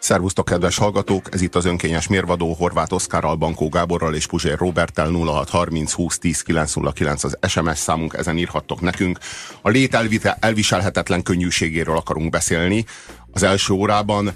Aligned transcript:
Szervusztok, 0.00 0.44
kedves 0.44 0.76
hallgatók! 0.76 1.28
Ez 1.30 1.40
itt 1.40 1.54
az 1.54 1.64
önkényes 1.64 2.08
mérvadó 2.08 2.52
Horváth 2.52 2.92
Oszkárral, 2.92 3.34
Bankó 3.34 3.68
Gáborral 3.68 4.14
és 4.14 4.26
Puzsér 4.26 4.58
Roberttel 4.58 5.10
0630 5.10 5.92
20 5.92 6.18
10 6.18 6.42
909 6.42 7.24
az 7.24 7.38
SMS 7.48 7.78
számunk, 7.78 8.14
ezen 8.14 8.38
írhattok 8.38 8.80
nekünk. 8.80 9.18
A 9.62 9.68
lét 9.68 9.98
elviselhetetlen 10.40 11.22
könnyűségéről 11.22 11.96
akarunk 11.96 12.30
beszélni. 12.30 12.84
Az 13.32 13.42
első 13.42 13.72
órában 13.72 14.32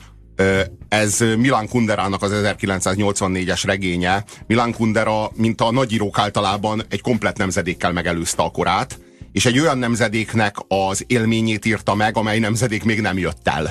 ez 0.89 1.25
Milan 1.39 1.69
Kunderának 1.69 2.23
az 2.23 2.33
1984-es 2.35 3.63
regénye. 3.65 4.25
Milan 4.47 4.73
Kundera, 4.73 5.31
mint 5.35 5.61
a 5.61 5.73
nagyírók 5.73 6.19
általában 6.19 6.83
egy 6.89 7.01
komplet 7.01 7.39
nemzedékkel 7.39 7.93
megelőzte 7.93 8.43
a 8.43 8.51
korát, 8.51 8.99
és 9.35 9.47
egy 9.47 9.59
olyan 9.59 9.79
nemzedéknek 9.79 10.57
az 10.69 11.05
élményét 11.07 11.65
írta 11.65 11.95
meg, 11.95 12.17
amely 12.17 12.39
nemzedék 12.39 12.85
még 12.85 13.01
nem 13.01 13.19
jött 13.19 13.49
el. 13.49 13.71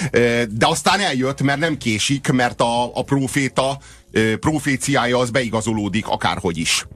De 0.58 0.66
aztán 0.66 1.00
eljött, 1.00 1.42
mert 1.42 1.58
nem 1.58 1.78
késik, 1.78 2.32
mert 2.32 2.60
a, 2.60 2.96
a 2.96 3.02
proféta 3.02 3.78
proféciája 4.40 5.18
az 5.18 5.30
beigazolódik 5.30 6.08
akárhogy 6.08 6.58
is. 6.58 6.86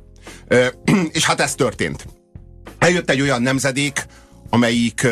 És 1.13 1.25
hát 1.25 1.41
ez 1.41 1.55
történt. 1.55 2.07
Eljött 2.79 3.11
egy 3.11 3.21
olyan 3.21 3.43
nemzedék, 3.43 4.07
amelyik 4.51 5.07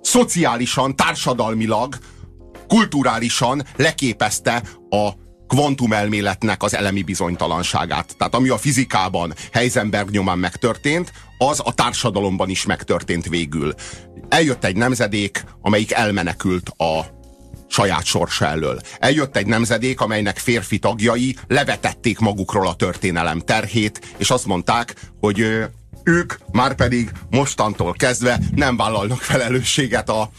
szociálisan, 0.00 0.96
társadalmilag, 0.96 1.98
kulturálisan 2.68 3.66
leképezte 3.76 4.62
a 4.90 5.10
kvantumelméletnek 5.46 6.62
az 6.62 6.74
elemi 6.74 7.02
bizonytalanságát. 7.02 8.14
Tehát 8.18 8.34
ami 8.34 8.48
a 8.48 8.58
fizikában 8.58 9.34
Heisenberg 9.52 10.10
nyomán 10.10 10.38
megtörtént, 10.38 11.12
az 11.38 11.60
a 11.64 11.74
társadalomban 11.74 12.48
is 12.48 12.64
megtörtént 12.66 13.28
végül. 13.28 13.74
Eljött 14.28 14.64
egy 14.64 14.76
nemzedék, 14.76 15.44
amelyik 15.60 15.92
elmenekült 15.92 16.68
a 16.68 17.04
saját 17.68 18.04
sorsa 18.04 18.46
elől. 18.46 18.80
Eljött 18.98 19.36
egy 19.36 19.46
nemzedék, 19.46 20.00
amelynek 20.00 20.38
férfi 20.38 20.78
tagjai 20.78 21.36
levetették 21.48 22.18
magukról 22.18 22.66
a 22.66 22.74
történelem 22.74 23.40
terhét, 23.40 24.14
és 24.16 24.30
azt 24.30 24.46
mondták, 24.46 24.94
hogy 25.20 25.40
ők 26.04 26.34
már 26.52 26.74
pedig 26.74 27.10
mostantól 27.30 27.92
kezdve 27.92 28.40
nem 28.54 28.76
vállalnak 28.76 29.20
felelősséget 29.20 30.08
a, 30.08 30.30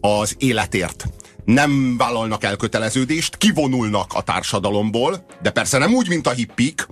az 0.00 0.36
életért 0.38 1.06
nem 1.44 1.96
vállalnak 1.96 2.44
elköteleződést, 2.44 3.36
kivonulnak 3.36 4.12
a 4.14 4.22
társadalomból, 4.22 5.26
de 5.42 5.50
persze 5.50 5.78
nem 5.78 5.94
úgy, 5.94 6.08
mint 6.08 6.26
a 6.26 6.30
hippik, 6.30 6.86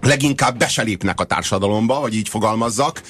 leginkább 0.00 0.58
beselépnek 0.58 1.20
a 1.20 1.24
társadalomba, 1.24 2.00
vagy 2.00 2.14
így 2.14 2.28
fogalmazzak, 2.28 3.02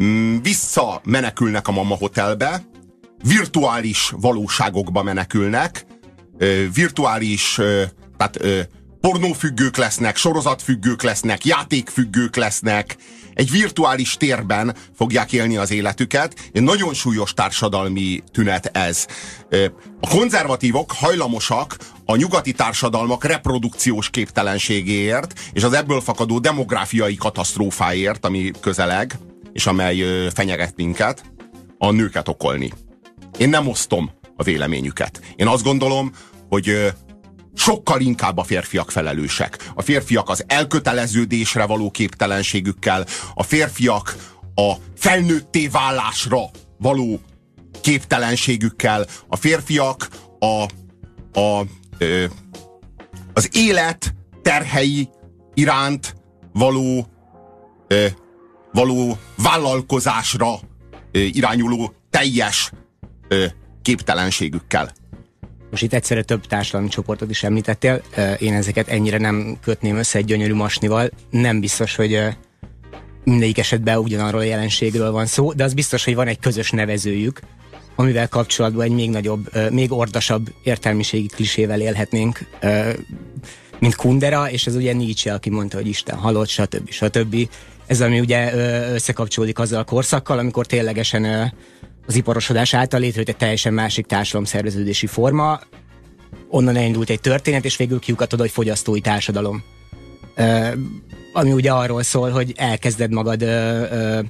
mm, 0.00 0.36
vissza 0.42 1.00
menekülnek 1.04 1.68
a 1.68 1.72
Mama 1.72 1.94
Hotelbe, 1.94 2.62
virtuális 3.22 4.12
valóságokba 4.16 5.02
menekülnek, 5.02 5.86
virtuális, 6.74 7.54
tehát 8.16 8.68
pornófüggők 9.00 9.76
lesznek, 9.76 10.16
sorozatfüggők 10.16 11.02
lesznek, 11.02 11.44
játékfüggők 11.44 12.36
lesznek, 12.36 12.96
egy 13.36 13.50
virtuális 13.50 14.16
térben 14.16 14.74
fogják 14.94 15.32
élni 15.32 15.56
az 15.56 15.70
életüket. 15.70 16.34
Egy 16.52 16.62
nagyon 16.62 16.94
súlyos 16.94 17.34
társadalmi 17.34 18.22
tünet 18.32 18.66
ez. 18.66 19.06
A 20.00 20.08
konzervatívok 20.08 20.92
hajlamosak 20.92 21.76
a 22.04 22.16
nyugati 22.16 22.52
társadalmak 22.52 23.24
reprodukciós 23.24 24.10
képtelenségéért 24.10 25.40
és 25.52 25.62
az 25.62 25.72
ebből 25.72 26.00
fakadó 26.00 26.38
demográfiai 26.38 27.14
katasztrófáért, 27.14 28.24
ami 28.24 28.50
közeleg, 28.60 29.18
és 29.52 29.66
amely 29.66 30.28
fenyeget 30.34 30.76
minket, 30.76 31.24
a 31.78 31.90
nőket 31.90 32.28
okolni. 32.28 32.72
Én 33.38 33.48
nem 33.48 33.68
osztom 33.68 34.10
a 34.36 34.42
véleményüket. 34.42 35.20
Én 35.36 35.46
azt 35.46 35.62
gondolom, 35.62 36.12
hogy 36.48 36.92
sokkal 37.56 38.00
inkább 38.00 38.38
a 38.38 38.42
férfiak 38.42 38.90
felelősek. 38.90 39.70
A 39.74 39.82
férfiak 39.82 40.28
az 40.28 40.44
elköteleződésre 40.46 41.64
való 41.64 41.90
képtelenségükkel, 41.90 43.06
a 43.34 43.42
férfiak 43.42 44.16
a 44.54 44.74
felnőtté 44.96 45.68
válásra 45.68 46.50
való 46.78 47.20
képtelenségükkel, 47.80 49.06
a 49.28 49.36
férfiak 49.36 50.08
a, 50.38 50.62
a, 51.40 51.64
ö, 51.98 52.24
az 53.32 53.48
élet 53.52 54.14
terhei 54.42 55.08
iránt 55.54 56.14
való, 56.52 57.06
ö, 57.88 58.06
való 58.72 59.18
vállalkozásra 59.36 60.58
ö, 61.12 61.18
irányuló 61.18 61.94
teljes 62.10 62.70
ö, 63.28 63.46
képtelenségükkel. 63.82 64.92
Most 65.76 65.88
itt 65.88 65.94
egyszerre 65.94 66.22
több 66.22 66.46
társadalmi 66.46 66.88
csoportot 66.88 67.30
is 67.30 67.42
említettél, 67.42 68.02
én 68.38 68.54
ezeket 68.54 68.88
ennyire 68.88 69.18
nem 69.18 69.56
kötném 69.62 69.96
össze 69.96 70.18
egy 70.18 70.24
gyönyörű 70.24 70.54
masnival. 70.54 71.10
Nem 71.30 71.60
biztos, 71.60 71.96
hogy 71.96 72.20
mindegyik 73.24 73.58
esetben 73.58 73.98
ugyanarról 73.98 74.40
a 74.40 74.44
jelenségről 74.44 75.10
van 75.10 75.26
szó, 75.26 75.52
de 75.52 75.64
az 75.64 75.74
biztos, 75.74 76.04
hogy 76.04 76.14
van 76.14 76.26
egy 76.26 76.38
közös 76.38 76.70
nevezőjük, 76.70 77.40
amivel 77.94 78.28
kapcsolatban 78.28 78.84
egy 78.84 78.92
még 78.92 79.10
nagyobb, 79.10 79.70
még 79.70 79.92
ordasabb 79.92 80.46
értelmiségi 80.62 81.26
klisével 81.26 81.80
élhetnénk, 81.80 82.38
mint 83.78 83.94
Kundera, 83.94 84.50
és 84.50 84.66
ez 84.66 84.74
ugye 84.74 84.92
Nietzsche, 84.92 85.32
aki 85.32 85.50
mondta, 85.50 85.76
hogy 85.76 85.86
Isten 85.86 86.16
halott, 86.16 86.48
stb. 86.48 86.90
stb. 86.90 87.48
Ez 87.86 88.00
ami 88.00 88.20
ugye 88.20 88.54
összekapcsolódik 88.92 89.58
azzal 89.58 89.80
a 89.80 89.84
korszakkal, 89.84 90.38
amikor 90.38 90.66
ténylegesen 90.66 91.52
az 92.06 92.16
iparosodás 92.16 92.74
által 92.74 93.00
létrejött 93.00 93.28
egy 93.28 93.36
teljesen 93.36 93.74
másik 93.74 94.06
társadalomszerveződési 94.06 95.06
forma, 95.06 95.60
onnan 96.48 96.76
elindult 96.76 97.10
egy 97.10 97.20
történet, 97.20 97.64
és 97.64 97.76
végül 97.76 97.98
kiukat 97.98 98.32
oda, 98.32 98.42
hogy 98.42 98.50
fogyasztói 98.50 99.00
társadalom. 99.00 99.62
Ö, 100.34 100.68
ami 101.32 101.52
ugye 101.52 101.72
arról 101.72 102.02
szól, 102.02 102.30
hogy 102.30 102.52
elkezded 102.56 103.12
magad 103.12 103.42
ö, 103.42 103.82
ö, 103.90 104.20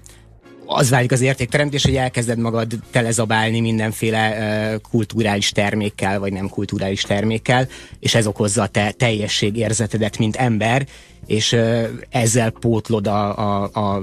az 0.66 0.90
válik 0.90 1.12
az 1.12 1.20
értékteremtés, 1.20 1.84
hogy 1.84 1.96
elkezded 1.96 2.38
magad 2.38 2.72
telezabálni 2.90 3.60
mindenféle 3.60 4.30
uh, 4.30 4.80
kulturális 4.90 5.50
termékkel, 5.50 6.18
vagy 6.18 6.32
nem 6.32 6.48
kulturális 6.48 7.02
termékkel, 7.02 7.68
és 8.00 8.14
ez 8.14 8.26
okozza 8.26 8.62
a 8.62 8.66
te 8.66 8.90
teljesség 8.90 9.56
érzetedet, 9.56 10.18
mint 10.18 10.36
ember, 10.36 10.86
és 11.26 11.52
uh, 11.52 11.88
ezzel 12.10 12.50
pótlod 12.50 13.06
a, 13.06 13.38
a, 13.38 13.70
a 13.72 14.02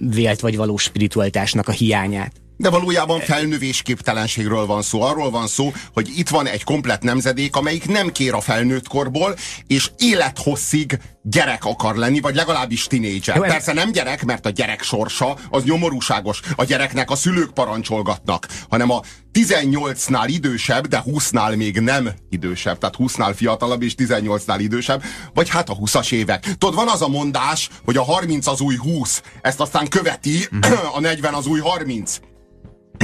vélt 0.00 0.40
vagy 0.40 0.56
valós 0.56 0.82
spiritualitásnak 0.82 1.68
a 1.68 1.72
hiányát. 1.72 2.32
De 2.60 2.70
valójában 2.70 3.20
felnövésképtelenségről 3.20 4.66
van 4.66 4.82
szó. 4.82 5.02
Arról 5.02 5.30
van 5.30 5.46
szó, 5.46 5.72
hogy 5.92 6.08
itt 6.16 6.28
van 6.28 6.46
egy 6.46 6.64
komplet 6.64 7.02
nemzedék, 7.02 7.56
amelyik 7.56 7.88
nem 7.88 8.12
kér 8.12 8.34
a 8.34 8.40
felnőtt 8.40 8.88
korból, 8.88 9.36
és 9.66 9.90
élethosszig 9.98 10.98
gyerek 11.22 11.64
akar 11.64 11.96
lenni, 11.96 12.20
vagy 12.20 12.34
legalábbis 12.34 12.86
tinédzser. 12.86 13.40
Persze 13.40 13.72
nem 13.72 13.92
gyerek, 13.92 14.24
mert 14.24 14.46
a 14.46 14.50
gyerek 14.50 14.82
sorsa 14.82 15.36
az 15.50 15.64
nyomorúságos. 15.64 16.40
A 16.56 16.64
gyereknek 16.64 17.10
a 17.10 17.16
szülők 17.16 17.50
parancsolgatnak, 17.50 18.46
hanem 18.68 18.90
a 18.90 19.02
18-nál 19.32 20.26
idősebb, 20.26 20.86
de 20.86 21.02
20-nál 21.06 21.56
még 21.56 21.80
nem 21.80 22.10
idősebb. 22.30 22.78
Tehát 22.78 22.96
20-nál 22.98 23.32
fiatalabb 23.36 23.82
és 23.82 23.94
18-nál 23.98 24.58
idősebb, 24.58 25.02
vagy 25.34 25.48
hát 25.48 25.68
a 25.68 25.76
20-as 25.76 26.12
évek. 26.12 26.54
Tudod, 26.58 26.74
van 26.74 26.88
az 26.88 27.02
a 27.02 27.08
mondás, 27.08 27.68
hogy 27.84 27.96
a 27.96 28.04
30 28.04 28.46
az 28.46 28.60
új 28.60 28.76
20, 28.76 29.22
ezt 29.42 29.60
aztán 29.60 29.88
követi 29.88 30.48
a 30.96 31.00
40 31.00 31.34
az 31.34 31.46
új 31.46 31.60
30 31.60 32.18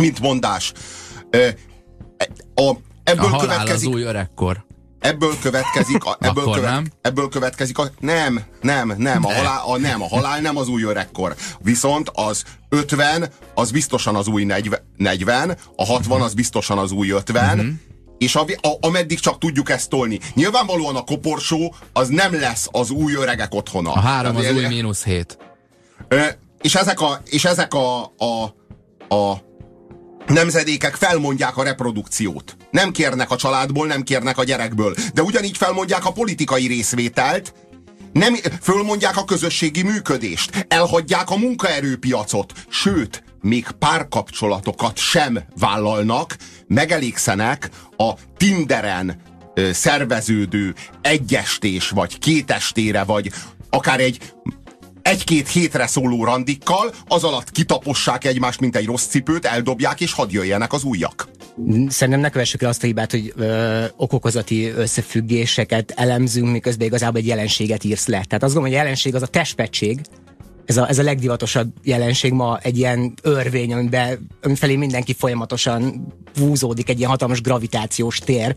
mint 0.00 0.20
mondás. 0.20 0.72
A, 2.54 2.72
ebből 3.04 3.34
a 3.34 3.38
következik, 3.38 3.88
az 3.88 3.94
új 3.94 4.02
öregkor. 4.02 4.64
Ebből 5.00 5.34
következik, 5.42 6.04
a, 6.04 6.16
ebből, 6.28 6.44
követ, 6.44 6.70
nem? 6.70 6.86
ebből 7.00 7.28
következik 7.28 7.78
a, 7.78 7.90
nem, 8.00 8.44
nem, 8.60 8.94
nem, 8.96 9.24
a 9.24 9.32
halál, 9.32 9.62
a, 9.66 9.78
nem, 9.78 10.02
a 10.02 10.08
halál 10.08 10.40
nem 10.40 10.56
az 10.56 10.68
új 10.68 10.82
öregkor. 10.82 11.34
Viszont 11.58 12.10
az 12.14 12.44
50, 12.68 13.28
az 13.54 13.70
biztosan 13.70 14.16
az 14.16 14.26
új 14.26 14.44
40, 14.96 15.56
a 15.76 15.84
60 15.84 16.20
az 16.20 16.34
biztosan 16.34 16.78
az 16.78 16.90
új 16.90 17.10
50, 17.10 17.44
uh-huh. 17.44 17.62
Mhm. 17.62 17.74
és 18.18 18.34
a, 18.34 18.44
a, 18.60 18.76
ameddig 18.80 19.20
csak 19.20 19.38
tudjuk 19.38 19.70
ezt 19.70 19.88
tolni. 19.88 20.20
Nyilvánvalóan 20.34 20.96
a 20.96 21.04
koporsó 21.04 21.74
az 21.92 22.08
nem 22.08 22.34
lesz 22.34 22.68
az 22.70 22.90
új 22.90 23.14
öregek 23.14 23.54
otthona. 23.54 23.92
A 23.92 24.00
három 24.00 24.36
az 24.36 24.50
új 24.50 24.66
mínusz 24.66 25.04
hét. 25.04 25.38
És 26.60 26.74
ezek 26.74 27.00
a, 27.00 27.20
és 27.24 27.44
ezek 27.44 27.74
a, 27.74 28.02
a, 28.02 28.54
a 29.14 29.38
nemzedékek 30.26 30.94
felmondják 30.94 31.56
a 31.56 31.62
reprodukciót. 31.62 32.56
Nem 32.70 32.90
kérnek 32.90 33.30
a 33.30 33.36
családból, 33.36 33.86
nem 33.86 34.02
kérnek 34.02 34.38
a 34.38 34.44
gyerekből. 34.44 34.94
De 35.14 35.22
ugyanígy 35.22 35.56
felmondják 35.56 36.04
a 36.04 36.12
politikai 36.12 36.66
részvételt, 36.66 37.54
nem, 38.12 38.34
fölmondják 38.60 39.16
a 39.16 39.24
közösségi 39.24 39.82
működést, 39.82 40.66
elhagyják 40.68 41.30
a 41.30 41.36
munkaerőpiacot, 41.36 42.52
sőt, 42.68 43.22
még 43.40 43.66
párkapcsolatokat 43.78 44.96
sem 44.98 45.38
vállalnak, 45.58 46.36
megelégszenek 46.66 47.70
a 47.96 48.12
Tinderen 48.36 49.20
ö, 49.54 49.72
szerveződő 49.72 50.74
egyestés, 51.02 51.88
vagy 51.88 52.18
kétestére, 52.18 53.04
vagy 53.04 53.30
akár 53.70 54.00
egy 54.00 54.34
egy-két 55.04 55.48
hétre 55.48 55.86
szóló 55.86 56.24
randikkal, 56.24 56.92
az 57.06 57.24
alatt 57.24 57.50
kitapossák 57.50 58.24
egymást, 58.24 58.60
mint 58.60 58.76
egy 58.76 58.86
rossz 58.86 59.06
cipőt, 59.06 59.44
eldobják, 59.44 60.00
és 60.00 60.12
hadd 60.12 60.28
jöjjenek 60.30 60.72
az 60.72 60.84
újak. 60.84 61.28
Szerintem 61.88 62.20
ne 62.22 62.30
kövessük 62.30 62.62
el 62.62 62.68
azt 62.68 62.82
a 62.82 62.86
hibát, 62.86 63.10
hogy 63.10 63.32
ö, 63.36 63.84
okokozati 63.96 64.68
összefüggéseket 64.68 65.92
elemzünk, 65.96 66.50
miközben 66.50 66.86
igazából 66.86 67.20
egy 67.20 67.26
jelenséget 67.26 67.84
írsz 67.84 68.06
le. 68.06 68.24
Tehát 68.28 68.42
azt 68.42 68.54
gondolom, 68.54 68.64
hogy 68.64 68.74
a 68.74 68.82
jelenség 68.82 69.14
az 69.14 69.22
a 69.22 69.26
testpetség, 69.26 70.00
ez 70.64 70.76
a, 70.76 70.88
ez 70.88 70.98
a 70.98 71.02
legdivatosabb 71.02 71.72
jelenség 71.82 72.32
ma 72.32 72.58
egy 72.62 72.78
ilyen 72.78 73.14
örvény, 73.22 73.72
amiben, 73.72 74.26
felé 74.54 74.76
mindenki 74.76 75.14
folyamatosan 75.14 76.06
húzódik, 76.38 76.88
egy 76.88 76.98
ilyen 76.98 77.10
hatalmas 77.10 77.40
gravitációs 77.40 78.18
tér, 78.18 78.54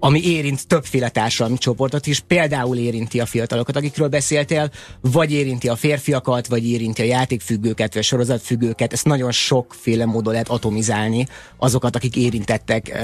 ami 0.00 0.24
érint 0.24 0.66
többféle 0.66 1.08
társadalmi 1.08 1.58
csoportot 1.58 2.06
is, 2.06 2.20
például 2.20 2.76
érinti 2.76 3.20
a 3.20 3.26
fiatalokat, 3.26 3.76
akikről 3.76 4.08
beszéltél, 4.08 4.70
vagy 5.00 5.32
érinti 5.32 5.68
a 5.68 5.76
férfiakat, 5.76 6.46
vagy 6.46 6.68
érinti 6.68 7.02
a 7.02 7.04
játékfüggőket, 7.04 7.94
vagy 7.94 8.02
sorozatfüggőket, 8.02 8.92
ezt 8.92 9.04
nagyon 9.04 9.32
sokféle 9.32 10.04
módon 10.04 10.32
lehet 10.32 10.48
atomizálni 10.48 11.26
azokat, 11.56 11.96
akik 11.96 12.16
érintettek 12.16 12.98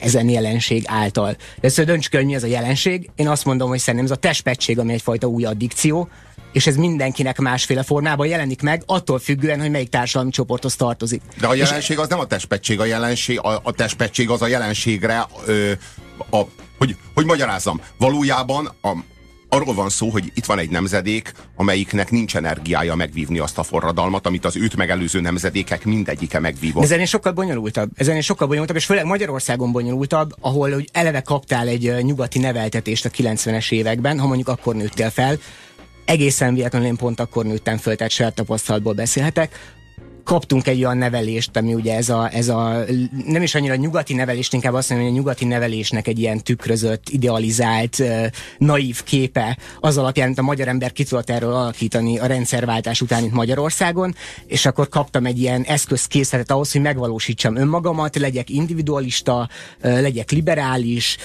ezen 0.00 0.28
jelenség 0.28 0.84
által. 0.86 1.36
De 1.60 1.66
ezt 1.66 1.84
döntsük 1.84 2.14
hogy 2.14 2.24
mi 2.24 2.34
ez 2.34 2.42
a 2.42 2.46
jelenség. 2.46 3.10
Én 3.16 3.28
azt 3.28 3.44
mondom, 3.44 3.68
hogy 3.68 3.78
szerintem 3.78 4.04
ez 4.04 4.10
a 4.10 4.20
testpetség, 4.20 4.78
ami 4.78 4.92
egyfajta 4.92 5.26
új 5.26 5.44
addikció, 5.44 6.08
és 6.52 6.66
ez 6.66 6.76
mindenkinek 6.76 7.38
másféle 7.38 7.82
formában 7.82 8.26
jelenik 8.26 8.62
meg, 8.62 8.82
attól 8.86 9.18
függően, 9.18 9.60
hogy 9.60 9.70
melyik 9.70 9.88
társadalmi 9.88 10.30
csoporthoz 10.30 10.76
tartozik. 10.76 11.22
De 11.40 11.46
a 11.46 11.54
jelenség 11.54 11.98
az 11.98 12.08
nem 12.08 12.18
a 12.18 12.26
testpetség, 12.26 12.80
a 12.80 12.84
jelenség, 12.84 13.38
a, 13.38 13.60
a 13.62 13.72
testpetség 13.72 14.30
az 14.30 14.42
a 14.42 14.46
jelenségre, 14.46 15.26
ö, 15.46 15.72
a, 16.30 16.42
hogy, 16.78 16.96
hogy 17.14 17.24
magyarázzam, 17.24 17.80
valójában 17.98 18.70
a, 18.82 18.90
arról 19.48 19.74
van 19.74 19.88
szó, 19.88 20.08
hogy 20.08 20.32
itt 20.34 20.44
van 20.44 20.58
egy 20.58 20.70
nemzedék, 20.70 21.32
amelyiknek 21.56 22.10
nincs 22.10 22.36
energiája 22.36 22.94
megvívni 22.94 23.38
azt 23.38 23.58
a 23.58 23.62
forradalmat, 23.62 24.26
amit 24.26 24.44
az 24.44 24.56
őt 24.56 24.76
megelőző 24.76 25.20
nemzedékek 25.20 25.84
mindegyike 25.84 26.38
megvívott. 26.38 26.82
Ezen 26.82 27.00
is 27.00 27.08
sokkal 27.08 27.32
bonyolultabb. 27.32 27.90
Ezen 27.94 28.16
is 28.16 28.24
sokkal 28.24 28.46
bonyolultabb, 28.46 28.76
és 28.76 28.84
főleg 28.84 29.04
Magyarországon 29.04 29.72
bonyolultabb, 29.72 30.30
ahol 30.40 30.72
hogy 30.72 30.88
eleve 30.92 31.20
kaptál 31.20 31.68
egy 31.68 31.94
nyugati 32.02 32.38
neveltetést 32.38 33.04
a 33.04 33.10
90-es 33.10 33.72
években, 33.72 34.18
ha 34.18 34.26
mondjuk 34.26 34.48
akkor 34.48 34.74
nőttél 34.74 35.10
fel, 35.10 35.38
egészen 36.04 36.54
véletlenül 36.54 36.88
én 36.88 36.96
pont 36.96 37.20
akkor 37.20 37.44
nőttem 37.44 37.76
föl, 37.76 37.96
tehát 37.96 38.12
saját 38.12 38.34
tapasztalatból 38.34 38.92
beszélhetek, 38.92 39.58
kaptunk 40.24 40.66
egy 40.66 40.84
olyan 40.84 40.96
nevelést, 40.96 41.56
ami 41.56 41.74
ugye 41.74 41.96
ez 41.96 42.08
a, 42.08 42.28
ez 42.32 42.48
a 42.48 42.84
nem 43.26 43.42
is 43.42 43.54
annyira 43.54 43.74
nyugati 43.74 44.14
nevelést, 44.14 44.52
inkább 44.52 44.74
azt 44.74 44.90
mondom, 44.90 45.08
hogy 45.08 45.16
a 45.16 45.18
nyugati 45.18 45.44
nevelésnek 45.44 46.08
egy 46.08 46.18
ilyen 46.18 46.38
tükrözött, 46.38 47.08
idealizált, 47.08 48.02
naív 48.58 49.02
képe 49.02 49.58
az 49.80 49.98
alapján, 49.98 50.26
amit 50.26 50.38
a 50.38 50.42
magyar 50.42 50.68
ember 50.68 50.92
ki 50.92 51.04
tudott 51.04 51.30
erről 51.30 51.52
alakítani 51.52 52.18
a 52.18 52.26
rendszerváltás 52.26 53.00
után 53.00 53.24
itt 53.24 53.32
Magyarországon, 53.32 54.14
és 54.46 54.66
akkor 54.66 54.88
kaptam 54.88 55.26
egy 55.26 55.38
ilyen 55.38 55.62
eszközkészletet 55.62 56.50
ahhoz, 56.50 56.72
hogy 56.72 56.80
megvalósítsam 56.80 57.56
önmagamat, 57.56 58.16
legyek 58.16 58.50
individualista, 58.50 59.48
legyek 59.80 60.30
liberális, 60.30 61.16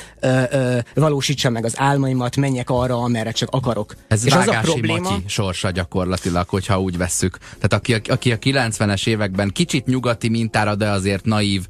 valósítsam 0.93 1.53
meg 1.53 1.65
az 1.65 1.73
álmaimat, 1.77 2.35
menjek 2.35 2.69
arra, 2.69 3.01
amerre 3.01 3.31
csak 3.31 3.49
akarok. 3.51 3.95
Ez 4.07 4.25
és 4.25 4.33
az 4.33 4.47
a 4.47 4.59
probléma, 4.61 5.09
Matyi 5.09 5.23
sorsa 5.27 5.71
gyakorlatilag, 5.71 6.49
hogyha 6.49 6.79
úgy 6.79 6.97
vesszük. 6.97 7.37
Tehát 7.37 7.73
aki, 7.73 8.11
aki 8.11 8.31
a 8.31 8.37
90 8.37 8.86
90-es 8.87 9.07
években 9.07 9.49
kicsit 9.49 9.85
nyugati 9.85 10.29
mintára, 10.29 10.75
de 10.75 10.89
azért 10.89 11.25
naív 11.25 11.67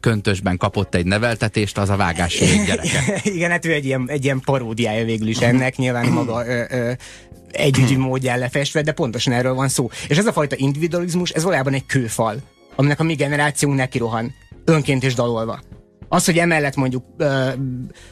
köntösben 0.00 0.56
kapott 0.56 0.94
egy 0.94 1.06
neveltetést, 1.06 1.78
az 1.78 1.90
a 1.90 1.96
vágás 1.96 2.38
gyereke. 2.66 3.20
Igen, 3.22 3.50
hát 3.50 3.64
ő 3.64 3.72
egy 3.72 3.84
ilyen, 3.84 4.04
egy 4.08 4.24
ilyen 4.24 4.40
paródiája 4.40 5.04
végül 5.04 5.28
is 5.28 5.38
ennek, 5.38 5.76
nyilván 5.76 6.06
maga 6.06 6.46
ö, 6.46 6.62
ö, 6.70 6.92
együgyű 7.50 7.98
módján 8.06 8.38
lefestve, 8.38 8.82
de 8.82 8.92
pontosan 8.92 9.32
erről 9.32 9.54
van 9.54 9.68
szó. 9.68 9.90
És 10.08 10.18
ez 10.18 10.26
a 10.26 10.32
fajta 10.32 10.56
individualizmus, 10.58 11.30
ez 11.30 11.42
valójában 11.42 11.74
egy 11.74 11.86
kőfal, 11.86 12.36
aminek 12.76 13.00
a 13.00 13.04
mi 13.04 13.14
generációnk 13.14 13.76
neki 13.76 13.98
rohan, 13.98 14.34
önként 14.64 15.04
és 15.04 15.14
dalolva. 15.14 15.60
Az, 16.08 16.24
hogy 16.24 16.38
emellett 16.38 16.74
mondjuk 16.74 17.04
uh, 17.18 17.26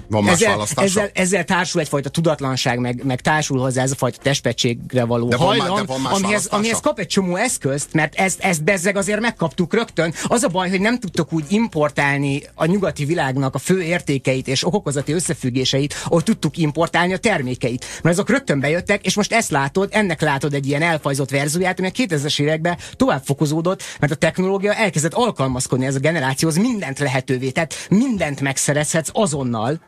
Van 0.09 0.29
ezzel, 0.29 0.67
ezzel, 0.75 1.11
ezzel 1.13 1.45
társul 1.45 1.81
egyfajta 1.81 2.09
tudatlanság, 2.09 2.79
meg, 2.79 3.05
meg 3.05 3.21
társul 3.21 3.59
hozzá 3.59 3.83
ez 3.83 3.91
a 3.91 3.95
fajta 3.95 4.19
testpegységre 4.23 5.05
való 5.05 5.29
de 5.29 5.37
hajlam, 5.37 5.87
van, 5.87 6.05
amihez, 6.05 6.47
amihez 6.47 6.81
kap 6.81 6.99
egy 6.99 7.07
csomó 7.07 7.37
eszközt, 7.37 7.93
mert 7.93 8.15
ezt, 8.15 8.41
ezt 8.41 8.65
bezzeg 8.65 8.97
azért 8.97 9.21
megkaptuk 9.21 9.75
rögtön. 9.75 10.15
Az 10.25 10.43
a 10.43 10.49
baj, 10.49 10.71
hogy 10.71 10.81
nem 10.81 10.99
tudtok 10.99 11.33
úgy 11.33 11.45
importálni 11.49 12.43
a 12.55 12.65
nyugati 12.65 13.05
világnak 13.05 13.55
a 13.55 13.59
fő 13.59 13.83
értékeit 13.83 14.49
és 14.49 14.67
okokozati 14.67 15.13
összefüggéseit, 15.13 15.95
ahogy 16.05 16.25
tudtuk 16.25 16.57
importálni 16.57 17.13
a 17.13 17.19
termékeit. 17.19 17.85
Mert 18.03 18.15
azok 18.17 18.31
rögtön 18.31 18.61
bejöttek, 18.61 19.07
és 19.07 19.15
most 19.15 19.33
ezt 19.33 19.51
látod, 19.51 19.89
ennek 19.93 20.21
látod 20.21 20.55
egy 20.55 20.67
ilyen 20.67 20.83
elfajzott 20.83 21.31
verzióját, 21.31 21.79
ami 21.79 21.89
a 21.89 21.91
2000-es 21.91 22.41
években 22.41 22.79
tovább 22.97 23.23
fokozódott, 23.25 23.83
mert 24.01 24.13
a 24.13 24.17
technológia 24.17 24.75
elkezdett 24.75 25.15
alkalmazkodni 25.15 25.87
ez 25.87 25.95
a 25.95 25.99
generációhoz, 25.99 26.57
mindent 26.57 26.99
lehetővé. 26.99 27.51
Tehát 27.51 27.75
mindent 27.91 28.41
megszerezhetsz 28.41 29.11
azonnal, 29.13 29.81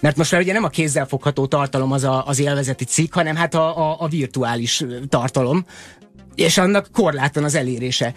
mert 0.00 0.16
most 0.16 0.32
már 0.32 0.40
ugye 0.40 0.52
nem 0.52 0.64
a 0.64 0.68
kézzel 0.68 1.06
fogható 1.06 1.46
tartalom 1.46 1.92
az 1.92 2.04
a, 2.04 2.26
az 2.26 2.38
élvezeti 2.38 2.84
cikk, 2.84 3.14
hanem 3.14 3.36
hát 3.36 3.54
a, 3.54 3.90
a, 3.90 3.96
a 3.98 4.08
virtuális 4.08 4.84
tartalom, 5.08 5.64
és 6.34 6.58
annak 6.58 6.88
korlátlan 6.92 7.44
az 7.44 7.54
elérése. 7.54 8.14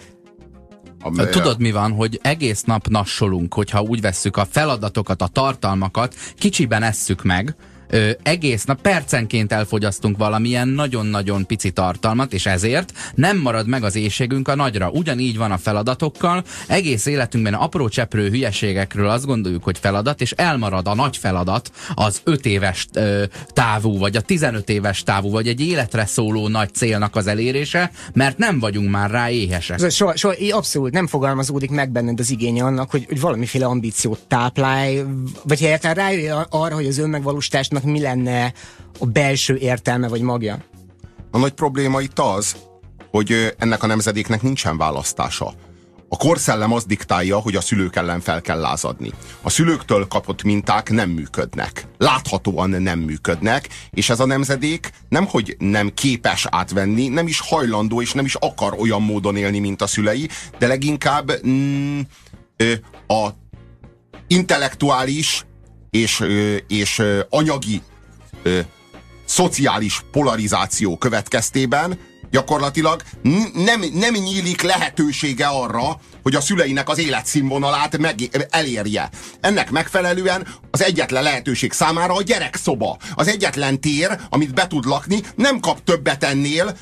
Tudod 1.30 1.60
mi 1.60 1.70
van, 1.70 1.92
hogy 1.92 2.18
egész 2.22 2.62
nap 2.62 2.88
nassolunk, 2.88 3.54
hogyha 3.54 3.82
úgy 3.82 4.00
vesszük 4.00 4.36
a 4.36 4.44
feladatokat, 4.50 5.22
a 5.22 5.26
tartalmakat, 5.26 6.14
kicsiben 6.36 6.82
esszük 6.82 7.22
meg, 7.22 7.54
ö, 7.88 8.10
egész 8.22 8.64
nap 8.64 8.80
percenként 8.80 9.52
elfogyasztunk 9.52 10.16
valamilyen 10.16 10.68
nagyon-nagyon 10.68 11.46
pici 11.46 11.70
tartalmat, 11.70 12.32
és 12.32 12.46
ezért 12.46 12.92
nem 13.14 13.38
marad 13.38 13.66
meg 13.66 13.84
az 13.84 13.96
éjségünk 13.96 14.48
a 14.48 14.54
nagyra. 14.54 14.90
Ugyanígy 14.90 15.36
van 15.36 15.50
a 15.50 15.58
feladatokkal, 15.58 16.44
egész 16.66 17.06
életünkben 17.06 17.54
apró 17.54 17.88
cseprő 17.88 18.28
hülyeségekről 18.28 19.08
azt 19.08 19.26
gondoljuk, 19.26 19.64
hogy 19.64 19.78
feladat, 19.78 20.20
és 20.20 20.32
elmarad 20.32 20.88
a 20.88 20.94
nagy 20.94 21.16
feladat 21.16 21.70
az 21.94 22.20
5 22.24 22.46
éves 22.46 22.86
ö, 22.92 23.24
távú, 23.52 23.98
vagy 23.98 24.16
a 24.16 24.20
15 24.20 24.68
éves 24.68 25.02
távú, 25.02 25.30
vagy 25.30 25.48
egy 25.48 25.60
életre 25.60 26.06
szóló 26.06 26.48
nagy 26.48 26.74
célnak 26.74 27.16
az 27.16 27.26
elérése, 27.26 27.90
mert 28.12 28.38
nem 28.38 28.58
vagyunk 28.58 28.90
már 28.90 29.10
rá 29.10 29.30
éhesek. 29.30 29.90
Soha, 29.90 30.16
soha, 30.16 30.34
abszolút 30.50 30.92
nem 30.92 31.06
fogalmazódik 31.06 31.70
meg 31.70 31.90
benned 31.90 32.20
az 32.20 32.30
igénye 32.30 32.64
annak, 32.64 32.90
hogy, 32.90 33.04
hogy 33.08 33.20
valamiféle 33.20 33.66
ambíciót 33.66 34.18
táplálj, 34.28 35.02
vagy 35.42 35.62
egyáltalán 35.62 35.96
rájöjj 35.96 36.28
arra, 36.48 36.74
hogy 36.74 36.86
az 36.86 36.98
önmegvalósításnak 36.98 37.77
dolognak 37.78 37.82
mi 37.84 38.00
lenne 38.00 38.52
a 38.98 39.06
belső 39.06 39.56
értelme 39.56 40.08
vagy 40.08 40.20
magja? 40.20 40.58
A 41.30 41.38
nagy 41.38 41.52
probléma 41.52 42.00
itt 42.00 42.18
az, 42.18 42.56
hogy 43.10 43.54
ennek 43.58 43.82
a 43.82 43.86
nemzedéknek 43.86 44.42
nincsen 44.42 44.76
választása. 44.76 45.52
A 46.10 46.16
korszellem 46.16 46.72
az 46.72 46.84
diktálja, 46.84 47.38
hogy 47.38 47.56
a 47.56 47.60
szülők 47.60 47.96
ellen 47.96 48.20
fel 48.20 48.40
kell 48.40 48.60
lázadni. 48.60 49.12
A 49.42 49.50
szülőktől 49.50 50.06
kapott 50.06 50.42
minták 50.42 50.90
nem 50.90 51.10
működnek. 51.10 51.86
Láthatóan 51.98 52.70
nem 52.70 52.98
működnek, 52.98 53.68
és 53.90 54.10
ez 54.10 54.20
a 54.20 54.26
nemzedék 54.26 54.90
nem, 55.08 55.26
hogy 55.26 55.56
nem 55.58 55.94
képes 55.94 56.46
átvenni, 56.50 57.08
nem 57.08 57.26
is 57.26 57.40
hajlandó, 57.40 58.00
és 58.00 58.12
nem 58.12 58.24
is 58.24 58.34
akar 58.34 58.74
olyan 58.78 59.02
módon 59.02 59.36
élni, 59.36 59.58
mint 59.58 59.82
a 59.82 59.86
szülei, 59.86 60.28
de 60.58 60.66
leginkább 60.66 61.46
mm, 61.46 62.00
a 63.06 63.28
intellektuális 64.26 65.47
és, 65.90 66.24
és 66.68 67.02
anyagi 67.28 67.82
szociális 69.24 70.02
polarizáció 70.10 70.96
következtében 70.96 71.98
gyakorlatilag 72.30 73.02
nem, 73.54 73.84
nem 73.92 74.14
nyílik 74.14 74.62
lehetősége 74.62 75.46
arra, 75.46 76.00
hogy 76.22 76.34
a 76.34 76.40
szüleinek 76.40 76.88
az 76.88 76.98
életszínvonalát 76.98 77.98
meg, 77.98 78.46
elérje. 78.50 79.10
Ennek 79.40 79.70
megfelelően 79.70 80.46
az 80.70 80.82
egyetlen 80.82 81.22
lehetőség 81.22 81.72
számára 81.72 82.14
a 82.14 82.22
gyerekszoba. 82.22 82.96
Az 83.14 83.28
egyetlen 83.28 83.80
tér, 83.80 84.18
amit 84.30 84.54
be 84.54 84.66
tud 84.66 84.84
lakni, 84.84 85.20
nem 85.34 85.60
kap 85.60 85.84
többet 85.84 86.24
ennél, 86.24 86.76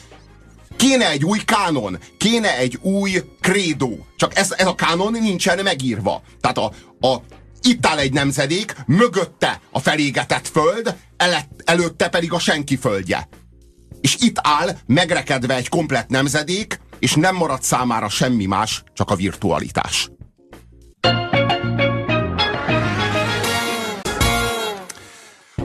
Kéne 0.76 1.10
egy 1.10 1.24
új 1.24 1.38
kánon, 1.44 1.98
kéne 2.18 2.56
egy 2.56 2.78
új 2.82 3.22
krédó. 3.40 4.06
Csak 4.16 4.36
ez, 4.36 4.52
ez 4.56 4.66
a 4.66 4.74
kánon 4.74 5.12
nincsen 5.12 5.62
megírva. 5.62 6.22
Tehát 6.40 6.58
a, 6.58 6.72
a 7.06 7.22
itt 7.62 7.86
áll 7.86 7.98
egy 7.98 8.12
nemzedék, 8.12 8.74
mögötte 8.86 9.60
a 9.70 9.78
felégetett 9.78 10.48
föld, 10.48 10.96
elett, 11.16 11.62
előtte 11.64 12.08
pedig 12.08 12.32
a 12.32 12.38
senki 12.38 12.76
földje. 12.76 13.28
És 14.00 14.16
itt 14.20 14.36
áll 14.42 14.76
megrekedve 14.86 15.54
egy 15.54 15.68
komplet 15.68 16.08
nemzedék, 16.08 16.80
és 16.98 17.14
nem 17.14 17.36
marad 17.36 17.62
számára 17.62 18.08
semmi 18.08 18.46
más, 18.46 18.82
csak 18.94 19.10
a 19.10 19.14
virtualitás. 19.14 20.10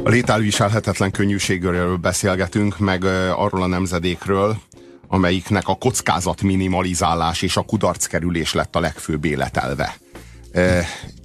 A 0.04 0.10
lételviselhetetlen 0.10 1.12
könnyűségről 1.12 1.98
beszélgetünk, 1.98 2.80
meg 2.80 3.04
arról 3.36 3.64
a 3.64 3.68
nemzedékről, 3.68 4.58
amelyiknek 5.08 5.68
a 5.68 5.76
kockázat 5.76 6.42
minimalizálás 6.42 7.42
és 7.42 7.58
a 7.58 7.62
kudarckerülés 7.62 8.54
lett 8.54 8.76
a 8.76 8.80
legfőbb 8.80 9.26
életelve 9.26 9.96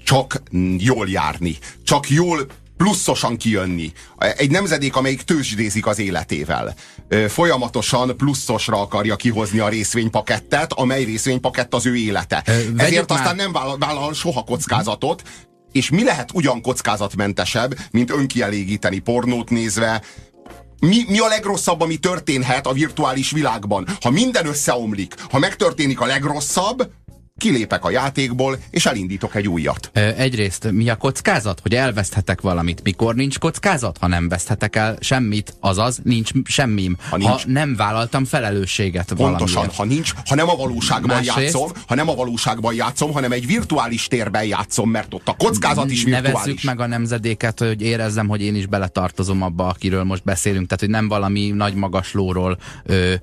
csak 0.05 0.43
jól 0.79 1.09
járni, 1.09 1.59
csak 1.85 2.11
jól 2.11 2.47
pluszosan 2.77 3.37
kijönni. 3.37 3.93
Egy 4.19 4.51
nemzedék, 4.51 4.97
amelyik 4.97 5.23
tőzsdézik 5.23 5.87
az 5.87 5.99
életével. 5.99 6.75
Folyamatosan 7.29 8.17
pluszosra 8.17 8.81
akarja 8.81 9.17
kihozni 9.17 9.59
a 9.59 9.69
részvénypakettet, 9.69 10.73
amely 10.73 11.05
részvénypakett 11.05 11.75
az 11.75 11.87
ő 11.87 11.97
élete. 11.97 12.43
Ezért 12.77 13.09
már... 13.09 13.19
aztán 13.19 13.37
nem 13.37 13.53
vállal, 13.53 13.79
vállal 13.79 14.15
soha 14.15 14.45
kockázatot, 14.45 15.23
és 15.73 15.91
mi 15.91 16.05
lehet 16.05 16.31
ugyan 16.33 16.63
kockázatmentesebb, 16.63 17.79
mint 17.91 18.11
önkielégíteni 18.11 18.99
pornót 18.99 19.51
nézve, 19.51 20.03
mi, 20.81 21.05
mi 21.09 21.19
a 21.19 21.27
legrosszabb, 21.27 21.81
ami 21.81 21.97
történhet 21.97 22.67
a 22.67 22.73
virtuális 22.73 23.31
világban? 23.31 23.87
Ha 24.01 24.11
minden 24.11 24.47
összeomlik, 24.47 25.15
ha 25.31 25.39
megtörténik 25.39 26.01
a 26.01 26.07
legrosszabb, 26.07 26.91
kilépek 27.39 27.85
a 27.85 27.91
játékból, 27.91 28.59
és 28.71 28.87
elindítok 28.87 29.35
egy 29.35 29.49
újat. 29.49 29.91
Egyrészt 29.93 30.71
mi 30.73 30.89
a 30.89 30.97
kockázat, 30.97 31.61
hogy 31.61 31.75
elveszthetek 31.75 32.41
valamit? 32.41 32.83
Mikor 32.83 33.15
nincs 33.15 33.39
kockázat, 33.39 33.99
ha 33.99 34.07
nem 34.07 34.29
veszthetek 34.29 34.77
el 34.77 34.97
semmit, 35.01 35.57
azaz 35.61 36.01
nincs 36.03 36.31
semmim. 36.45 36.97
Ha, 37.11 37.17
nincs, 37.17 37.31
ha 37.31 37.41
nem 37.47 37.77
vállaltam 37.77 38.25
felelősséget 38.25 39.13
Pontosan, 39.17 39.55
valamiért. 39.55 39.77
ha 39.77 39.85
nincs, 39.85 40.13
ha 40.27 40.35
nem 40.35 40.49
a 40.49 40.57
valóságban 40.57 41.17
Másrészt, 41.17 41.39
játszom, 41.39 41.71
ha 41.87 41.95
nem 41.95 42.09
a 42.09 42.15
valóságban 42.15 42.75
játszom, 42.75 43.13
hanem 43.13 43.33
egy 43.33 43.47
virtuális 43.47 44.07
térben 44.07 44.45
játszom, 44.45 44.91
mert 44.91 45.15
ott 45.15 45.29
a 45.29 45.35
kockázat 45.39 45.91
is 45.91 46.03
virtuális. 46.05 46.33
Nevezzük 46.33 46.63
meg 46.63 46.81
a 46.81 46.87
nemzedéket, 46.87 47.59
hogy 47.59 47.83
érezzem, 47.83 48.29
hogy 48.29 48.43
én 48.43 48.55
is 48.55 48.67
beletartozom 48.67 49.43
abba, 49.43 49.67
akiről 49.67 50.05
most 50.05 50.25
beszélünk, 50.25 50.67
tehát 50.67 50.81
hogy 50.81 50.91
nem 50.91 51.09
valami 51.09 51.51
nagy 51.51 51.75
magaslóról 51.75 52.59
ö, 52.85 53.15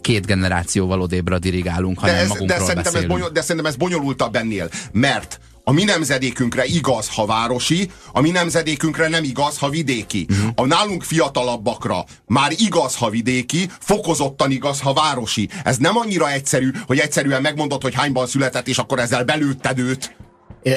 két 0.00 0.26
generációval 0.26 1.00
odébra 1.00 1.38
dirigálunk, 1.38 1.98
hanem 1.98 2.14
de 2.14 2.22
ez, 2.22 2.28
magunkról 2.28 2.66
de 2.66 2.74
beszélünk. 2.74 3.02
Ez 3.02 3.16
bonyol, 3.16 3.30
de 3.30 3.40
szerintem 3.40 3.57
ez 3.66 3.76
bonyolultabb 3.76 4.36
ennél, 4.36 4.70
mert 4.92 5.40
a 5.68 5.72
mi 5.72 5.84
nemzedékünkre 5.84 6.64
igaz, 6.64 7.08
ha 7.08 7.26
városi, 7.26 7.90
a 8.12 8.20
mi 8.20 8.30
nemzedékünkre 8.30 9.08
nem 9.08 9.24
igaz, 9.24 9.58
ha 9.58 9.68
vidéki. 9.68 10.26
Uh-huh. 10.30 10.50
A 10.54 10.66
nálunk 10.66 11.02
fiatalabbakra 11.02 12.04
már 12.26 12.52
igaz, 12.56 12.96
ha 12.96 13.10
vidéki, 13.10 13.70
fokozottan 13.80 14.50
igaz, 14.50 14.80
ha 14.80 14.92
városi. 14.92 15.48
Ez 15.64 15.76
nem 15.76 15.96
annyira 15.96 16.30
egyszerű, 16.30 16.70
hogy 16.86 16.98
egyszerűen 16.98 17.42
megmondod, 17.42 17.82
hogy 17.82 17.94
hányban 17.94 18.26
született, 18.26 18.68
és 18.68 18.78
akkor 18.78 18.98
ezzel 18.98 19.24
belőtted 19.24 19.78
őt 19.78 20.16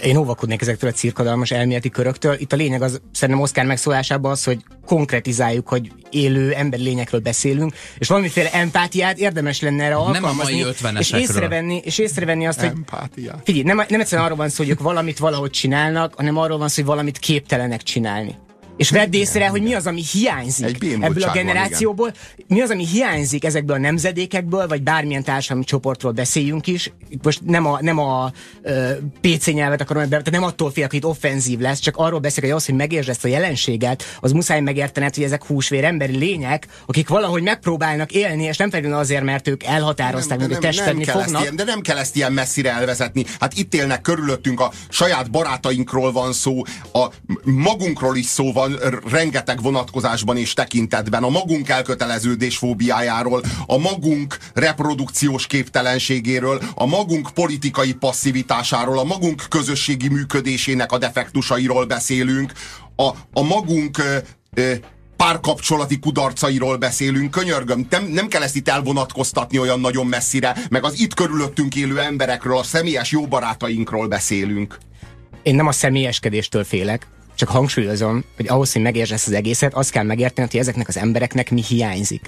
én 0.04 0.18
óvakodnék 0.18 0.62
ezektől 0.62 0.90
a 0.90 0.94
cirkadalmas 0.94 1.52
elméleti 1.52 1.90
köröktől. 1.90 2.36
Itt 2.40 2.54
a 2.54 2.56
lényeg 2.56 2.82
az 2.82 3.02
szerintem 3.12 3.44
Oszkár 3.44 3.66
megszólásában 3.66 4.32
az, 4.32 4.44
hogy 4.44 4.60
konkretizáljuk, 4.86 5.68
hogy 5.68 5.92
élő 6.10 6.54
emberi 6.54 6.84
lényekről 6.84 7.22
beszélünk, 7.22 7.74
és 7.98 8.08
valamiféle 8.08 8.52
empátiát 8.52 9.18
érdemes 9.18 9.62
lenne 9.62 9.84
erre 9.84 9.96
alkalmazni. 9.96 10.60
Nem 10.60 10.74
a 10.82 10.92
mai 10.92 11.00
és 11.00 11.12
észrevenni, 11.12 11.82
és 11.84 11.98
észrevenni 11.98 12.48
azt, 12.48 12.60
hogy 12.60 12.72
figyelj, 13.44 13.64
nem, 13.64 13.82
nem 13.90 14.00
egyszerűen 14.00 14.26
arról 14.26 14.38
van 14.38 14.50
szó, 14.50 14.64
hogy 14.64 14.72
ők 14.72 14.80
valamit 14.80 15.20
valahogy 15.20 15.50
csinálnak, 15.50 16.14
hanem 16.16 16.38
arról 16.38 16.58
van 16.58 16.68
szó, 16.68 16.76
hogy 16.76 16.86
valamit 16.86 17.18
képtelenek 17.18 17.82
csinálni. 17.82 18.36
És 18.82 18.90
vedd 18.90 19.14
észre, 19.14 19.48
hogy 19.48 19.62
mi 19.62 19.74
az, 19.74 19.88
ami 19.88 20.04
hiányzik 20.12 20.84
ebből 21.02 21.24
a 21.24 21.32
generációból, 21.32 22.14
van, 22.14 22.46
mi 22.48 22.62
az, 22.62 22.70
ami 22.70 22.86
hiányzik 22.86 23.46
ezekből 23.46 23.76
a 23.76 23.80
nemzedékekből, 23.80 24.68
vagy 24.68 24.82
bármilyen 24.82 25.24
társadalmi 25.24 25.64
csoportról 25.64 26.12
beszéljünk 26.12 26.68
is. 26.68 26.92
Most 27.22 27.42
nem 27.46 27.66
a, 27.66 27.78
nem 27.82 27.98
a 27.98 28.32
uh, 28.64 28.92
PC 29.22 29.46
nyelvet 29.46 29.82
akarom, 29.82 30.10
tehát 30.10 30.32
nem 30.32 30.44
attól 30.44 30.72
félek, 30.72 30.90
hogy 30.90 31.00
itt 31.00 31.06
offenzív 31.06 31.60
lesz, 31.60 31.80
csak 31.80 31.98
arról 31.98 32.20
beszélek, 32.20 32.50
hogy 32.50 32.60
az, 32.60 32.66
hogy 32.66 32.76
megértsd 32.76 33.10
ezt 33.10 33.26
a 33.26 33.28
jelenséget, 33.28 34.04
az 34.20 34.32
muszáj 34.32 34.62
megértened, 34.62 35.16
hogy 35.16 35.24
ezek 35.24 35.46
húsvér 35.46 35.84
emberi 35.84 36.18
lények, 36.18 36.68
akik 36.86 37.08
valahogy 37.08 37.42
megpróbálnak 37.42 38.12
élni, 38.12 38.44
és 38.44 38.58
nem 38.58 38.70
feltétlenül 38.70 39.04
azért, 39.04 39.24
mert 39.24 39.48
ők 39.48 39.64
elhatározták, 39.64 40.42
hogy 40.42 40.58
testedni 40.58 41.04
fognak. 41.04 41.42
Ilyen, 41.42 41.56
de 41.56 41.64
nem 41.64 41.82
kell 41.82 41.98
ezt 41.98 42.16
ilyen 42.16 42.34
messzire 42.34 42.72
elvezetni. 42.72 43.26
Hát 43.40 43.58
itt 43.58 43.74
élnek 43.74 44.02
körülöttünk, 44.02 44.60
a 44.60 44.72
saját 44.90 45.32
barátainkról 45.32 46.12
van 46.12 46.34
szó, 46.34 46.62
a 46.94 47.08
magunkról 47.44 48.18
is 48.18 48.26
szó 48.26 48.52
van, 48.52 48.71
rengeteg 49.12 49.62
vonatkozásban 49.62 50.38
és 50.38 50.54
tekintetben, 50.54 51.24
a 51.24 51.30
magunk 51.30 51.70
elköteleződés 51.70 52.58
fóbiájáról, 52.58 53.42
a 53.66 53.78
magunk 53.78 54.38
reprodukciós 54.54 55.48
képtelenségéről, 55.48 56.62
a 56.76 56.86
magunk 56.86 57.30
politikai 57.34 57.94
passzivitásáról, 57.94 59.00
a 59.00 59.04
magunk 59.04 59.46
közösségi 59.50 60.08
működésének 60.08 60.92
a 60.92 60.98
defektusairól 60.98 61.86
beszélünk, 61.86 62.54
a, 62.96 63.10
a 63.34 63.42
magunk 63.42 63.98
ö, 63.98 64.18
ö, 64.54 64.74
párkapcsolati 65.18 66.00
kudarcairól 66.00 66.78
beszélünk, 66.78 67.32
könyörgöm, 67.32 67.88
nem, 67.90 68.06
nem 68.06 68.28
kell 68.28 68.42
ezt 68.42 68.56
itt 68.56 68.70
elvonatkoztatni 68.70 69.60
olyan 69.60 69.80
nagyon 69.80 70.08
messzire, 70.08 70.56
meg 70.70 70.84
az 70.84 71.00
itt 71.00 71.14
körülöttünk 71.14 71.76
élő 71.76 72.00
emberekről, 72.00 72.58
a 72.58 72.64
személyes 72.64 73.12
jó 73.12 73.28
barátainkról 73.28 74.08
beszélünk. 74.08 74.78
Én 75.44 75.56
nem 75.56 75.68
a 75.68 75.72
személyeskedéstől 75.72 76.64
félek, 76.64 77.08
csak 77.42 77.50
hangsúlyozom, 77.50 78.24
hogy 78.36 78.48
ahhoz, 78.48 78.72
hogy 78.72 78.82
megértsd 78.82 79.12
ezt 79.12 79.28
az 79.28 79.34
egészet, 79.34 79.74
azt 79.74 79.92
kell 79.92 80.04
megérteni, 80.04 80.48
hogy 80.52 80.60
ezeknek 80.60 80.88
az 80.88 80.98
embereknek 80.98 81.52
mi 81.52 81.64
hiányzik. 81.64 82.26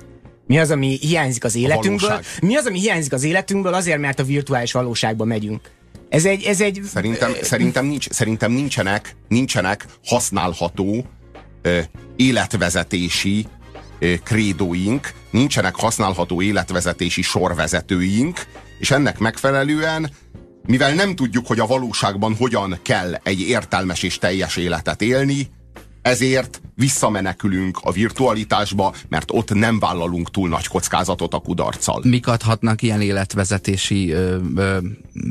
Mi 0.47 0.59
az, 0.59 0.71
ami 0.71 0.97
hiányzik 1.01 1.43
az 1.43 1.55
életünkből? 1.55 2.21
Mi 2.41 2.55
az, 2.55 2.65
ami 2.65 2.79
hiányzik 2.79 3.13
az 3.13 3.23
életünkből 3.23 3.73
azért, 3.73 3.99
mert 3.99 4.19
a 4.19 4.23
virtuális 4.23 4.71
valóságba 4.71 5.25
megyünk? 5.25 5.61
Ez 6.09 6.25
egy, 6.25 6.43
ez 6.43 6.61
egy... 6.61 6.81
Szerintem, 6.85 7.33
szerintem, 7.41 7.85
nincs, 7.85 8.09
szerintem 8.09 8.51
nincsenek, 8.51 9.15
nincsenek 9.27 9.85
használható 10.05 11.05
ö, 11.61 11.79
életvezetési 12.15 13.45
ö, 13.99 14.13
krédóink, 14.23 15.11
nincsenek 15.31 15.75
használható 15.75 16.41
életvezetési 16.41 17.21
sorvezetőink, 17.21 18.45
és 18.79 18.91
ennek 18.91 19.17
megfelelően 19.17 20.09
mivel 20.67 20.93
nem 20.93 21.15
tudjuk, 21.15 21.47
hogy 21.47 21.59
a 21.59 21.65
valóságban 21.65 22.35
hogyan 22.35 22.79
kell 22.81 23.13
egy 23.23 23.39
értelmes 23.39 24.03
és 24.03 24.17
teljes 24.17 24.55
életet 24.55 25.01
élni, 25.01 25.49
ezért 26.03 26.61
visszamenekülünk 26.75 27.79
a 27.81 27.91
virtualitásba, 27.91 28.93
mert 29.09 29.31
ott 29.31 29.53
nem 29.53 29.79
vállalunk 29.79 30.31
túl 30.31 30.49
nagy 30.49 30.67
kockázatot 30.67 31.33
a 31.33 31.39
kudarccal. 31.39 32.01
Mik 32.03 32.27
adhatnak 32.27 32.81
ilyen 32.81 33.01
életvezetési 33.01 34.11
ö, 34.11 34.37
ö, 34.55 34.77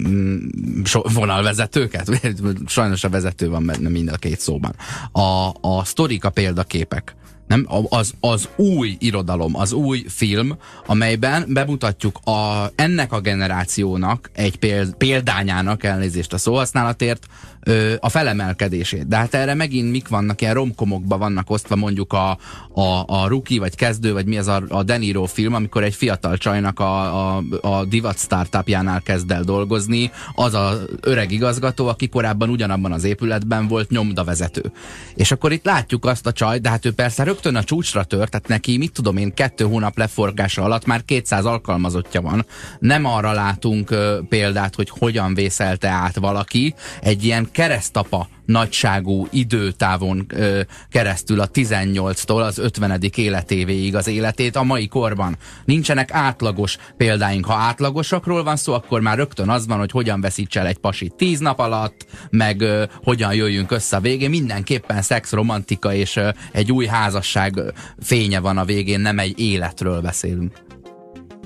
mm, 0.09 0.37
so, 0.85 1.01
vonalvezetőket? 1.15 2.21
Sajnos 2.67 3.05
a 3.05 3.09
vezető 3.09 3.49
van 3.49 3.67
benne 3.67 3.89
mind 3.89 4.09
a 4.09 4.17
két 4.17 4.41
szóban. 4.41 4.75
A, 5.13 5.49
a 5.61 5.85
sztorik 5.85 6.25
a 6.25 6.31
példaképek 6.31 7.15
nem? 7.47 7.67
Az, 7.89 8.13
az 8.21 8.49
új 8.57 8.97
irodalom, 8.99 9.57
az 9.57 9.73
új 9.73 10.05
film, 10.09 10.57
amelyben 10.87 11.45
bemutatjuk 11.49 12.19
a, 12.25 12.71
ennek 12.75 13.13
a 13.13 13.21
generációnak 13.21 14.31
egy 14.33 14.59
példányának, 14.99 15.85
elnézést 15.85 16.33
a 16.33 16.39
szóhasználatért, 16.39 17.27
ö, 17.63 17.95
a 18.01 18.09
felemelkedését. 18.09 19.09
De 19.09 19.17
hát 19.17 19.35
erre 19.35 19.55
megint 19.55 19.91
mik 19.91 20.09
vannak, 20.09 20.41
ilyen 20.41 20.55
romkomokban 20.55 21.19
vannak 21.19 21.51
osztva 21.51 21.77
mondjuk 21.77 22.13
a, 22.13 22.39
a, 22.75 23.05
a 23.07 23.29
rookie, 23.29 23.61
vagy 23.61 23.75
kezdő, 23.75 24.13
vagy 24.13 24.27
mi 24.27 24.39
az 24.39 24.49
a, 24.49 24.63
a 24.69 24.83
Deniro 24.83 25.25
film, 25.25 25.55
amikor 25.55 25.83
egy 25.83 25.95
fiatal 25.95 26.37
csajnak 26.37 26.81
a, 26.81 27.37
a, 27.37 27.43
a 27.61 27.85
divat 27.85 28.19
startupjánál 28.19 29.03
kezd 29.03 29.31
el 29.31 29.43
dolgozni, 29.43 30.11
az 30.35 30.55
az 30.55 30.85
öreg 31.01 31.31
igazgató, 31.31 31.87
aki 31.87 32.09
korábban 32.09 32.49
ugyanabban 32.49 32.93
az 32.93 33.05
épületben 33.05 33.69
volt 33.69 33.91
nyomdavezető. 33.91 34.73
És 35.15 35.31
akkor 35.31 35.53
itt 35.53 35.65
látjuk 35.65 36.05
azt 36.05 36.27
a 36.27 36.33
csaj, 36.33 36.59
de 36.59 36.69
hát 36.69 36.87
ő 36.87 36.93
persze 36.93 37.25
rögtön 37.33 37.57
a 37.57 37.65
csúcsra 37.65 38.05
tört, 38.05 38.31
tehát 38.31 38.49
neki, 38.49 38.77
mit 38.77 38.93
tudom 38.93 39.17
én, 39.17 39.35
kettő 39.35 39.65
hónap 39.65 39.99
leforgása 39.99 40.63
alatt 40.63 40.85
már 40.85 41.05
200 41.05 41.45
alkalmazottja 41.45 42.21
van. 42.21 42.47
Nem 42.79 43.05
arra 43.05 43.33
látunk 43.33 43.91
ö, 43.91 44.19
példát, 44.29 44.75
hogy 44.75 44.91
hogyan 44.99 45.35
vészelte 45.35 45.89
át 45.89 46.17
valaki 46.17 46.75
egy 47.01 47.25
ilyen 47.25 47.49
keresztapa 47.53 48.29
nagyságú 48.45 49.27
időtávon 49.31 50.27
ö, 50.29 50.61
keresztül 50.91 51.41
a 51.41 51.49
18-tól 51.49 52.43
az 52.43 52.59
50. 52.59 53.01
életévéig 53.17 53.97
az 53.97 54.07
életét 54.07 54.57
a 54.57 54.63
mai 54.63 54.89
korban. 54.89 55.37
Nincsenek 55.65 56.13
átlagos 56.13 56.77
példáink. 56.97 57.47
Ha 57.47 57.55
átlagosakról 57.55 58.43
van 58.43 58.57
szó, 58.57 58.73
akkor 58.73 59.01
már 59.01 59.17
rögtön 59.17 59.49
az 59.49 59.67
van, 59.67 59.79
hogy 59.79 59.91
hogyan 59.91 60.21
veszíts 60.21 60.57
el 60.57 60.67
egy 60.67 60.79
pasit 60.79 61.15
10 61.15 61.39
nap 61.39 61.59
alatt, 61.59 62.07
meg 62.31 62.61
ö, 62.61 62.85
hogyan 63.03 63.35
jöjjünk 63.35 63.71
össze 63.71 63.97
a 63.97 64.01
végén. 64.01 64.31
Mindenképpen 64.31 65.03
szex, 65.03 65.33
romantika 65.33 65.95
és 65.95 66.17
ö, 66.17 66.29
egy 66.53 66.73
új 66.73 66.87
házasság 66.87 67.61
fénye 68.01 68.41
van 68.41 68.59
a 68.59 68.65
végén, 68.65 69.01
nem 69.01 69.19
egy 69.19 69.39
életről 69.39 70.01
beszélünk 70.01 70.72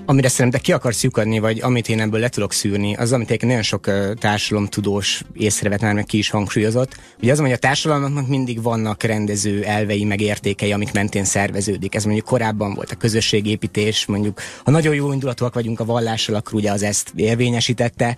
amire 0.09 0.29
szerintem 0.29 0.61
ki 0.61 0.73
akarsz 0.73 1.03
lyukadni, 1.03 1.39
vagy 1.39 1.61
amit 1.63 1.89
én 1.89 2.01
ebből 2.01 2.21
le 2.21 2.29
tudok 2.29 2.53
szűrni, 2.53 2.95
az, 2.95 3.13
amit 3.13 3.31
egy 3.31 3.43
nagyon 3.43 3.63
sok 3.63 3.91
társadalomtudós 4.19 5.23
észrevet 5.33 5.81
már 5.81 5.95
meg 5.95 6.05
ki 6.05 6.19
is 6.19 6.31
hangsúlyozott. 6.31 6.97
Ugye 7.23 7.33
az, 7.33 7.39
hogy 7.39 7.53
a 7.53 7.57
társadalomnak 7.57 8.29
mindig 8.29 8.63
vannak 8.63 9.03
rendező 9.03 9.65
elvei, 9.65 10.05
meg 10.05 10.21
értékei, 10.21 10.73
amik 10.73 10.93
mentén 10.93 11.25
szerveződik. 11.25 11.95
Ez 11.95 12.05
mondjuk 12.05 12.27
korábban 12.27 12.75
volt 12.75 12.91
a 12.91 12.97
közösségépítés, 12.97 14.07
mondjuk 14.07 14.41
ha 14.65 14.71
nagyon 14.71 14.95
jó 14.95 15.13
indulatúak 15.13 15.55
vagyunk 15.55 15.81
a 15.81 15.85
vallással, 15.85 16.35
akkor 16.35 16.55
ugye 16.55 16.71
az 16.71 16.83
ezt 16.83 17.13
érvényesítette, 17.15 18.17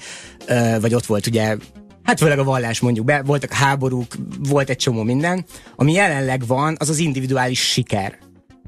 vagy 0.80 0.94
ott 0.94 1.06
volt 1.06 1.26
ugye 1.26 1.56
Hát 2.02 2.18
főleg 2.18 2.38
a 2.38 2.44
vallás 2.44 2.80
mondjuk 2.80 3.06
be, 3.06 3.22
voltak 3.22 3.52
háborúk, 3.52 4.14
volt 4.38 4.70
egy 4.70 4.76
csomó 4.76 5.02
minden. 5.02 5.44
Ami 5.76 5.92
jelenleg 5.92 6.46
van, 6.46 6.76
az 6.78 6.88
az 6.88 6.98
individuális 6.98 7.60
siker 7.60 8.18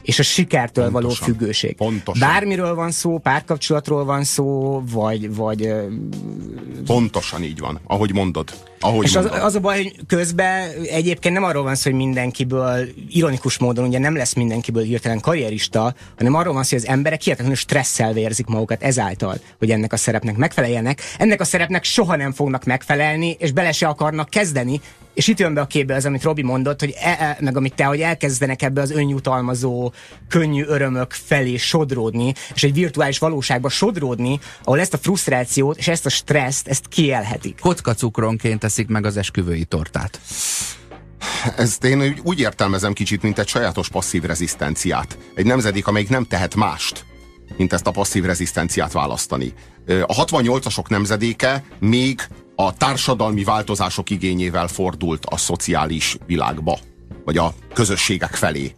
és 0.02 0.18
a 0.18 0.22
sikertől 0.22 0.90
Pontosan. 0.90 1.02
való 1.02 1.14
függőség. 1.14 1.76
Pontosan. 1.76 2.28
Bármiről 2.28 2.74
van 2.74 2.90
szó, 2.90 3.18
párkapcsolatról 3.18 4.04
van 4.04 4.24
szó, 4.24 4.82
vagy... 4.90 5.34
vagy 5.34 5.74
Pontosan 6.86 7.42
így 7.42 7.58
van, 7.58 7.80
ahogy 7.86 8.12
mondod. 8.12 8.50
Ahogy 8.80 9.04
és 9.04 9.16
az, 9.16 9.28
az 9.40 9.54
a 9.54 9.60
baj, 9.60 9.82
hogy 9.82 9.96
közben 10.06 10.70
egyébként 10.90 11.34
nem 11.34 11.44
arról 11.44 11.62
van 11.62 11.74
szó, 11.74 11.90
hogy 11.90 11.98
mindenkiből, 11.98 12.88
ironikus 13.08 13.58
módon 13.58 13.86
ugye 13.86 13.98
nem 13.98 14.16
lesz 14.16 14.34
mindenkiből 14.34 14.82
hirtelen 14.82 15.20
karrierista, 15.20 15.94
hanem 16.16 16.34
arról 16.34 16.54
van 16.54 16.62
szó, 16.62 16.76
hogy 16.76 16.84
az 16.84 16.92
emberek 16.92 17.20
hihetetlenül 17.20 17.58
stresszel 17.58 18.12
vérzik 18.12 18.46
magukat 18.46 18.82
ezáltal, 18.82 19.36
hogy 19.58 19.70
ennek 19.70 19.92
a 19.92 19.96
szerepnek 19.96 20.36
megfeleljenek. 20.36 21.00
Ennek 21.18 21.40
a 21.40 21.44
szerepnek 21.44 21.84
soha 21.84 22.16
nem 22.16 22.32
fognak 22.32 22.64
megfelelni, 22.64 23.36
és 23.38 23.52
bele 23.52 23.72
se 23.72 23.86
akarnak 23.86 24.30
kezdeni, 24.30 24.80
és 25.14 25.28
itt 25.28 25.38
jön 25.38 25.54
be 25.54 25.60
a 25.60 25.66
képbe 25.66 25.94
az, 25.94 26.06
amit 26.06 26.22
Robi 26.22 26.42
mondott, 26.42 26.80
hogy 26.80 26.94
e, 27.00 27.16
e, 27.18 27.36
meg 27.40 27.56
amit 27.56 27.74
te, 27.74 27.84
hogy 27.84 28.00
elkezdenek 28.00 28.62
ebbe 28.62 28.80
az 28.80 28.90
önjutalmazó, 28.90 29.92
könnyű 30.28 30.64
örömök 30.64 31.12
felé 31.12 31.56
sodródni, 31.56 32.34
és 32.54 32.62
egy 32.62 32.72
virtuális 32.72 33.18
valóságba 33.18 33.68
sodródni, 33.68 34.40
ahol 34.64 34.80
ezt 34.80 34.94
a 34.94 34.98
frusztrációt 34.98 35.78
és 35.78 35.88
ezt 35.88 36.06
a 36.06 36.08
stresszt, 36.08 36.68
ezt 36.68 36.88
kielhetik. 36.88 37.58
Kocka 37.60 37.94
cukronként 37.94 38.64
teszik 38.70 38.88
meg 38.88 39.06
az 39.06 39.16
esküvői 39.16 39.64
tortát. 39.64 40.20
Ezt 41.56 41.84
én 41.84 42.20
úgy 42.22 42.40
értelmezem 42.40 42.92
kicsit, 42.92 43.22
mint 43.22 43.38
egy 43.38 43.48
sajátos 43.48 43.88
passzív 43.88 44.22
rezisztenciát. 44.22 45.18
Egy 45.34 45.46
nemzedék, 45.46 45.86
amelyik 45.86 46.08
nem 46.08 46.24
tehet 46.24 46.54
mást, 46.54 47.04
mint 47.56 47.72
ezt 47.72 47.86
a 47.86 47.90
passzív 47.90 48.24
rezisztenciát 48.24 48.92
választani. 48.92 49.52
A 49.86 50.24
68-asok 50.24 50.88
nemzedéke 50.88 51.64
még 51.78 52.20
a 52.56 52.74
társadalmi 52.74 53.44
változások 53.44 54.10
igényével 54.10 54.68
fordult 54.68 55.26
a 55.26 55.36
szociális 55.36 56.16
világba, 56.26 56.78
vagy 57.24 57.38
a 57.38 57.54
közösségek 57.74 58.34
felé. 58.34 58.74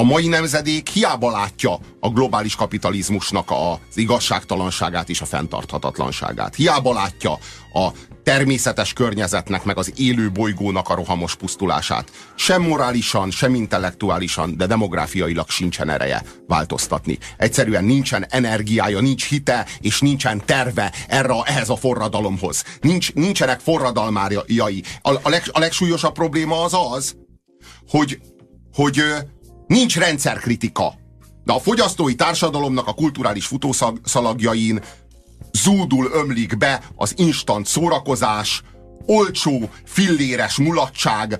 A 0.00 0.02
mai 0.02 0.26
nemzedék 0.26 0.88
hiába 0.88 1.30
látja 1.30 1.78
a 2.00 2.08
globális 2.08 2.54
kapitalizmusnak 2.56 3.50
az 3.50 3.96
igazságtalanságát 3.96 5.08
és 5.08 5.20
a 5.20 5.24
fenntarthatatlanságát. 5.24 6.54
Hiába 6.54 6.92
látja 6.92 7.38
a 7.72 7.88
természetes 8.22 8.92
környezetnek, 8.92 9.64
meg 9.64 9.78
az 9.78 9.92
élő 9.96 10.30
bolygónak 10.30 10.88
a 10.88 10.94
rohamos 10.94 11.34
pusztulását. 11.34 12.10
Sem 12.34 12.62
morálisan, 12.62 13.30
sem 13.30 13.54
intellektuálisan, 13.54 14.56
de 14.56 14.66
demográfiailag 14.66 15.48
sincsen 15.48 15.90
ereje 15.90 16.22
változtatni. 16.46 17.18
Egyszerűen 17.36 17.84
nincsen 17.84 18.26
energiája, 18.28 19.00
nincs 19.00 19.28
hite, 19.28 19.66
és 19.80 20.00
nincsen 20.00 20.42
terve 20.44 20.92
erre, 21.08 21.34
ehhez 21.44 21.68
a 21.68 21.76
forradalomhoz. 21.76 22.64
Nincs, 22.80 23.12
nincsenek 23.12 23.60
forradalmárjai. 23.60 24.82
A, 25.02 25.10
a, 25.22 25.28
leg, 25.28 25.42
a 25.52 25.58
legsúlyosabb 25.58 26.14
probléma 26.14 26.62
az 26.62 26.74
az, 26.92 27.16
hogy, 27.88 28.20
hogy 28.74 29.02
nincs 29.70 29.98
rendszerkritika. 29.98 30.94
De 31.44 31.52
a 31.52 31.60
fogyasztói 31.60 32.14
társadalomnak 32.14 32.86
a 32.86 32.92
kulturális 32.92 33.46
futószalagjain 33.46 34.80
zúdul 35.52 36.10
ömlik 36.12 36.56
be 36.56 36.82
az 36.96 37.14
instant 37.16 37.66
szórakozás, 37.66 38.62
olcsó, 39.06 39.70
filléres 39.84 40.56
mulatság, 40.56 41.38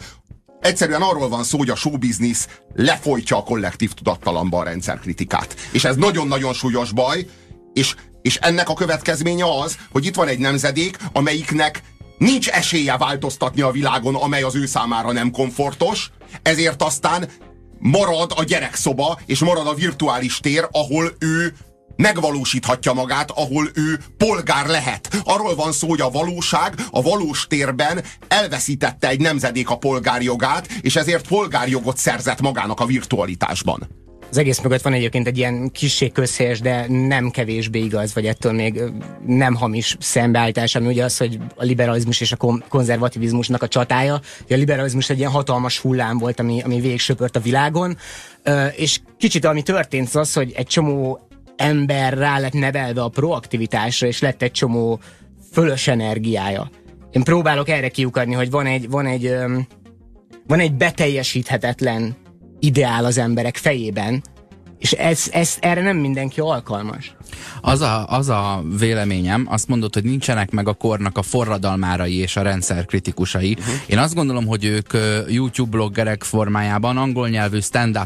Egyszerűen 0.61 1.03
arról 1.03 1.29
van 1.29 1.45
szó, 1.45 1.59
hogy 1.59 1.71
a 1.71 1.75
showbiznisz 1.75 2.49
lefolytja 2.75 3.37
a 3.37 3.43
kollektív 3.43 3.93
tudattalamba 3.93 4.59
a 4.59 4.65
rendszerkritikát. 4.65 5.55
És 5.73 5.85
ez 5.85 5.97
nagyon-nagyon 5.97 6.53
súlyos 6.53 6.93
baj, 6.93 7.27
és, 7.73 7.95
és 8.23 8.37
ennek 8.37 8.69
a 8.69 8.75
következménye 8.75 9.45
az, 9.63 9.77
hogy 9.93 10.07
itt 10.07 10.15
van 10.15 10.29
egy 10.29 10.39
nemzedék, 10.39 10.97
amelyiknek 11.13 11.83
nincs 12.19 12.49
esélye 12.49 12.97
változtatni 12.97 13.61
a 13.61 13.71
világon, 13.71 14.15
amely 14.15 14.43
az 14.43 14.55
ő 14.55 14.67
számára 14.67 15.13
nem 15.13 15.31
komfortos, 15.31 16.11
ezért 16.43 16.83
aztán 16.83 17.29
marad 17.81 18.33
a 18.37 18.45
gyerekszoba, 18.45 19.19
és 19.27 19.39
marad 19.39 19.67
a 19.67 19.75
virtuális 19.75 20.41
tér, 20.41 20.69
ahol 20.71 21.13
ő 21.19 21.55
megvalósíthatja 21.97 22.93
magát, 22.93 23.31
ahol 23.31 23.71
ő 23.75 23.99
polgár 24.17 24.67
lehet. 24.67 25.09
Arról 25.25 25.55
van 25.55 25.73
szó, 25.73 25.89
hogy 25.89 26.01
a 26.01 26.11
valóság 26.11 26.75
a 26.91 27.03
valós 27.03 27.47
térben 27.47 28.05
elveszítette 28.29 29.09
egy 29.09 29.21
nemzedék 29.21 29.71
a 29.71 29.79
polgárjogát, 29.79 30.67
és 30.81 30.97
ezért 30.97 31.29
polgárjogot 31.29 31.97
szerzett 31.97 32.41
magának 32.41 32.81
a 32.81 32.87
virtualitásban. 32.87 34.00
Az 34.31 34.39
egész 34.39 34.61
mögött 34.61 34.83
van 34.83 34.93
egyébként 34.93 35.27
egy 35.27 35.39
ilyen 35.39 35.71
kissé 35.71 36.09
közhelyes, 36.09 36.61
de 36.61 36.87
nem 36.89 37.31
kevésbé 37.31 37.79
igaz, 37.79 38.15
vagy 38.15 38.27
ettől 38.27 38.53
még 38.53 38.83
nem 39.27 39.55
hamis 39.55 39.97
szembeállítás, 40.01 40.75
ami 40.75 40.87
ugye 40.87 41.05
az, 41.05 41.17
hogy 41.17 41.39
a 41.57 41.65
liberalizmus 41.65 42.21
és 42.21 42.33
a 42.33 42.61
konzervativizmusnak 42.69 43.63
a 43.63 43.69
csatája. 43.69 44.15
A 44.15 44.21
liberalizmus 44.49 45.11
egy 45.11 45.19
ilyen 45.19 45.31
hatalmas 45.31 45.79
hullám 45.79 46.19
volt, 46.19 46.41
ami, 46.41 46.63
ami 46.63 46.81
végig 46.81 47.01
a 47.33 47.41
világon, 47.41 47.97
és 48.77 49.01
kicsit 49.19 49.45
ami 49.45 49.63
történt 49.63 50.09
az 50.09 50.17
az, 50.17 50.33
hogy 50.33 50.53
egy 50.57 50.67
csomó 50.67 51.29
ember 51.57 52.13
rá 52.13 52.39
lett 52.39 52.53
nevelve 52.53 53.03
a 53.03 53.09
proaktivitásra, 53.09 54.07
és 54.07 54.21
lett 54.21 54.43
egy 54.43 54.53
csomó 54.53 55.01
fölös 55.53 55.89
energiája. 55.89 56.71
Én 57.11 57.23
próbálok 57.23 57.69
erre 57.69 57.89
kiukadni, 57.89 58.35
hogy 58.35 58.51
van 58.51 58.67
egy, 58.67 58.89
van 58.89 59.07
egy, 59.07 59.35
van 60.47 60.61
egy 60.61 60.75
beteljesíthetetlen 60.75 62.17
ideál 62.61 63.05
az 63.05 63.19
emberek 63.19 63.57
fejében, 63.57 64.23
és 64.81 64.93
ez, 64.93 65.29
ez, 65.33 65.57
erre 65.61 65.83
nem 65.83 65.97
mindenki 65.97 66.41
alkalmas. 66.41 67.15
Az 67.61 67.81
a, 67.81 68.07
az 68.07 68.29
a 68.29 68.63
véleményem, 68.79 69.47
azt 69.51 69.69
mondod, 69.69 69.95
hogy 69.95 70.05
nincsenek 70.05 70.51
meg 70.51 70.69
a 70.69 70.73
kornak 70.73 71.19
a 71.19 71.23
forradalmárai 71.23 72.15
és 72.15 72.37
a 72.37 72.43
rendszer 72.43 72.85
kritikusai. 72.85 73.57
Uh-huh. 73.59 73.75
Én 73.87 73.99
azt 73.99 74.15
gondolom, 74.15 74.47
hogy 74.47 74.65
ők 74.65 74.93
YouTube 75.29 75.71
bloggerek 75.71 76.23
formájában, 76.23 76.97
angol 76.97 77.29
nyelvű 77.29 77.61
stand 77.61 78.01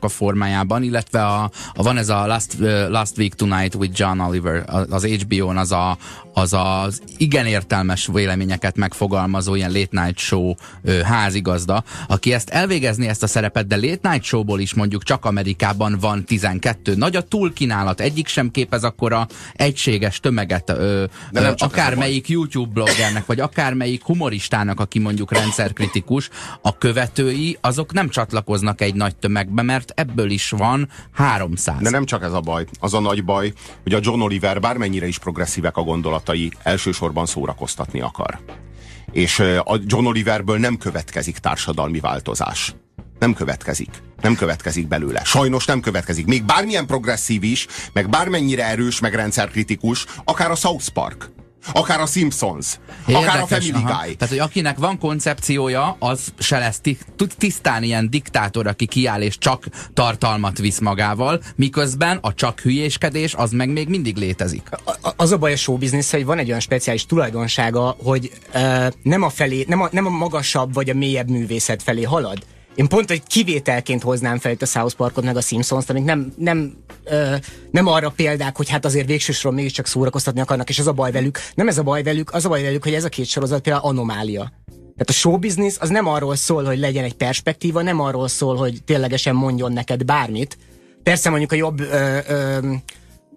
a 0.00 0.08
formájában, 0.08 0.82
illetve 0.82 1.24
a, 1.26 1.50
a 1.74 1.82
van 1.82 1.96
ez 1.96 2.08
a 2.08 2.26
Last, 2.26 2.54
uh, 2.60 2.88
Last 2.88 3.18
Week 3.18 3.34
Tonight 3.34 3.74
with 3.74 4.00
John 4.00 4.20
Oliver, 4.20 4.64
az 4.90 5.04
HBO-n 5.04 5.56
az 5.56 5.72
a, 5.72 5.98
az 6.32 6.52
az 6.52 7.02
igen 7.16 7.46
értelmes 7.46 8.08
véleményeket 8.12 8.76
megfogalmazó 8.76 9.54
ilyen 9.54 9.72
late 9.72 10.02
night 10.02 10.18
show 10.18 10.54
ö, 10.82 11.00
házigazda, 11.00 11.84
aki 12.08 12.32
ezt 12.32 12.48
elvégezni 12.48 13.08
ezt 13.08 13.22
a 13.22 13.26
szerepet, 13.26 13.66
de 13.66 13.76
late 13.76 14.10
night 14.10 14.24
showból 14.24 14.60
is 14.60 14.74
mondjuk 14.74 15.02
csak 15.02 15.24
Amerikában 15.24 15.96
van 16.00 16.17
12. 16.24 16.94
Nagy 16.94 17.16
a 17.16 17.22
túlkínálat, 17.22 18.00
egyik 18.00 18.26
sem 18.26 18.50
képez 18.50 18.84
akkora 18.84 19.26
egységes 19.52 20.20
tömeget, 20.20 20.70
ö, 20.70 21.04
de 21.30 21.40
nem 21.40 21.50
ö, 21.50 21.54
akármelyik 21.56 22.28
YouTube 22.28 22.72
bloggernek, 22.72 23.26
vagy 23.26 23.40
akármelyik 23.40 24.02
humoristának, 24.02 24.80
aki 24.80 24.98
mondjuk 24.98 25.32
rendszerkritikus, 25.32 26.28
a 26.62 26.78
követői, 26.78 27.58
azok 27.60 27.92
nem 27.92 28.08
csatlakoznak 28.08 28.80
egy 28.80 28.94
nagy 28.94 29.16
tömegbe, 29.16 29.62
mert 29.62 29.92
ebből 29.94 30.30
is 30.30 30.50
van 30.50 30.88
300. 31.12 31.80
De 31.80 31.90
nem 31.90 32.04
csak 32.04 32.22
ez 32.22 32.32
a 32.32 32.40
baj. 32.40 32.66
Az 32.80 32.94
a 32.94 33.00
nagy 33.00 33.24
baj, 33.24 33.52
hogy 33.82 33.94
a 33.94 33.98
John 34.02 34.20
Oliver 34.20 34.60
bármennyire 34.60 35.06
is 35.06 35.18
progresszívek 35.18 35.76
a 35.76 35.82
gondolat, 35.82 36.26
barátai 36.28 36.52
elsősorban 36.62 37.26
szórakoztatni 37.26 38.00
akar. 38.00 38.38
És 39.12 39.38
a 39.64 39.78
John 39.86 40.06
Oliverből 40.06 40.58
nem 40.58 40.76
következik 40.76 41.38
társadalmi 41.38 42.00
változás. 42.00 42.74
Nem 43.18 43.34
következik. 43.34 43.90
Nem 44.20 44.34
következik 44.36 44.88
belőle. 44.88 45.24
Sajnos 45.24 45.64
nem 45.64 45.80
következik. 45.80 46.26
Még 46.26 46.44
bármilyen 46.44 46.86
progresszív 46.86 47.42
is, 47.42 47.66
meg 47.92 48.08
bármennyire 48.08 48.66
erős, 48.66 49.00
meg 49.00 49.14
rendszerkritikus, 49.14 50.06
akár 50.24 50.50
a 50.50 50.54
South 50.54 50.88
Park 50.88 51.30
Akár 51.72 52.00
a 52.00 52.06
Simpsons, 52.06 52.78
Érdekes, 53.06 53.28
akár 53.28 53.42
a 53.42 53.46
Family 53.46 53.70
aha. 53.70 54.02
Guy. 54.02 54.14
Tehát, 54.14 54.28
hogy 54.28 54.38
akinek 54.38 54.78
van 54.78 54.98
koncepciója, 54.98 55.96
az 55.98 56.32
se 56.38 56.58
lesz 56.58 56.80
tisztán 57.38 57.82
ilyen 57.82 58.10
diktátor, 58.10 58.66
aki 58.66 58.86
kiáll 58.86 59.20
és 59.20 59.38
csak 59.38 59.64
tartalmat 59.94 60.58
visz 60.58 60.78
magával, 60.78 61.40
miközben 61.56 62.18
a 62.20 62.34
csak 62.34 62.60
hülyéskedés 62.60 63.34
az 63.34 63.50
meg 63.50 63.68
még 63.68 63.88
mindig 63.88 64.16
létezik. 64.16 64.68
A, 64.84 65.12
az 65.16 65.32
a 65.32 65.38
baj 65.38 65.52
a 65.52 65.56
showbiznisz, 65.56 66.10
hogy 66.10 66.24
van 66.24 66.38
egy 66.38 66.48
olyan 66.48 66.60
speciális 66.60 67.06
tulajdonsága, 67.06 67.96
hogy 68.02 68.32
uh, 68.54 68.86
nem, 69.02 69.22
a 69.22 69.28
felé, 69.28 69.64
nem, 69.68 69.80
a, 69.80 69.88
nem 69.92 70.06
a 70.06 70.10
magasabb 70.10 70.74
vagy 70.74 70.90
a 70.90 70.94
mélyebb 70.94 71.30
művészet 71.30 71.82
felé 71.82 72.02
halad, 72.02 72.38
én 72.78 72.88
pont 72.88 73.10
egy 73.10 73.22
kivételként 73.22 74.02
hoznám 74.02 74.38
fel 74.38 74.52
itt 74.52 74.62
a 74.62 74.66
South 74.66 74.94
Parkot, 74.94 75.24
meg 75.24 75.36
a 75.36 75.40
Simpsons-t, 75.40 75.90
amik 75.90 76.04
nem, 76.04 76.32
nem, 76.36 76.76
ö, 77.04 77.34
nem 77.70 77.86
arra 77.86 78.10
példák, 78.10 78.56
hogy 78.56 78.68
hát 78.68 78.84
azért 78.84 79.06
végsősoron 79.06 79.54
mégiscsak 79.54 79.86
szórakoztatni 79.86 80.40
akarnak, 80.40 80.68
és 80.68 80.78
ez 80.78 80.86
a 80.86 80.92
baj 80.92 81.12
velük. 81.12 81.38
Nem 81.54 81.68
ez 81.68 81.78
a 81.78 81.82
baj 81.82 82.02
velük, 82.02 82.32
az 82.32 82.44
a 82.44 82.48
baj 82.48 82.62
velük, 82.62 82.82
hogy 82.82 82.94
ez 82.94 83.04
a 83.04 83.08
két 83.08 83.26
sorozat 83.26 83.60
például 83.60 83.84
anomália. 83.84 84.52
Tehát 84.66 85.08
a 85.08 85.12
showbiznisz 85.12 85.76
az 85.80 85.88
nem 85.88 86.06
arról 86.06 86.36
szól, 86.36 86.64
hogy 86.64 86.78
legyen 86.78 87.04
egy 87.04 87.14
perspektíva, 87.14 87.82
nem 87.82 88.00
arról 88.00 88.28
szól, 88.28 88.56
hogy 88.56 88.82
ténylegesen 88.84 89.34
mondjon 89.34 89.72
neked 89.72 90.04
bármit. 90.04 90.58
Persze 91.02 91.30
mondjuk 91.30 91.52
a 91.52 91.56
jobb 91.56 91.80
ö, 91.80 92.18
ö, 92.28 92.58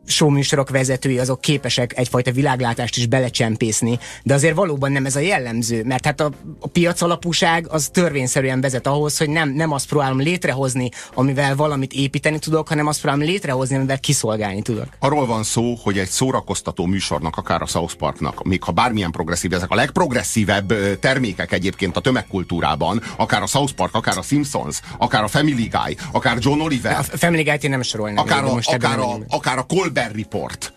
showműsorok 0.05 0.69
vezetői 0.69 1.19
azok 1.19 1.41
képesek 1.41 1.97
egyfajta 1.97 2.31
világlátást 2.31 2.97
is 2.97 3.05
belecsempészni, 3.05 3.99
de 4.23 4.33
azért 4.33 4.55
valóban 4.55 4.91
nem 4.91 5.05
ez 5.05 5.15
a 5.15 5.19
jellemző, 5.19 5.83
mert 5.83 6.05
hát 6.05 6.21
a, 6.21 6.31
a 6.59 6.67
piac 6.67 7.01
alapúság 7.01 7.67
az 7.69 7.89
törvényszerűen 7.93 8.61
vezet 8.61 8.87
ahhoz, 8.87 9.17
hogy 9.17 9.29
nem, 9.29 9.49
nem 9.49 9.71
azt 9.71 9.87
próbálom 9.87 10.19
létrehozni, 10.19 10.89
amivel 11.13 11.55
valamit 11.55 11.93
építeni 11.93 12.39
tudok, 12.39 12.67
hanem 12.67 12.87
azt 12.87 13.01
próbálom 13.01 13.25
létrehozni, 13.25 13.75
amivel 13.75 13.99
kiszolgálni 13.99 14.61
tudok. 14.61 14.87
Arról 14.99 15.25
van 15.25 15.43
szó, 15.43 15.75
hogy 15.83 15.97
egy 15.97 16.09
szórakoztató 16.09 16.85
műsornak, 16.85 17.37
akár 17.37 17.61
a 17.61 17.65
South 17.65 17.93
Parknak, 17.93 18.43
még 18.43 18.63
ha 18.63 18.71
bármilyen 18.71 19.11
progresszív, 19.11 19.53
ezek 19.53 19.69
a 19.69 19.75
legprogresszívebb 19.75 20.99
termékek 20.99 21.51
egyébként 21.51 21.97
a 21.97 21.99
tömegkultúrában, 21.99 23.01
akár 23.15 23.41
a 23.41 23.47
South 23.47 23.73
Park, 23.73 23.95
akár 23.95 24.17
a 24.17 24.21
Simpsons, 24.21 24.79
akár 24.97 25.23
a 25.23 25.27
Family 25.27 25.69
Guy, 25.71 25.97
akár 26.11 26.37
John 26.39 26.59
Oliver. 26.59 26.97
A 26.97 27.03
Family 27.03 27.43
Guy-t 27.43 27.63
én 27.63 27.69
nem 27.69 27.81
sorolnám. 27.81 28.17
Akár, 28.17 28.43
a, 28.43 28.59
akár, 28.63 28.99
a, 28.99 29.17
akár 29.27 29.57
a 29.57 29.63
Colbert 29.91 30.15
Report, 30.15 30.73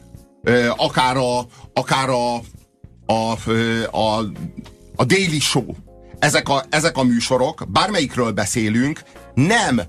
akár 0.76 1.16
a, 1.16 1.46
akár 1.72 2.08
a 2.08 2.40
a, 3.06 3.32
a, 3.90 4.18
a 4.96 5.04
Daily 5.04 5.38
Show, 5.38 5.74
ezek 6.18 6.48
a, 6.48 6.64
ezek 6.70 6.96
a 6.96 7.02
műsorok, 7.02 7.64
bármelyikről 7.68 8.32
beszélünk, 8.32 9.02
nem, 9.34 9.82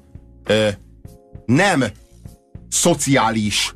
nem 1.45 1.83
szociális, 2.69 3.73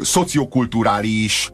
szociokulturális 0.00 1.50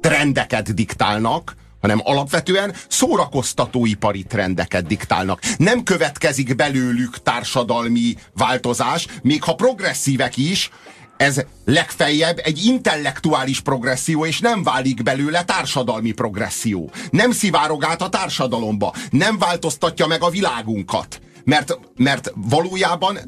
trendeket 0.00 0.74
diktálnak, 0.74 1.54
hanem 1.80 2.00
alapvetően 2.04 2.74
szórakoztatóipari 2.88 4.22
trendeket 4.22 4.86
diktálnak. 4.86 5.40
Nem 5.56 5.82
következik 5.82 6.56
belőlük 6.56 7.22
társadalmi 7.22 8.14
változás, 8.34 9.06
még 9.22 9.42
ha 9.42 9.54
progresszívek 9.54 10.36
is, 10.36 10.70
ez 11.16 11.44
legfeljebb 11.64 12.40
egy 12.42 12.64
intellektuális 12.64 13.60
progresszió, 13.60 14.26
és 14.26 14.40
nem 14.40 14.62
válik 14.62 15.02
belőle 15.02 15.44
társadalmi 15.44 16.12
progresszió. 16.12 16.90
Nem 17.10 17.30
szivárog 17.30 17.84
át 17.84 18.02
a 18.02 18.08
társadalomba, 18.08 18.94
nem 19.10 19.38
változtatja 19.38 20.06
meg 20.06 20.22
a 20.22 20.30
világunkat. 20.30 21.20
Mert, 21.44 21.78
mert 21.96 22.32
valójában 22.34 23.18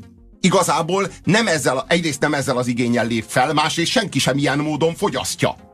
igazából 0.40 1.10
nem 1.24 1.46
ezzel, 1.46 1.84
egyrészt 1.88 2.20
nem 2.20 2.34
ezzel 2.34 2.56
az 2.56 2.66
igényel 2.66 3.06
lép 3.06 3.24
fel, 3.28 3.52
másrészt 3.52 3.90
senki 3.90 4.18
sem 4.18 4.38
ilyen 4.38 4.58
módon 4.58 4.94
fogyasztja. 4.94 5.67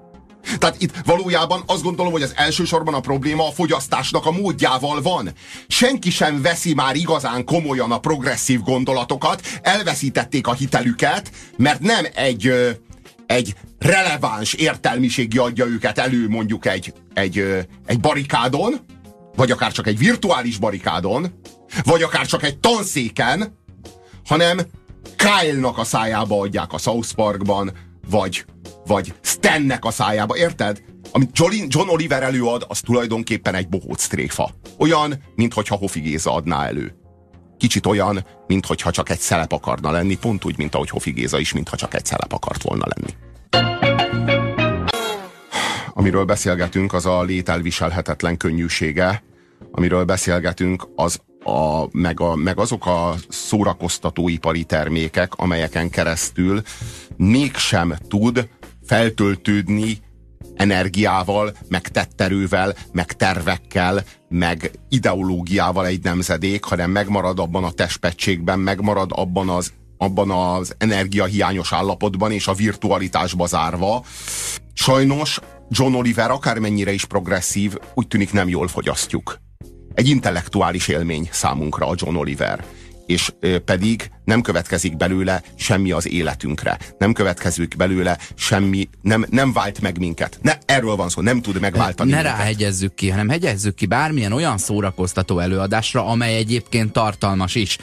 Tehát 0.59 0.83
itt 0.83 0.92
valójában 1.04 1.62
azt 1.66 1.83
gondolom, 1.83 2.12
hogy 2.12 2.22
az 2.22 2.33
elsősorban 2.37 2.94
a 2.94 3.00
probléma 3.00 3.48
a 3.48 3.52
fogyasztásnak 3.52 4.26
a 4.26 4.30
módjával 4.30 5.02
van. 5.02 5.33
Senki 5.68 6.11
sem 6.11 6.42
veszi 6.42 6.74
már 6.74 6.96
igazán 6.96 7.44
komolyan 7.44 7.92
a 7.92 7.98
progresszív 7.98 8.61
gondolatokat, 8.61 9.42
elveszítették 9.62 10.46
a 10.46 10.52
hitelüket, 10.52 11.30
mert 11.57 11.80
nem 11.80 12.07
egy, 12.14 12.52
egy 13.26 13.54
releváns 13.78 14.52
értelmiségi 14.52 15.38
adja 15.38 15.66
őket 15.66 15.98
elő 15.98 16.28
mondjuk 16.28 16.66
egy, 16.66 16.92
egy, 17.14 17.66
egy 17.87 18.00
barikádon, 18.00 18.80
vagy 19.37 19.50
akár 19.50 19.72
csak 19.72 19.87
egy 19.87 19.98
virtuális 19.98 20.59
barikádon, 20.59 21.40
vagy 21.85 22.02
akár 22.02 22.26
csak 22.26 22.42
egy 22.42 22.59
tanszéken, 22.59 23.59
hanem 24.26 24.61
Kyle-nak 25.16 25.78
a 25.78 25.85
szájába 25.85 26.40
adják 26.40 26.72
a 26.72 26.78
South 26.78 27.12
Parkban, 27.14 27.72
vagy 28.11 28.44
vagy 28.87 29.14
Stannek 29.20 29.85
a 29.85 29.90
szájába, 29.90 30.37
érted? 30.37 30.83
Amit 31.12 31.38
John 31.68 31.88
Oliver 31.88 32.23
előad, 32.23 32.64
az 32.68 32.81
tulajdonképpen 32.81 33.55
egy 33.55 33.68
bohóc 33.68 34.07
tréfa. 34.07 34.51
Olyan, 34.79 35.14
mintha 35.35 35.77
Hofi 35.77 36.01
Géza 36.01 36.35
adná 36.35 36.66
elő. 36.66 36.97
Kicsit 37.59 37.87
olyan, 37.87 38.27
mintha 38.47 38.90
csak 38.90 39.11
egy 39.11 39.18
szelep 39.18 39.53
akarna 39.53 39.90
lenni, 39.90 40.16
pont 40.16 40.44
úgy, 40.44 40.59
mint 40.59 40.75
ahogy 40.75 40.90
Hofi 40.90 41.11
Géza 41.11 41.38
is, 41.38 41.53
mintha 41.53 41.77
csak 41.77 41.94
egy 41.94 42.05
szelep 42.05 42.33
akart 42.33 42.62
volna 42.62 42.85
lenni. 42.94 43.12
Amiről 45.92 46.25
beszélgetünk, 46.25 46.92
az 46.92 47.07
a 47.07 47.23
lételviselhetetlen 47.23 48.37
könnyűsége, 48.37 49.23
amiről 49.70 50.05
beszélgetünk, 50.05 50.88
az 50.94 51.20
a, 51.44 51.88
meg, 51.90 52.20
a, 52.20 52.35
meg 52.35 52.59
azok 52.59 52.87
a 52.87 53.14
szórakoztatóipari 53.29 54.64
termékek, 54.64 55.35
amelyeken 55.35 55.90
keresztül 55.90 56.62
mégsem 57.16 57.94
tud 58.09 58.49
feltöltődni 58.87 59.99
energiával, 60.55 61.57
meg 61.68 61.88
tetterővel, 61.88 62.75
meg 62.92 63.12
tervekkel, 63.12 64.05
meg 64.29 64.70
ideológiával 64.88 65.87
egy 65.87 66.03
nemzedék, 66.03 66.64
hanem 66.64 66.90
megmarad 66.90 67.38
abban 67.38 67.64
a 67.64 67.70
testpettségben, 67.70 68.59
megmarad 68.59 69.11
abban 69.14 69.49
az 69.49 69.73
abban 69.97 70.31
az 70.31 70.75
energiahiányos 70.79 71.73
állapotban 71.73 72.33
és 72.33 72.47
a 72.47 72.55
virtualitásba 72.55 73.47
zárva. 73.47 74.05
Sajnos 74.73 75.40
John 75.68 75.94
Oliver 75.94 76.31
akármennyire 76.31 76.92
is 76.92 77.05
progresszív, 77.05 77.75
úgy 77.94 78.07
tűnik 78.07 78.33
nem 78.33 78.49
jól 78.49 78.68
fogyasztjuk. 78.68 79.38
Egy 79.94 80.09
intellektuális 80.09 80.88
élmény 80.88 81.29
számunkra 81.33 81.87
a 81.87 81.94
John 81.97 82.16
Oliver 82.16 82.64
és 83.07 83.33
pedig 83.64 84.11
nem 84.25 84.41
következik 84.43 84.97
belőle 84.97 85.43
semmi 85.55 85.91
az 85.91 86.09
életünkre. 86.09 86.79
Nem 86.99 87.13
következik 87.13 87.77
belőle 87.77 88.19
semmi, 88.35 88.89
nem, 89.03 89.27
nem 89.31 89.53
vált 89.53 89.81
meg 89.81 89.99
minket. 89.99 90.39
Ne, 90.43 90.53
erről 90.67 90.97
van 90.97 91.09
szó, 91.09 91.21
nem 91.21 91.43
tud 91.43 91.61
megváltani 91.61 92.11
Ne 92.11 92.17
minket. 92.17 92.37
ráhegyezzük 92.37 92.95
ki, 92.95 93.11
hanem 93.11 93.29
hegyezzük 93.29 93.75
ki 93.75 93.87
bármilyen 93.87 94.33
olyan 94.33 94.59
szórakoztató 94.59 95.39
előadásra, 95.39 96.07
amely 96.07 96.37
egyébként 96.37 96.93
tartalmas 96.93 97.55
is. 97.55 97.79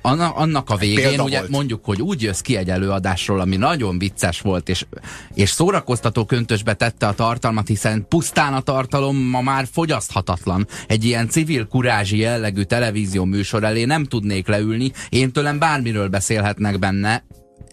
Annak 0.00 0.70
a 0.70 0.76
végén 0.76 1.20
ugye 1.20 1.38
volt. 1.38 1.50
mondjuk, 1.50 1.84
hogy 1.84 2.02
úgy 2.02 2.22
jössz 2.22 2.40
ki 2.40 2.56
egy 2.56 2.70
előadásról, 2.70 3.40
ami 3.40 3.56
nagyon 3.56 3.98
vicces 3.98 4.40
volt, 4.40 4.68
és, 4.68 4.86
és 5.34 5.50
szórakoztató 5.50 6.24
köntösbe 6.24 6.74
tette 6.74 7.06
a 7.06 7.12
tartalmat, 7.14 7.68
hiszen 7.68 8.06
pusztán 8.08 8.54
a 8.54 8.60
tartalom 8.60 9.16
ma 9.16 9.40
már 9.40 9.66
fogyaszthatatlan. 9.72 10.66
Egy 10.86 11.04
ilyen 11.04 11.28
civil 11.28 11.66
kurázsi 11.66 12.18
jellegű 12.18 12.62
televízió 12.62 13.24
műsor 13.24 13.64
elé 13.64 13.84
nem 13.84 14.04
tudnék 14.04 14.46
leülni, 14.46 14.92
én 15.08 15.32
tőlem 15.32 15.58
bármi 15.58 15.83
bármiről 15.84 16.08
beszélhetnek 16.08 16.78
benne, 16.78 17.24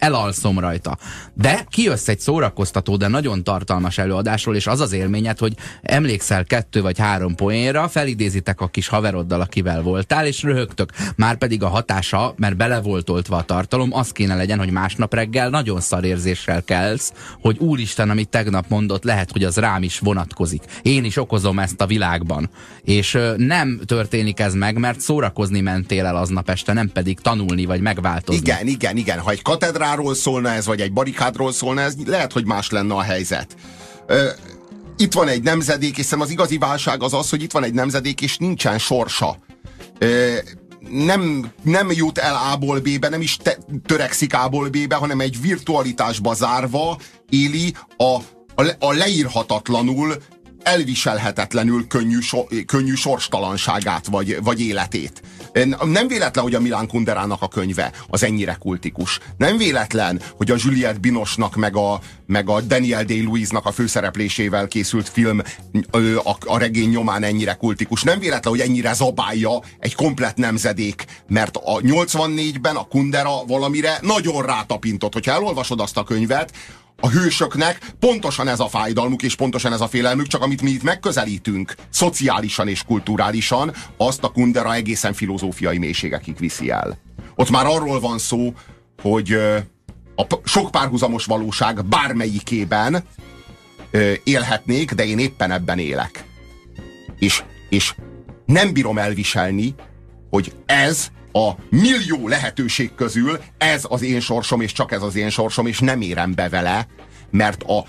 elalszom 0.02 0.58
rajta. 0.58 0.98
De 1.34 1.66
kijössz 1.70 2.08
egy 2.08 2.20
szórakoztató, 2.20 2.96
de 2.96 3.08
nagyon 3.08 3.44
tartalmas 3.44 3.98
előadásról, 3.98 4.56
és 4.56 4.66
az 4.66 4.80
az 4.80 4.92
élményed, 4.92 5.38
hogy 5.38 5.54
emlékszel 5.82 6.44
kettő 6.44 6.82
vagy 6.82 6.98
három 6.98 7.34
poénra, 7.34 7.88
felidézitek 7.88 8.60
a 8.60 8.68
kis 8.68 8.88
haveroddal, 8.88 9.40
akivel 9.40 9.82
voltál, 9.82 10.26
és 10.26 10.42
röhögtök. 10.42 10.90
Már 11.16 11.36
pedig 11.36 11.62
a 11.62 11.68
hatása, 11.68 12.34
mert 12.36 12.56
bele 12.56 12.80
volt 12.80 13.10
oltva 13.10 13.36
a 13.36 13.42
tartalom, 13.42 13.92
az 13.92 14.12
kéne 14.12 14.34
legyen, 14.34 14.58
hogy 14.58 14.70
másnap 14.70 15.14
reggel 15.14 15.48
nagyon 15.48 15.80
szarérzéssel 15.80 16.62
kelsz, 16.62 17.12
hogy 17.40 17.58
úristen, 17.58 18.10
amit 18.10 18.28
tegnap 18.28 18.64
mondott, 18.68 19.04
lehet, 19.04 19.30
hogy 19.30 19.44
az 19.44 19.56
rám 19.56 19.82
is 19.82 19.98
vonatkozik. 19.98 20.62
Én 20.82 21.04
is 21.04 21.16
okozom 21.16 21.58
ezt 21.58 21.80
a 21.80 21.86
világban. 21.86 22.50
És 22.84 23.18
nem 23.36 23.80
történik 23.86 24.40
ez 24.40 24.54
meg, 24.54 24.78
mert 24.78 25.00
szórakozni 25.00 25.60
mentél 25.60 26.06
el 26.06 26.16
aznap 26.16 26.50
este, 26.50 26.72
nem 26.72 26.88
pedig 26.88 27.20
tanulni 27.20 27.64
vagy 27.64 27.80
megváltozni. 27.80 28.40
Igen, 28.40 28.66
igen, 28.66 28.96
igen. 28.96 29.18
Ha 29.18 29.30
egy 29.30 29.42
katedrá 29.42 29.91
utcáról 29.92 30.14
szólna 30.14 30.48
ez, 30.48 30.66
vagy 30.66 30.80
egy 30.80 30.92
barikádról 30.92 31.52
szólna 31.52 31.80
ez, 31.80 31.94
lehet, 32.06 32.32
hogy 32.32 32.46
más 32.46 32.70
lenne 32.70 32.94
a 32.94 33.02
helyzet. 33.02 33.56
Ö, 34.06 34.28
itt 34.96 35.12
van 35.12 35.28
egy 35.28 35.42
nemzedék, 35.42 35.98
és 35.98 36.12
az 36.12 36.30
igazi 36.30 36.58
válság 36.58 37.02
az 37.02 37.14
az, 37.14 37.30
hogy 37.30 37.42
itt 37.42 37.52
van 37.52 37.64
egy 37.64 37.74
nemzedék, 37.74 38.20
és 38.20 38.36
nincsen 38.36 38.78
sorsa. 38.78 39.38
Ö, 39.98 40.36
nem, 40.90 41.52
nem 41.62 41.90
jut 41.90 42.18
el 42.18 42.34
A-ból 42.52 42.80
B-be, 42.80 43.08
nem 43.08 43.20
is 43.20 43.36
te, 43.36 43.58
törekszik 43.86 44.34
A-ból 44.34 44.68
B-be, 44.68 44.94
hanem 44.94 45.20
egy 45.20 45.40
virtualitásba 45.40 46.34
zárva 46.34 46.98
éli 47.28 47.74
a, 47.96 48.16
a, 48.54 48.76
a 48.78 48.92
leírhatatlanul, 48.92 50.16
elviselhetetlenül 50.62 51.86
könnyű, 51.86 52.20
so, 52.20 52.44
könnyű 52.66 52.94
sorstalanságát 52.94 54.06
vagy, 54.06 54.38
vagy 54.42 54.60
életét. 54.60 55.22
Nem 55.84 56.08
véletlen, 56.08 56.44
hogy 56.44 56.54
a 56.54 56.60
Milán 56.60 56.88
Kunderának 56.88 57.42
a 57.42 57.48
könyve 57.48 57.92
az 58.08 58.22
ennyire 58.22 58.56
kultikus. 58.60 59.18
Nem 59.36 59.56
véletlen, 59.56 60.20
hogy 60.36 60.50
a 60.50 60.56
Juliette 60.58 60.98
Binosnak 60.98 61.56
meg 61.56 61.76
a, 61.76 62.00
meg 62.26 62.48
a 62.48 62.60
Daniel 62.60 63.04
Day-Lewis-nak 63.04 63.66
a 63.66 63.72
főszereplésével 63.72 64.68
készült 64.68 65.08
film 65.08 65.42
a, 66.24 66.30
a 66.40 66.58
regény 66.58 66.88
nyomán 66.88 67.22
ennyire 67.22 67.54
kultikus. 67.54 68.02
Nem 68.02 68.18
véletlen, 68.18 68.52
hogy 68.52 68.62
ennyire 68.62 68.92
zabálja 68.92 69.60
egy 69.78 69.94
komplet 69.94 70.36
nemzedék, 70.36 71.04
mert 71.28 71.56
a 71.56 71.80
84-ben 71.80 72.76
a 72.76 72.84
Kundera 72.88 73.44
valamire 73.46 73.98
nagyon 74.02 74.42
rátapintott. 74.42 75.12
Hogyha 75.12 75.32
elolvasod 75.32 75.80
azt 75.80 75.96
a 75.96 76.04
könyvet, 76.04 76.52
a 77.04 77.08
hősöknek 77.08 77.78
pontosan 77.98 78.48
ez 78.48 78.60
a 78.60 78.68
fájdalmuk, 78.68 79.22
és 79.22 79.34
pontosan 79.34 79.72
ez 79.72 79.80
a 79.80 79.88
félelmük, 79.88 80.26
csak 80.26 80.42
amit 80.42 80.62
mi 80.62 80.70
itt 80.70 80.82
megközelítünk, 80.82 81.74
szociálisan 81.90 82.68
és 82.68 82.82
kulturálisan, 82.82 83.72
azt 83.96 84.24
a 84.24 84.28
Kundera 84.28 84.74
egészen 84.74 85.12
filozófiai 85.12 85.78
mélységekig 85.78 86.38
viszi 86.38 86.70
el. 86.70 86.98
Ott 87.34 87.50
már 87.50 87.66
arról 87.66 88.00
van 88.00 88.18
szó, 88.18 88.54
hogy 89.02 89.32
a 90.16 90.26
sok 90.44 90.70
párhuzamos 90.70 91.24
valóság 91.24 91.84
bármelyikében 91.84 93.04
élhetnék, 94.24 94.92
de 94.92 95.04
én 95.04 95.18
éppen 95.18 95.50
ebben 95.50 95.78
élek. 95.78 96.24
És, 97.18 97.42
és 97.68 97.94
nem 98.46 98.72
bírom 98.72 98.98
elviselni, 98.98 99.74
hogy 100.30 100.52
ez 100.66 101.10
a 101.32 101.50
millió 101.70 102.28
lehetőség 102.28 102.94
közül 102.94 103.40
ez 103.58 103.84
az 103.88 104.02
én 104.02 104.20
sorsom, 104.20 104.60
és 104.60 104.72
csak 104.72 104.92
ez 104.92 105.02
az 105.02 105.16
én 105.16 105.30
sorsom, 105.30 105.66
és 105.66 105.78
nem 105.78 106.00
érem 106.00 106.34
be 106.34 106.48
vele, 106.48 106.86
mert 107.30 107.62
a 107.62 107.84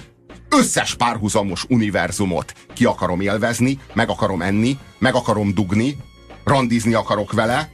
összes 0.49 0.95
párhuzamos 0.95 1.65
univerzumot 1.69 2.53
ki 2.73 2.86
akarom 2.86 3.21
élvezni, 3.21 3.79
meg 3.93 4.10
akarom 4.10 4.41
enni, 4.41 4.77
meg 4.99 5.15
akarom 5.15 5.53
dugni, 5.53 5.97
randizni 6.43 6.93
akarok 6.93 7.34
vele. 7.34 7.69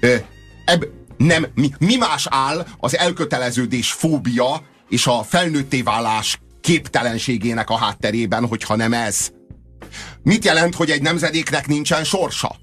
Ö, 0.00 0.16
eb, 0.64 0.84
nem, 1.16 1.46
mi, 1.54 1.70
mi 1.78 1.96
más 1.96 2.26
áll 2.30 2.66
az 2.78 2.96
elköteleződés 2.96 3.92
fóbia 3.92 4.62
és 4.88 5.06
a 5.06 5.22
felnőtté 5.22 5.82
válás 5.82 6.38
képtelenségének 6.60 7.70
a 7.70 7.76
hátterében, 7.76 8.46
hogyha 8.46 8.76
nem 8.76 8.92
ez? 8.92 9.30
Mit 10.22 10.44
jelent, 10.44 10.74
hogy 10.74 10.90
egy 10.90 11.02
nemzedéknek 11.02 11.66
nincsen 11.66 12.04
sorsa? 12.04 12.56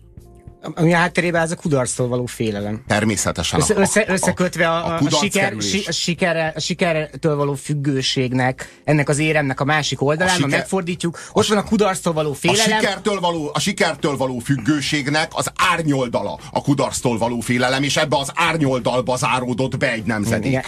Ami 0.61 0.93
a 0.93 0.97
hátterében 0.97 1.41
ez 1.41 1.51
a 1.51 1.55
kudarctól 1.55 2.07
való 2.07 2.25
félelem. 2.25 2.83
Természetesen. 2.87 3.59
Össze, 3.59 3.75
össze, 3.77 4.05
összekötve 4.07 4.69
a, 4.69 4.85
a, 4.85 4.93
a, 4.93 4.99
a, 5.05 5.09
siker, 5.09 5.55
si, 5.59 5.83
a, 5.87 5.91
siker, 5.91 6.53
a 6.55 6.59
sikertől 6.59 7.35
való 7.35 7.53
függőségnek, 7.53 8.79
ennek 8.83 9.09
az 9.09 9.17
éremnek 9.17 9.59
a 9.59 9.63
másik 9.63 10.01
oldalán, 10.01 10.33
a 10.33 10.35
siker, 10.35 10.49
ha 10.49 10.57
megfordítjuk, 10.57 11.19
ott 11.31 11.45
a, 11.45 11.53
van 11.53 11.57
a 11.57 11.63
kudarctól 11.63 12.13
való 12.13 12.33
félelem. 12.33 12.77
A 12.77 12.79
sikertől 12.79 13.19
való, 13.19 13.49
a 13.53 13.59
sikertől 13.59 14.17
való 14.17 14.39
függőségnek 14.39 15.31
az 15.33 15.51
árnyoldala 15.55 16.39
a 16.51 16.61
kudarctól 16.61 17.17
való 17.17 17.39
félelem, 17.39 17.83
és 17.83 17.97
ebbe 17.97 18.17
az 18.17 18.31
árnyoldalba 18.35 19.15
záródott 19.15 19.77
be 19.77 19.91
egy 19.91 20.03
nemzedék. 20.03 20.51
Igen, 20.51 20.63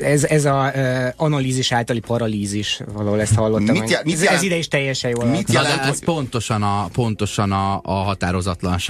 ez, 0.00 0.24
ez 0.24 0.44
a 0.44 0.72
uh, 0.74 1.06
analízis 1.16 1.72
általi 1.72 2.00
paralízis, 2.00 2.80
valahol 2.92 3.20
ezt 3.20 3.34
hallottam. 3.34 3.64
Mit, 3.64 4.04
mit 4.04 4.20
jelent, 4.20 4.36
ez 4.36 4.42
ide 4.42 4.56
is 4.56 4.68
teljesen 4.68 5.10
jól. 5.10 5.24
Mit 5.24 5.52
jelent, 5.52 5.80
ez 5.80 5.88
hogy... 5.88 6.04
pontosan, 6.04 6.62
a, 6.62 6.88
pontosan 6.92 7.52
a, 7.52 7.80
a 7.82 8.14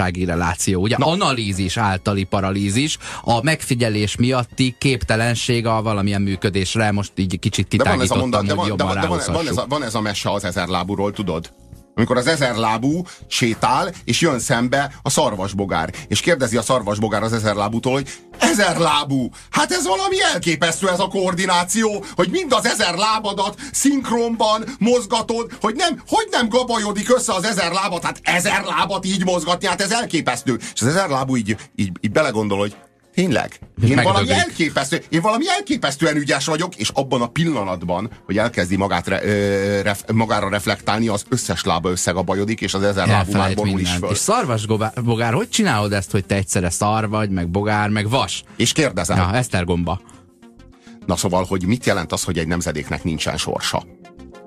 határozatlansági 0.07 0.25
reláció. 0.25 0.81
Ugye 0.81 0.97
Na. 0.99 1.07
analízis 1.07 1.77
általi 1.77 2.25
paralízis, 2.25 2.99
a 3.23 3.43
megfigyelés 3.43 4.17
miatti 4.17 4.75
képtelenség 4.79 5.67
a 5.67 5.83
valamilyen 5.83 6.23
működésre, 6.23 6.93
most 6.93 7.13
így 7.17 7.39
kicsit 7.39 7.69
titágítottam, 7.69 8.31
de 8.31 8.37
van 8.37 8.45
ez 8.45 8.45
a 8.45 8.45
mondat, 8.47 8.47
de 8.47 8.55
van, 8.55 8.77
de 8.77 8.85
van, 8.85 9.01
de 9.01 9.07
van, 9.07 9.21
van, 9.33 9.47
ez 9.47 9.57
a, 9.57 9.67
van 9.69 9.83
ez 9.83 9.95
a 9.95 10.01
mese 10.01 10.31
az 10.31 10.45
ezerlábúról, 10.45 11.13
tudod? 11.13 11.53
Amikor 11.99 12.17
az 12.17 12.27
ezerlábú 12.27 13.03
sétál, 13.27 13.93
és 14.05 14.21
jön 14.21 14.39
szembe 14.39 14.93
a 15.03 15.11
szarvasbogár. 15.11 15.93
És 16.09 16.21
kérdezi 16.21 16.57
a 16.57 16.63
szarvasbogár 16.63 17.23
az 17.23 17.33
ezerlábútól, 17.33 17.93
hogy 17.93 18.09
ezerlábú, 18.39 19.29
hát 19.51 19.73
ez 19.73 19.87
valami 19.87 20.23
elképesztő 20.33 20.89
ez 20.89 21.01
a 21.01 21.09
koordináció, 21.09 22.05
hogy 22.15 22.29
mind 22.31 22.53
az 22.53 22.67
ezer 22.67 22.95
lábadat 22.95 23.61
szinkronban 23.73 24.65
mozgatod, 24.79 25.53
hogy 25.61 25.75
nem, 25.75 26.03
hogy 26.07 26.29
nem 26.31 26.49
gabajodik 26.49 27.15
össze 27.15 27.33
az 27.33 27.45
ezer 27.45 27.73
lábat, 27.73 28.05
hát 28.05 28.21
ezer 28.23 28.65
lábat 28.65 29.05
így 29.05 29.25
mozgatni, 29.25 29.67
hát 29.67 29.81
ez 29.81 29.91
elképesztő. 29.91 30.59
És 30.75 30.81
az 30.81 30.87
ezerlábú 30.87 31.37
így, 31.37 31.57
így, 31.77 31.91
így 32.01 32.13
belegondol, 32.13 32.59
hogy 32.59 32.77
Tényleg? 33.17 33.59
Én 33.89 34.03
valami, 34.03 34.31
elképesztő, 34.31 35.03
én 35.09 35.21
valami 35.21 35.45
elképesztően 35.49 36.17
ügyes 36.17 36.47
vagyok, 36.47 36.75
és 36.77 36.89
abban 36.89 37.23
a 37.23 37.27
pillanatban, 37.27 38.11
hogy 38.25 38.39
elkezdi 38.39 38.77
magát 38.77 39.07
re, 39.07 39.25
ö, 39.25 39.81
ref, 39.83 40.03
magára 40.13 40.49
reflektálni, 40.49 41.09
az 41.09 41.25
összes 41.29 41.65
lába 41.65 41.91
összegabajodik, 41.91 42.61
és 42.61 42.75
az 42.75 42.83
ezer 42.83 43.07
lábú 43.07 43.33
már 43.33 43.55
borul 43.55 43.81
is 43.81 43.91
föl. 43.91 44.11
És 44.11 44.19
szarvas 44.19 44.67
bogár, 45.05 45.33
hogy 45.33 45.49
csinálod 45.49 45.93
ezt, 45.93 46.11
hogy 46.11 46.27
te 46.27 46.35
egyszerre 46.35 46.71
szar 46.71 47.09
vagy, 47.09 47.31
meg 47.31 47.49
bogár, 47.49 47.89
meg 47.89 48.09
vas? 48.09 48.43
És 48.57 48.73
kérdezem. 48.73 49.17
Ja, 49.17 49.33
Esztergomba. 49.33 50.01
Na 51.07 51.17
szóval, 51.17 51.45
hogy 51.45 51.67
mit 51.67 51.87
jelent 51.87 52.13
az, 52.13 52.23
hogy 52.25 52.39
egy 52.39 52.47
nemzedéknek 52.47 53.05
nincsen 53.05 53.37
sorsa? 53.37 53.85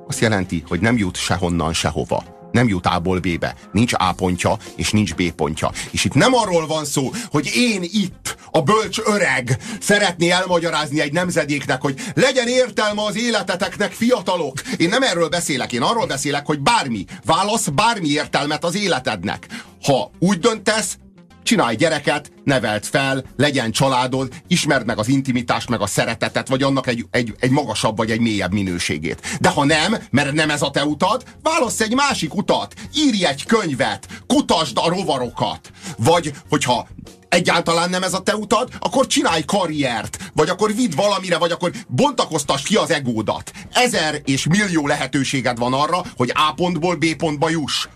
Azt 0.08 0.20
jelenti, 0.20 0.64
hogy 0.68 0.80
nem 0.80 0.98
jut 0.98 1.18
sehonnan, 1.18 1.74
sehova 1.74 2.38
nem 2.52 2.68
jut 2.68 2.86
A-ból 2.86 3.20
B-be. 3.20 3.56
Nincs 3.72 3.94
A 3.98 4.14
pontja, 4.14 4.58
és 4.76 4.92
nincs 4.92 5.16
B 5.16 5.32
pontja. 5.32 5.72
És 5.92 6.06
itt 6.06 6.14
nem 6.14 6.34
arról 6.34 6.68
van 6.68 6.86
szó, 6.86 7.12
hogy 7.30 7.52
én 7.56 7.84
itt, 7.84 8.29
a 8.60 8.62
bölcs 8.62 9.00
öreg, 9.06 9.58
szeretné 9.80 10.30
elmagyarázni 10.30 11.02
egy 11.02 11.12
nemzedéknek, 11.12 11.82
hogy 11.82 11.96
legyen 12.14 12.48
értelme 12.48 13.04
az 13.04 13.18
életeteknek, 13.18 13.92
fiatalok. 13.92 14.62
Én 14.78 14.90
nem 14.90 15.04
erről 15.04 15.30
beszélek, 15.30 15.74
én 15.74 15.82
arról 15.82 16.06
beszélek, 16.06 16.46
hogy 16.46 16.60
bármi, 16.60 17.06
válasz 17.26 17.68
bármi 17.68 18.08
értelmet 18.08 18.64
az 18.64 18.76
életednek. 18.76 19.48
Ha 19.84 20.12
úgy 20.20 20.40
döntesz, 20.40 20.98
csinálj 21.44 21.76
gyereket, 21.76 22.32
nevelt 22.44 22.86
fel, 22.88 23.24
legyen 23.38 23.72
családod, 23.72 24.34
ismerd 24.48 24.86
meg 24.86 24.98
az 24.98 25.08
intimitást, 25.08 25.70
meg 25.70 25.82
a 25.82 25.88
szeretetet, 25.88 26.48
vagy 26.48 26.64
annak 26.64 26.88
egy, 26.88 27.06
egy, 27.12 27.36
egy 27.40 27.52
magasabb 27.52 27.98
vagy 27.98 28.12
egy 28.12 28.20
mélyebb 28.20 28.54
minőségét. 28.54 29.38
De 29.40 29.50
ha 29.50 29.66
nem, 29.66 29.96
mert 30.12 30.34
nem 30.34 30.50
ez 30.50 30.62
a 30.62 30.70
te 30.70 30.86
utad, 30.86 31.24
válasz 31.44 31.80
egy 31.80 31.94
másik 31.94 32.36
utat, 32.36 32.74
írj 32.96 33.26
egy 33.26 33.46
könyvet, 33.46 34.08
kutasd 34.28 34.78
a 34.78 34.90
rovarokat. 34.90 35.72
Vagy, 35.98 36.34
hogyha 36.50 36.88
egyáltalán 37.30 37.90
nem 37.90 38.04
ez 38.04 38.14
a 38.14 38.22
te 38.22 38.36
utad, 38.36 38.70
akkor 38.80 39.08
csinálj 39.08 39.44
karriert, 39.46 40.32
vagy 40.34 40.50
akkor 40.50 40.76
vidd 40.76 40.96
valamire, 40.96 41.38
vagy 41.38 41.52
akkor 41.52 41.72
bontakoztass 41.88 42.64
ki 42.64 42.76
az 42.76 42.92
egódat. 42.92 43.52
Ezer 43.72 44.22
és 44.26 44.48
millió 44.48 44.88
lehetőséged 44.88 45.58
van 45.58 45.74
arra, 45.74 46.02
hogy 46.18 46.32
A 46.34 46.54
pontból 46.54 46.96
B 46.96 47.16
pontba 47.16 47.50
juss. 47.50 47.88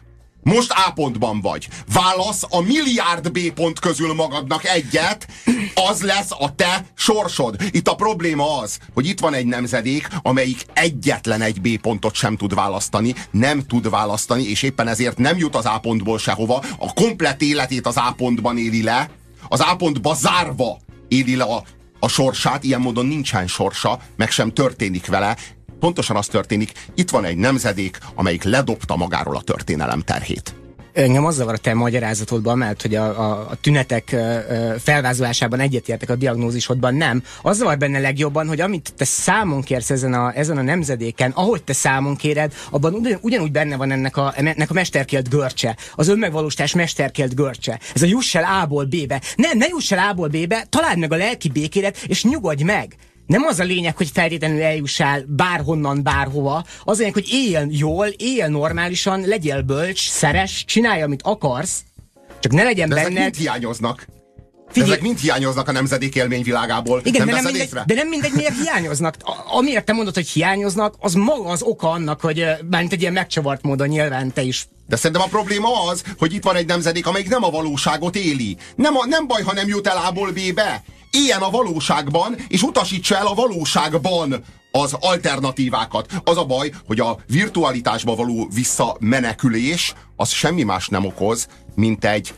Most 0.43 0.71
A 0.71 0.91
pontban 0.91 1.41
vagy. 1.41 1.67
Válasz 1.93 2.43
a 2.49 2.61
milliárd 2.61 3.31
B 3.31 3.39
pont 3.53 3.79
közül 3.79 4.13
magadnak 4.13 4.65
egyet, 4.65 5.27
az 5.89 6.01
lesz 6.01 6.31
a 6.31 6.55
te 6.55 6.85
sorsod. 6.95 7.55
Itt 7.71 7.87
a 7.87 7.95
probléma 7.95 8.57
az, 8.57 8.77
hogy 8.93 9.07
itt 9.07 9.19
van 9.19 9.33
egy 9.33 9.45
nemzedék, 9.45 10.07
amelyik 10.21 10.65
egyetlen 10.73 11.41
egy 11.41 11.61
B 11.61 11.81
pontot 11.81 12.13
sem 12.13 12.37
tud 12.37 12.53
választani, 12.53 13.15
nem 13.31 13.65
tud 13.65 13.89
választani, 13.89 14.43
és 14.43 14.61
éppen 14.61 14.87
ezért 14.87 15.17
nem 15.17 15.37
jut 15.37 15.55
az 15.55 15.65
A 15.65 15.79
pontból 15.79 16.19
sehova, 16.19 16.63
a 16.77 16.93
komplet 16.93 17.41
életét 17.41 17.87
az 17.87 17.97
A 17.97 18.13
pontban 18.17 18.57
éli 18.57 18.83
le, 18.83 19.09
az 19.53 19.59
A 19.59 19.75
pontba 19.75 20.13
zárva 20.13 20.77
éli 21.07 21.35
le 21.35 21.43
a, 21.43 21.63
a 21.99 22.07
sorsát, 22.07 22.63
ilyen 22.63 22.81
módon 22.81 23.05
nincsen 23.05 23.47
sorsa, 23.47 23.99
meg 24.15 24.31
sem 24.31 24.53
történik 24.53 25.05
vele, 25.05 25.37
pontosan 25.79 26.15
az 26.15 26.27
történik, 26.27 26.71
itt 26.95 27.09
van 27.09 27.25
egy 27.25 27.37
nemzedék, 27.37 27.97
amelyik 28.15 28.43
ledobta 28.43 28.95
magáról 28.95 29.35
a 29.35 29.41
történelem 29.41 30.01
terhét. 30.01 30.62
Engem 30.93 31.25
az 31.25 31.35
zavar 31.35 31.53
a 31.53 31.57
te 31.57 31.73
magyarázatodban, 31.73 32.57
mert 32.57 32.81
hogy 32.81 32.95
a, 32.95 33.19
a, 33.19 33.47
a 33.49 33.55
tünetek 33.61 34.15
felvázolásában 34.79 35.59
egyetértek, 35.59 36.09
a 36.09 36.15
diagnózisodban 36.15 36.95
nem. 36.95 37.23
Az 37.41 37.57
zavar 37.57 37.77
benne 37.77 37.99
legjobban, 37.99 38.47
hogy 38.47 38.61
amit 38.61 38.93
te 38.97 39.05
számon 39.05 39.61
kérsz 39.61 39.89
ezen 39.89 40.13
a, 40.13 40.31
ezen 40.35 40.57
a 40.57 40.61
nemzedéken, 40.61 41.31
ahogy 41.31 41.63
te 41.63 41.73
számon 41.73 42.15
kéred, 42.15 42.53
abban 42.71 42.93
ugyan, 42.93 43.19
ugyanúgy 43.21 43.51
benne 43.51 43.75
van 43.75 43.91
ennek 43.91 44.17
a, 44.17 44.33
ennek 44.35 44.69
a 44.69 44.73
mesterkélt 44.73 45.29
görcse, 45.29 45.77
az 45.95 46.07
önmegvalósítás 46.07 46.73
mesterkélt 46.73 47.35
görcse. 47.35 47.79
Ez 47.95 48.01
a 48.01 48.05
juss 48.05 48.35
el 48.35 48.61
A-ból 48.61 48.85
B-be. 48.85 49.21
Nem, 49.35 49.57
ne 49.57 49.65
juss 49.67 49.91
el 49.91 50.09
A-ból 50.09 50.27
B-be, 50.27 50.65
találd 50.69 50.97
meg 50.97 51.11
a 51.11 51.15
lelki 51.15 51.49
békédet, 51.49 51.97
és 52.07 52.23
nyugodj 52.23 52.63
meg 52.63 52.95
nem 53.25 53.43
az 53.43 53.59
a 53.59 53.63
lényeg, 53.63 53.97
hogy 53.97 54.09
feltétlenül 54.13 54.61
eljussál 54.61 55.23
bárhonnan, 55.27 56.03
bárhova. 56.03 56.65
Az 56.83 56.95
a 56.95 56.99
lényeg, 56.99 57.13
hogy 57.13 57.27
éljen 57.31 57.69
jól, 57.71 58.07
éljen 58.07 58.51
normálisan, 58.51 59.21
legyél 59.21 59.61
bölcs, 59.61 60.09
szeres, 60.09 60.63
csinálj, 60.65 61.01
amit 61.01 61.21
akarsz, 61.21 61.83
csak 62.39 62.51
ne 62.51 62.63
legyen 62.63 62.89
De 62.89 62.95
benned... 62.95 63.17
Ezek 63.17 63.35
hiányoznak. 63.35 64.05
Figyelj. 64.67 64.91
Ezek 64.91 65.03
mind 65.03 65.19
hiányoznak 65.19 65.67
a 65.67 65.71
nemzedék 65.71 66.15
élményvilágából. 66.15 67.01
Igen, 67.03 67.25
nem 67.25 67.35
de, 67.35 67.41
nem 67.41 67.51
mindegy, 67.51 67.69
de 67.85 67.93
nem 67.93 68.07
mindegy, 68.07 68.31
miért 68.35 68.61
hiányoznak. 68.61 69.15
A, 69.19 69.57
amiért 69.57 69.85
te 69.85 69.93
mondod, 69.93 70.13
hogy 70.13 70.27
hiányoznak, 70.27 70.95
az 70.99 71.13
maga 71.13 71.49
az 71.49 71.61
oka 71.61 71.89
annak, 71.89 72.21
hogy 72.21 72.45
bármint 72.63 72.93
egy 72.93 73.01
ilyen 73.01 73.13
megcsavart 73.13 73.61
módon 73.61 73.87
nyilván 73.87 74.33
te 74.33 74.41
is 74.41 74.67
de 74.87 74.95
szerintem 74.95 75.21
a 75.21 75.29
probléma 75.29 75.83
az, 75.89 76.03
hogy 76.17 76.33
itt 76.33 76.43
van 76.43 76.55
egy 76.55 76.65
nemzedék, 76.65 77.07
amelyik 77.07 77.29
nem 77.29 77.43
a 77.43 77.49
valóságot 77.49 78.15
éli. 78.15 78.57
Nem, 78.75 78.97
a, 78.97 79.05
nem 79.05 79.27
baj, 79.27 79.41
ha 79.41 79.53
nem 79.53 79.67
jut 79.67 79.87
el 79.87 79.97
A-ból 79.97 80.31
B-be 80.31 80.83
éljen 81.13 81.41
a 81.41 81.49
valóságban, 81.49 82.35
és 82.47 82.61
utasítsa 82.61 83.17
el 83.17 83.27
a 83.27 83.33
valóságban 83.33 84.43
az 84.71 84.95
alternatívákat. 84.99 86.11
Az 86.23 86.37
a 86.37 86.45
baj, 86.45 86.71
hogy 86.85 86.99
a 86.99 87.17
virtualitásba 87.27 88.15
való 88.15 88.47
visszamenekülés 88.53 89.93
az 90.15 90.29
semmi 90.29 90.63
más 90.63 90.87
nem 90.87 91.05
okoz, 91.05 91.47
mint 91.75 92.05
egy 92.05 92.33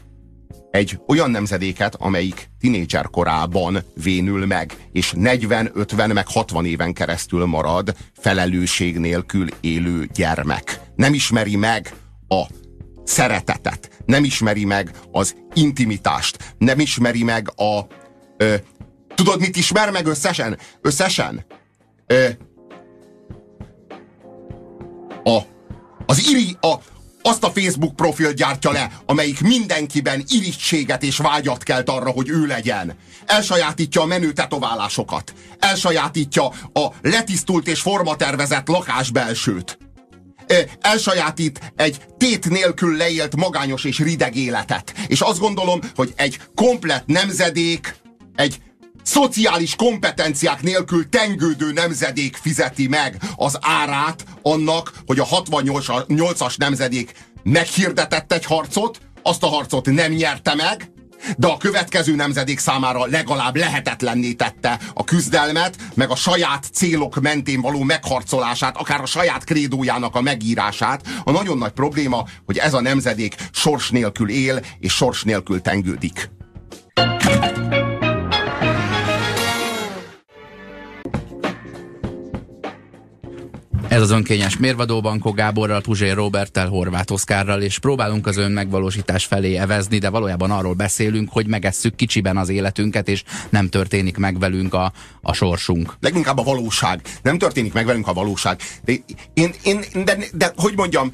egy 0.76 1.00
olyan 1.08 1.32
nemzedéket, 1.32 1.96
amelyik 1.96 2.50
tinédzser 2.60 3.10
korában 3.10 3.84
vénül 4.04 4.46
meg, 4.46 4.90
és 4.92 5.14
40, 5.16 5.72
50, 5.74 6.10
meg 6.10 6.28
60 6.28 6.66
éven 6.66 6.94
keresztül 6.94 7.46
marad 7.46 7.96
felelősség 8.14 8.98
nélkül 8.98 9.48
élő 9.62 10.10
gyermek. 10.14 10.82
Nem 10.96 11.14
ismeri 11.14 11.56
meg 11.56 11.94
a 12.28 12.44
szeretetet, 13.04 13.90
nem 14.06 14.24
ismeri 14.24 14.66
meg 14.66 14.92
az 15.12 15.36
intimitást, 15.54 16.56
nem 16.58 16.80
ismeri 16.80 17.24
meg 17.24 17.52
a, 17.56 17.80
Ö, 18.38 18.56
tudod, 19.16 19.40
mit 19.40 19.56
ismer 19.56 19.92
meg 19.92 20.06
összesen? 20.06 20.58
Összesen? 20.82 21.46
Ö, 22.08 22.28
a, 25.24 25.40
az 26.06 26.30
iri, 26.30 26.58
a, 26.62 26.74
azt 27.22 27.44
a 27.44 27.52
Facebook 27.52 27.96
profil 27.96 28.34
gyártja 28.34 28.72
le, 28.72 28.92
amelyik 29.06 29.42
mindenkiben 29.42 30.24
irítséget 30.28 31.04
és 31.04 31.18
vágyat 31.18 31.64
kelt 31.64 31.90
arra, 31.90 32.10
hogy 32.10 32.30
ő 32.30 32.46
legyen. 32.46 32.96
Elsajátítja 33.26 34.02
a 34.02 34.06
menő 34.06 34.32
tetoválásokat. 34.32 35.34
Elsajátítja 35.60 36.46
a 36.74 36.88
letisztult 37.02 37.68
és 37.68 37.82
formatervezett 37.82 38.68
lakásbelsőt. 38.68 39.78
Elsajátít 40.82 41.74
egy 41.76 41.98
tét 42.18 42.50
nélkül 42.50 42.98
leélt 42.98 43.36
magányos 43.36 43.84
és 43.84 44.00
rideg 44.00 44.36
életet. 44.36 44.94
És 45.08 45.22
azt 45.22 45.40
gondolom, 45.40 45.80
hogy 45.96 46.14
egy 46.16 46.40
komplet 46.56 47.06
nemzedék 47.06 47.96
egy 48.36 48.62
szociális 49.04 49.76
kompetenciák 49.76 50.62
nélkül 50.62 51.10
tengődő 51.10 51.72
nemzedék 51.72 52.36
fizeti 52.36 52.88
meg 52.88 53.18
az 53.36 53.58
árát 53.62 54.26
annak, 54.42 54.94
hogy 55.06 55.20
a 55.20 55.26
68-as 55.26 56.58
nemzedék 56.58 57.14
meghirdetett 57.44 58.32
egy 58.32 58.46
harcot, 58.46 59.00
azt 59.22 59.44
a 59.44 59.48
harcot 59.48 59.86
nem 59.86 60.12
nyerte 60.12 60.56
meg, 60.56 60.90
de 61.38 61.48
a 61.48 61.58
következő 61.58 62.16
nemzedék 62.16 62.60
számára 62.60 63.06
legalább 63.06 63.56
lehetetlenné 63.56 64.34
tette 64.34 64.80
a 64.94 65.04
küzdelmet, 65.04 65.76
meg 65.94 66.10
a 66.10 66.16
saját 66.16 66.66
célok 66.74 67.22
mentén 67.22 67.62
való 67.62 67.84
megharcolását, 67.84 68.78
akár 68.78 69.02
a 69.02 69.06
saját 69.06 69.44
krédójának 69.44 70.16
a 70.16 70.22
megírását. 70.22 71.02
A 71.24 71.32
nagyon 71.32 71.58
nagy 71.58 71.72
probléma, 71.72 72.26
hogy 72.46 72.58
ez 72.58 72.74
a 72.74 72.82
nemzedék 72.82 73.36
sors 73.52 73.90
nélkül 73.90 74.30
él, 74.30 74.62
és 74.80 74.94
sors 74.94 75.24
nélkül 75.24 75.62
tengődik. 75.62 76.30
Ez 83.96 84.02
az 84.02 84.12
önkényes 84.12 84.58
mérvadó 84.58 85.02
Bankó 85.02 85.32
Gáborral, 85.32 85.82
Puzsér 85.82 86.16
Roberttel, 86.16 86.68
Horváth 86.68 87.12
Oszkárral, 87.12 87.62
és 87.62 87.80
próbálunk 87.80 88.28
az 88.28 88.38
ön 88.38 88.52
megvalósítás 88.52 89.26
felé 89.26 89.56
evezni, 89.56 89.98
de 89.98 90.10
valójában 90.10 90.52
arról 90.52 90.74
beszélünk, 90.74 91.30
hogy 91.32 91.48
megesszük 91.48 91.96
kicsiben 91.96 92.38
az 92.38 92.50
életünket, 92.50 93.08
és 93.08 93.24
nem 93.50 93.70
történik 93.70 94.18
meg 94.18 94.40
velünk 94.40 94.74
a, 94.74 94.92
a 95.22 95.34
sorsunk. 95.34 95.96
Leginkább 96.00 96.38
a 96.38 96.44
valóság. 96.44 97.02
Nem 97.22 97.38
történik 97.38 97.74
meg 97.74 97.86
velünk 97.86 98.08
a 98.08 98.14
valóság. 98.14 98.62
De, 98.84 98.94
én, 99.34 99.54
én, 99.64 99.80
de, 100.06 100.18
de 100.34 100.54
hogy 100.56 100.74
mondjam, 100.76 101.12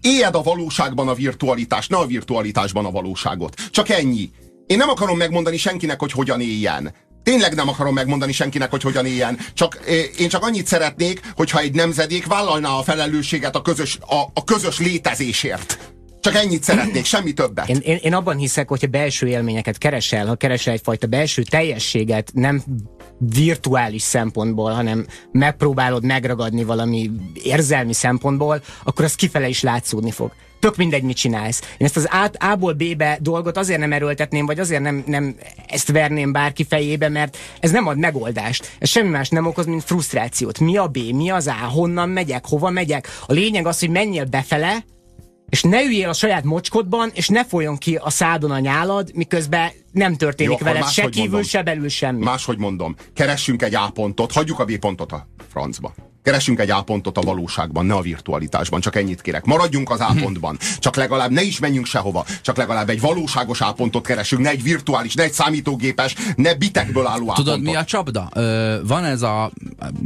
éljed 0.00 0.34
a 0.34 0.42
valóságban 0.42 1.08
a 1.08 1.14
virtualitás, 1.14 1.86
ne 1.86 1.96
a 1.96 2.06
virtualitásban 2.06 2.84
a 2.84 2.90
valóságot. 2.90 3.60
Csak 3.70 3.88
ennyi. 3.88 4.30
Én 4.66 4.76
nem 4.76 4.88
akarom 4.88 5.16
megmondani 5.16 5.56
senkinek, 5.56 6.00
hogy 6.00 6.12
hogyan 6.12 6.40
éljen. 6.40 6.94
Tényleg 7.22 7.54
nem 7.54 7.68
akarom 7.68 7.94
megmondani 7.94 8.32
senkinek, 8.32 8.70
hogy 8.70 8.82
hogyan 8.82 9.06
éljen. 9.06 9.38
Csak, 9.54 9.80
én 10.18 10.28
csak 10.28 10.42
annyit 10.42 10.66
szeretnék, 10.66 11.20
hogyha 11.36 11.60
egy 11.60 11.74
nemzedék 11.74 12.26
vállalná 12.26 12.68
a 12.68 12.82
felelősséget 12.82 13.56
a 13.56 13.62
közös, 13.62 13.98
a, 14.00 14.20
a 14.34 14.44
közös 14.44 14.78
létezésért. 14.78 15.78
Csak 16.20 16.34
ennyit 16.34 16.62
szeretnék, 16.62 17.04
semmi 17.04 17.32
többet. 17.32 17.68
Én, 17.68 17.80
én, 17.82 17.98
én 18.02 18.14
abban 18.14 18.36
hiszek, 18.36 18.68
hogyha 18.68 18.86
belső 18.86 19.26
élményeket 19.26 19.78
keresel, 19.78 20.26
ha 20.26 20.34
keresel 20.34 20.72
egyfajta 20.72 21.06
belső 21.06 21.42
teljességet, 21.42 22.30
nem 22.34 22.62
virtuális 23.20 24.02
szempontból, 24.02 24.72
hanem 24.72 25.06
megpróbálod 25.32 26.04
megragadni 26.04 26.64
valami 26.64 27.10
érzelmi 27.42 27.92
szempontból, 27.92 28.62
akkor 28.84 29.04
az 29.04 29.14
kifele 29.14 29.48
is 29.48 29.62
látszódni 29.62 30.10
fog 30.10 30.32
tök 30.60 30.76
mindegy, 30.76 31.02
mit 31.02 31.16
csinálsz. 31.16 31.60
Én 31.60 31.86
ezt 31.86 31.96
az 31.96 32.08
A, 32.10 32.46
A-ból 32.46 32.72
B-be 32.72 33.18
dolgot 33.20 33.56
azért 33.56 33.80
nem 33.80 33.92
erőltetném, 33.92 34.46
vagy 34.46 34.58
azért 34.58 34.82
nem, 34.82 35.02
nem 35.06 35.36
ezt 35.68 35.92
verném 35.92 36.32
bárki 36.32 36.64
fejébe, 36.64 37.08
mert 37.08 37.36
ez 37.60 37.70
nem 37.70 37.86
ad 37.86 37.98
megoldást. 37.98 38.70
Ez 38.78 38.88
semmi 38.88 39.08
más 39.08 39.28
nem 39.28 39.46
okoz, 39.46 39.66
mint 39.66 39.84
frusztrációt. 39.84 40.58
Mi 40.58 40.76
a 40.76 40.86
B, 40.86 40.98
mi 41.12 41.30
az 41.30 41.46
A, 41.46 41.52
honnan 41.52 42.08
megyek, 42.08 42.46
hova 42.46 42.70
megyek. 42.70 43.08
A 43.26 43.32
lényeg 43.32 43.66
az, 43.66 43.78
hogy 43.78 43.90
menjél 43.90 44.24
befele, 44.24 44.84
és 45.50 45.62
ne 45.62 45.82
üljél 45.82 46.08
a 46.08 46.12
saját 46.12 46.44
mocskodban, 46.44 47.10
és 47.14 47.28
ne 47.28 47.44
folyjon 47.44 47.76
ki 47.76 47.96
a 47.96 48.10
szádon 48.10 48.50
a 48.50 48.58
nyálad, 48.58 49.10
miközben 49.14 49.70
nem 49.92 50.16
történik 50.16 50.58
Jó, 50.58 50.64
veled 50.64 50.88
se 50.88 51.02
kívül, 51.02 51.30
mondom, 51.30 51.42
se 51.42 51.62
belül 51.62 51.88
semmi. 51.88 52.24
Máshogy 52.24 52.58
mondom, 52.58 52.96
keressünk 53.14 53.62
egy 53.62 53.74
A 53.74 53.90
pontot, 53.90 54.32
hagyjuk 54.32 54.58
a 54.58 54.64
B 54.64 54.78
pontot 54.78 55.12
a 55.12 55.26
francba. 55.50 55.94
Keresünk 56.22 56.60
egy 56.60 56.70
A-pontot 56.70 57.18
a 57.18 57.20
valóságban, 57.20 57.86
ne 57.86 57.94
a 57.94 58.00
virtualitásban, 58.00 58.80
csak 58.80 58.96
ennyit 58.96 59.20
kérek. 59.20 59.44
Maradjunk 59.44 59.90
az 59.90 60.00
A-pontban, 60.00 60.58
csak 60.78 60.96
legalább 60.96 61.30
ne 61.30 61.42
is 61.42 61.58
menjünk 61.58 61.86
sehova, 61.86 62.24
csak 62.42 62.56
legalább 62.56 62.88
egy 62.88 63.00
valóságos 63.00 63.60
A-pontot 63.60 64.06
keresünk, 64.06 64.42
ne 64.42 64.48
egy 64.48 64.62
virtuális, 64.62 65.14
ne 65.14 65.22
egy 65.22 65.32
számítógépes, 65.32 66.14
ne 66.36 66.54
bitekből 66.54 67.06
álló 67.06 67.28
A-pontot. 67.28 67.44
Tudod 67.44 67.62
mi 67.62 67.76
a 67.76 67.84
csapda? 67.84 68.28
Ö, 68.34 68.76
van 68.86 69.04
ez 69.04 69.22
a, 69.22 69.50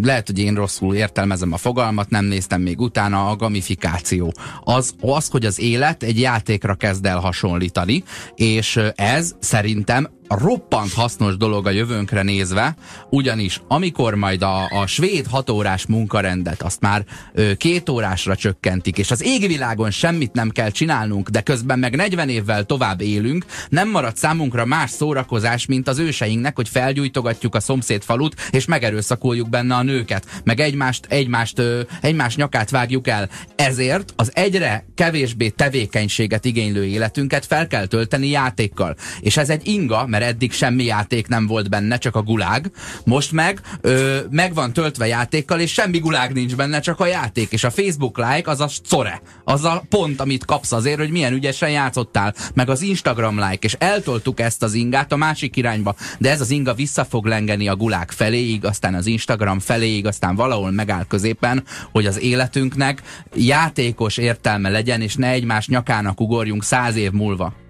lehet, 0.02 0.26
hogy 0.26 0.38
én 0.38 0.54
rosszul 0.54 0.94
értelmezem 0.94 1.52
a 1.52 1.56
fogalmat, 1.56 2.10
nem 2.10 2.24
néztem 2.24 2.60
még 2.60 2.80
utána, 2.80 3.28
a 3.28 3.36
gamifikáció. 3.36 4.34
Az, 4.64 4.94
az 5.00 5.28
hogy 5.28 5.44
az 5.44 5.60
élet 5.60 6.02
egy 6.02 6.20
játékra 6.20 6.74
kezd 6.74 7.06
el 7.06 7.18
hasonlítani, 7.18 8.04
és 8.34 8.80
ez 8.94 9.34
szerintem 9.40 10.08
roppant 10.38 10.92
hasznos 10.92 11.36
dolog 11.36 11.66
a 11.66 11.70
jövőnkre 11.70 12.22
nézve, 12.22 12.74
ugyanis 13.10 13.60
amikor 13.68 14.14
majd 14.14 14.42
a, 14.42 14.68
a 14.80 14.86
svéd 14.86 15.26
hatórás 15.26 15.86
munkarendet 15.86 16.62
azt 16.62 16.80
már 16.80 17.04
ö, 17.32 17.54
két 17.54 17.88
órásra 17.88 18.36
csökkentik, 18.36 18.98
és 18.98 19.10
az 19.10 19.24
égvilágon 19.24 19.90
semmit 19.90 20.32
nem 20.32 20.50
kell 20.50 20.70
csinálnunk, 20.70 21.28
de 21.28 21.40
közben 21.40 21.78
meg 21.78 21.96
40 21.96 22.28
évvel 22.28 22.64
tovább 22.64 23.00
élünk, 23.00 23.44
nem 23.68 23.90
marad 23.90 24.16
számunkra 24.16 24.64
más 24.64 24.90
szórakozás, 24.90 25.66
mint 25.66 25.88
az 25.88 25.98
őseinknek, 25.98 26.56
hogy 26.56 26.68
felgyújtogatjuk 26.68 27.54
a 27.54 27.60
szomszéd 27.60 28.02
falut, 28.02 28.34
és 28.50 28.64
megerőszakoljuk 28.64 29.48
benne 29.48 29.74
a 29.74 29.82
nőket, 29.82 30.42
meg 30.44 30.60
egymást, 30.60 31.06
egymást, 31.08 31.58
ö, 31.58 31.80
egymás 32.00 32.36
nyakát 32.36 32.70
vágjuk 32.70 33.08
el. 33.08 33.28
Ezért 33.56 34.12
az 34.16 34.30
egyre 34.34 34.86
kevésbé 34.94 35.48
tevékenységet 35.48 36.44
igénylő 36.44 36.84
életünket 36.84 37.46
fel 37.46 37.66
kell 37.66 37.86
tölteni 37.86 38.28
játékkal. 38.28 38.96
És 39.20 39.36
ez 39.36 39.50
egy 39.50 39.66
inga, 39.66 40.06
mert 40.06 40.23
eddig 40.24 40.52
semmi 40.52 40.84
játék 40.84 41.28
nem 41.28 41.46
volt 41.46 41.70
benne, 41.70 41.98
csak 41.98 42.16
a 42.16 42.22
gulág. 42.22 42.70
Most 43.04 43.32
meg 43.32 43.60
ö, 43.80 44.18
meg 44.30 44.54
van 44.54 44.72
töltve 44.72 45.06
játékkal, 45.06 45.60
és 45.60 45.72
semmi 45.72 45.98
gulág 45.98 46.32
nincs 46.32 46.56
benne, 46.56 46.80
csak 46.80 47.00
a 47.00 47.06
játék. 47.06 47.52
És 47.52 47.64
a 47.64 47.70
Facebook 47.70 48.18
like 48.18 48.50
az 48.50 48.60
a 48.60 48.68
core, 48.88 49.22
az 49.44 49.64
a 49.64 49.84
pont, 49.88 50.20
amit 50.20 50.44
kapsz 50.44 50.72
azért, 50.72 50.98
hogy 50.98 51.10
milyen 51.10 51.32
ügyesen 51.32 51.70
játszottál, 51.70 52.34
meg 52.54 52.68
az 52.68 52.82
Instagram 52.82 53.38
like, 53.38 53.66
és 53.66 53.76
eltoltuk 53.78 54.40
ezt 54.40 54.62
az 54.62 54.74
ingát 54.74 55.12
a 55.12 55.16
másik 55.16 55.56
irányba, 55.56 55.94
de 56.18 56.30
ez 56.30 56.40
az 56.40 56.50
inga 56.50 56.74
vissza 56.74 57.04
fog 57.04 57.26
lengeni 57.26 57.68
a 57.68 57.76
gulág 57.76 58.10
feléig, 58.10 58.64
aztán 58.64 58.94
az 58.94 59.06
Instagram 59.06 59.58
feléig, 59.58 60.06
aztán 60.06 60.34
valahol 60.34 60.70
megáll 60.70 61.04
középen, 61.04 61.64
hogy 61.92 62.06
az 62.06 62.20
életünknek 62.20 63.02
játékos 63.34 64.16
értelme 64.16 64.68
legyen, 64.68 65.00
és 65.00 65.14
ne 65.14 65.28
egymás 65.28 65.68
nyakának 65.68 66.20
ugorjunk 66.20 66.64
száz 66.64 66.96
év 66.96 67.10
múlva 67.10 67.63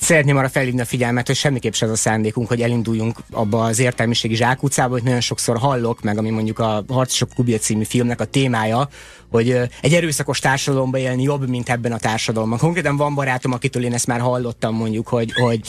szeretném 0.00 0.36
arra 0.36 0.48
felhívni 0.48 0.80
a 0.80 0.84
figyelmet, 0.84 1.26
hogy 1.26 1.36
semmiképp 1.36 1.72
sem 1.72 1.88
az 1.88 1.94
a 1.94 1.96
szándékunk, 1.96 2.48
hogy 2.48 2.62
elinduljunk 2.62 3.18
abba 3.30 3.64
az 3.64 3.78
értelmiségi 3.78 4.34
zsákutcába, 4.34 4.92
hogy 4.92 5.02
nagyon 5.02 5.20
sokszor 5.20 5.58
hallok, 5.58 6.02
meg 6.02 6.18
ami 6.18 6.30
mondjuk 6.30 6.58
a 6.58 6.84
Harcosok 6.88 7.28
Klubja 7.28 7.58
című 7.58 7.84
filmnek 7.84 8.20
a 8.20 8.24
témája, 8.24 8.88
hogy 9.30 9.50
egy 9.80 9.94
erőszakos 9.94 10.38
társadalomban 10.38 11.00
élni 11.00 11.22
jobb, 11.22 11.48
mint 11.48 11.68
ebben 11.68 11.92
a 11.92 11.98
társadalomban. 11.98 12.58
Konkrétan 12.58 12.96
van 12.96 13.14
barátom, 13.14 13.52
akitől 13.52 13.84
én 13.84 13.94
ezt 13.94 14.06
már 14.06 14.20
hallottam 14.20 14.74
mondjuk, 14.74 15.08
hogy, 15.08 15.32
hogy 15.32 15.60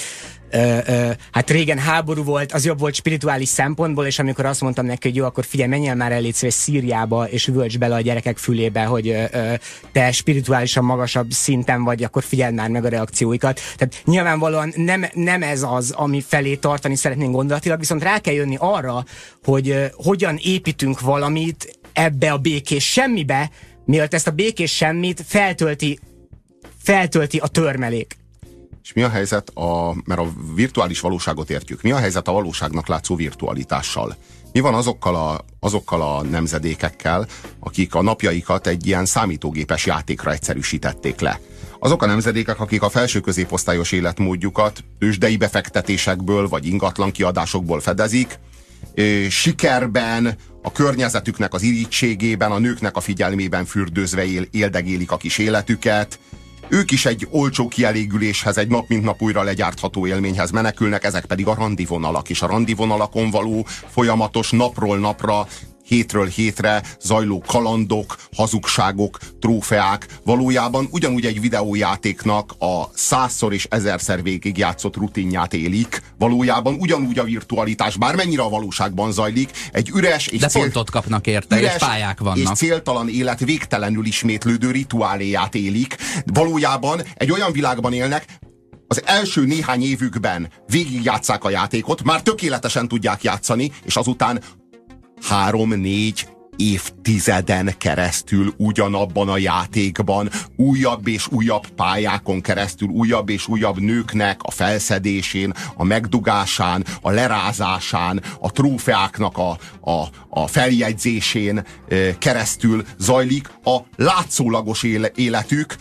hát 1.32 1.50
régen 1.50 1.78
háború 1.78 2.24
volt, 2.24 2.52
az 2.52 2.66
jobb 2.66 2.80
volt 2.80 2.94
spirituális 2.94 3.50
szempontból, 3.50 4.06
és 4.06 4.20
amikor 4.20 4.46
azt 4.46 4.62
mondtam 4.62 4.86
neki, 4.86 5.08
hogy 5.08 5.18
jó, 5.18 5.26
akkor 5.26 5.46
figyelj, 5.46 5.70
menjél 5.70 5.96
már 5.96 6.12
el 6.12 6.22
légy 6.22 6.34
Szíriába, 6.50 7.28
és 7.30 7.46
völts 7.46 7.78
bele 7.78 7.96
a 7.96 8.02
gyerekek 8.02 8.38
fülébe, 8.38 8.84
hogy 8.84 9.08
ö, 9.10 9.54
te 9.92 10.12
spirituálisan 10.12 10.84
magasabb 10.84 11.32
szinten 11.32 11.84
vagy, 11.84 12.04
akkor 12.04 12.24
figyeld 12.24 12.54
már 12.54 12.70
meg 12.70 12.86
a 12.86 12.90
reakcióikat. 12.90 13.60
Tehát 13.76 14.02
nyilvánvalóan 14.06 14.74
nem, 14.76 15.06
nem 15.14 15.44
ez 15.44 15.64
az, 15.64 15.92
ami 15.92 16.22
felé 16.28 16.56
tartani 16.56 16.96
szeretnénk 16.96 17.34
gondolatilag, 17.34 17.80
viszont 17.80 18.04
rá 18.04 18.20
kell 18.20 18.34
jönni 18.34 18.56
arra, 18.60 19.06
hogy 19.44 19.70
ö, 19.70 19.86
hogyan 19.94 20.40
építünk 20.44 21.00
valamit 21.00 21.80
ebbe 21.94 22.32
a 22.32 22.38
békés 22.38 22.92
semmibe, 22.92 23.50
mielőtt 23.86 24.14
ezt 24.14 24.28
a 24.28 24.32
békés 24.32 24.76
semmit 24.76 25.24
feltölti, 25.28 26.00
feltölti 26.84 27.38
a 27.38 27.48
törmelék. 27.48 28.18
És 28.86 28.94
mi 28.94 29.02
a 29.02 29.10
helyzet, 29.10 29.50
a, 29.50 29.96
mert 30.04 30.20
a 30.20 30.28
virtuális 30.56 31.00
valóságot 31.00 31.50
értjük, 31.50 31.82
mi 31.82 31.92
a 31.92 31.98
helyzet 31.98 32.28
a 32.28 32.32
valóságnak 32.32 32.88
látszó 32.88 33.16
virtualitással? 33.16 34.16
Mi 34.52 34.60
van 34.60 34.74
azokkal 34.74 35.16
a, 35.16 35.46
azokkal 35.60 36.02
a 36.02 36.24
nemzedékekkel, 36.24 37.28
akik 37.60 37.96
a 37.96 38.02
napjaikat 38.02 38.68
egy 38.68 38.88
ilyen 38.88 39.06
számítógépes 39.06 39.86
játékra 39.86 40.32
egyszerűsítették 40.32 41.20
le? 41.20 41.40
Azok 41.80 42.04
a 42.04 42.06
nemzedékek, 42.06 42.60
akik 42.60 42.82
a 42.82 42.90
felső 42.90 43.20
középosztályos 43.20 43.92
életmódjukat 43.92 44.84
tőzsdei 45.00 45.38
befektetésekből 45.38 46.48
vagy 46.48 46.66
ingatlan 46.66 47.12
kiadásokból 47.12 47.80
fedezik, 47.80 48.40
sikerben, 49.30 50.36
a 50.62 50.72
környezetüknek 50.72 51.54
az 51.54 51.62
irítségében, 51.62 52.52
a 52.52 52.60
nőknek 52.60 52.96
a 52.96 53.00
figyelmében 53.00 53.66
fürdőzve 53.66 54.26
él, 54.26 54.48
éldegélik 54.52 55.12
a 55.12 55.18
kis 55.18 55.38
életüket, 55.38 56.20
ők 56.70 56.92
is 56.92 57.06
egy 57.06 57.28
olcsó 57.32 57.68
kielégüléshez, 57.68 58.58
egy 58.58 58.68
nap 58.68 58.88
mint 58.88 59.04
nap 59.04 59.22
újra 59.22 59.44
legyártható 59.44 60.08
élményhez 60.08 60.52
menekülnek, 60.52 61.04
ezek 61.04 61.26
pedig 61.26 61.48
a 61.48 61.54
randivonalak, 61.54 62.30
és 62.30 62.42
a 62.42 62.48
randivonalakon 62.48 63.30
való 63.30 63.66
folyamatos 63.68 64.52
napról 64.52 64.98
napra 64.98 65.48
hétről 65.88 66.28
hétre 66.28 66.84
zajló 67.02 67.44
kalandok, 67.48 68.16
hazugságok, 68.36 69.20
trófeák 69.40 70.08
valójában 70.24 70.88
ugyanúgy 70.92 71.26
egy 71.26 71.42
videójátéknak 71.42 72.52
a 72.60 72.90
százszor 72.94 73.54
és 73.54 73.68
ezerszer 73.70 74.24
végig 74.24 74.58
játszott 74.58 74.96
rutinját 74.96 75.54
élik, 75.54 76.02
valójában 76.18 76.76
ugyanúgy 76.80 77.20
a 77.20 77.24
virtualitás, 77.24 77.98
bármennyire 77.98 78.42
a 78.42 78.50
valóságban 78.50 79.12
zajlik, 79.12 79.52
egy 79.72 79.92
üres 79.96 80.28
és 80.28 80.40
De 80.40 80.48
cél... 80.48 80.62
pontot 80.62 80.90
kapnak 80.90 81.28
érte, 81.28 81.58
üres 81.58 81.74
és 81.74 81.80
pályák 81.80 82.20
vannak. 82.20 82.38
És 82.38 82.50
céltalan 82.50 83.10
élet 83.10 83.40
végtelenül 83.40 84.06
ismétlődő 84.06 84.72
rituáléját 84.72 85.56
élik. 85.56 85.98
Valójában 86.26 87.02
egy 87.14 87.32
olyan 87.32 87.52
világban 87.52 87.94
élnek, 87.94 88.26
az 88.88 89.02
első 89.06 89.46
néhány 89.46 89.84
évükben 89.84 90.52
végigjátszák 90.68 91.44
a 91.44 91.50
játékot, 91.50 92.04
már 92.04 92.22
tökéletesen 92.22 92.88
tudják 92.88 93.24
játszani, 93.24 93.72
és 93.86 93.96
azután 93.96 94.42
három, 95.22 95.70
négy, 95.70 96.28
évtizeden 96.56 97.74
keresztül 97.78 98.54
ugyanabban 98.58 99.30
a 99.30 99.38
játékban, 99.38 100.30
újabb 100.56 101.08
és 101.08 101.28
újabb 101.32 101.68
pályákon 101.68 102.42
keresztül, 102.42 102.88
újabb 102.88 103.30
és 103.30 103.48
újabb 103.48 103.80
nőknek 103.80 104.40
a 104.44 104.52
felszedésén, 104.52 105.54
a 105.76 105.84
megdugásán, 105.84 106.86
a 107.02 107.12
lerázásán, 107.12 108.22
a 108.40 108.52
trófeáknak 108.52 109.38
a, 109.38 109.58
a, 109.92 110.06
a 110.30 110.48
feljegyzésén 110.48 111.66
keresztül 112.20 112.84
zajlik 112.98 113.52
a 113.64 113.78
látszólagos 113.96 114.86
életük, 115.16 115.76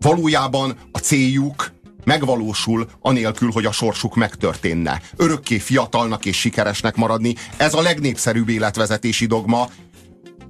valójában 0.00 0.76
a 0.92 0.98
céljuk 0.98 1.74
megvalósul 2.06 2.88
anélkül, 3.00 3.50
hogy 3.50 3.64
a 3.64 3.72
sorsuk 3.72 4.14
megtörténne. 4.14 5.00
Örökké 5.16 5.58
fiatalnak 5.58 6.24
és 6.24 6.40
sikeresnek 6.40 6.96
maradni, 6.96 7.34
ez 7.56 7.74
a 7.74 7.80
legnépszerűbb 7.80 8.48
életvezetési 8.48 9.26
dogma, 9.26 9.68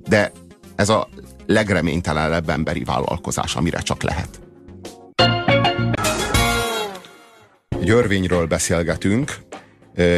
de 0.08 0.32
ez 0.74 0.88
a 0.88 1.08
legreménytelenebb 1.46 2.48
emberi 2.48 2.84
vállalkozás, 2.84 3.54
amire 3.54 3.78
csak 3.78 4.02
lehet. 4.02 4.40
Egy 7.68 7.90
örvényről 7.90 8.46
beszélgetünk, 8.46 9.38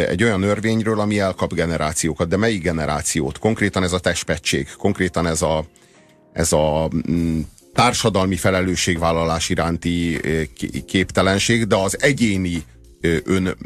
egy 0.08 0.22
olyan 0.22 0.42
örvényről, 0.42 1.00
ami 1.00 1.18
elkap 1.18 1.54
generációkat, 1.54 2.28
de 2.28 2.36
melyik 2.36 2.62
generációt? 2.62 3.38
Konkrétan 3.38 3.82
ez 3.82 3.92
a 3.92 3.98
testpetség, 3.98 4.68
konkrétan 4.78 5.26
ez 5.26 5.42
a, 5.42 5.64
ez 6.32 6.52
a 6.52 6.90
mm, 7.10 7.40
társadalmi 7.78 8.36
felelősségvállalás 8.36 9.48
iránti 9.48 10.20
képtelenség, 10.86 11.66
de 11.66 11.76
az 11.76 12.02
egyéni 12.02 12.64
ön 13.24 13.56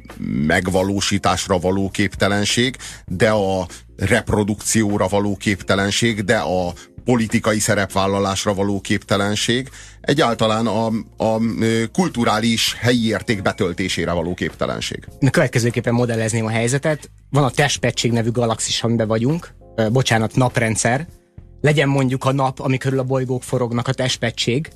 megvalósításra 0.46 1.58
való 1.58 1.90
képtelenség, 1.90 2.76
de 3.06 3.30
a 3.30 3.66
reprodukcióra 3.96 5.08
való 5.08 5.36
képtelenség, 5.36 6.24
de 6.24 6.36
a 6.36 6.72
politikai 7.04 7.58
szerepvállalásra 7.58 8.54
való 8.54 8.80
képtelenség, 8.80 9.68
egyáltalán 10.00 10.66
a, 10.66 10.86
a 11.16 11.40
kulturális 11.92 12.76
helyi 12.78 13.06
érték 13.06 13.42
betöltésére 13.42 14.12
való 14.12 14.34
képtelenség. 14.34 15.08
A 15.20 15.30
következőképpen 15.30 15.94
modellezném 15.94 16.44
a 16.44 16.50
helyzetet. 16.50 17.10
Van 17.30 17.44
a 17.44 17.50
Testpetség 17.50 18.12
nevű 18.12 18.30
galaxis, 18.30 18.82
amiben 18.82 19.06
vagyunk, 19.06 19.54
bocsánat, 19.92 20.34
naprendszer, 20.34 21.06
legyen 21.62 21.88
mondjuk 21.88 22.24
a 22.24 22.32
nap, 22.32 22.60
ami 22.60 22.78
körül 22.78 22.98
a 22.98 23.04
bolygók 23.04 23.42
forognak 23.42 23.88
a 23.88 23.92
testpetség, 23.92 24.70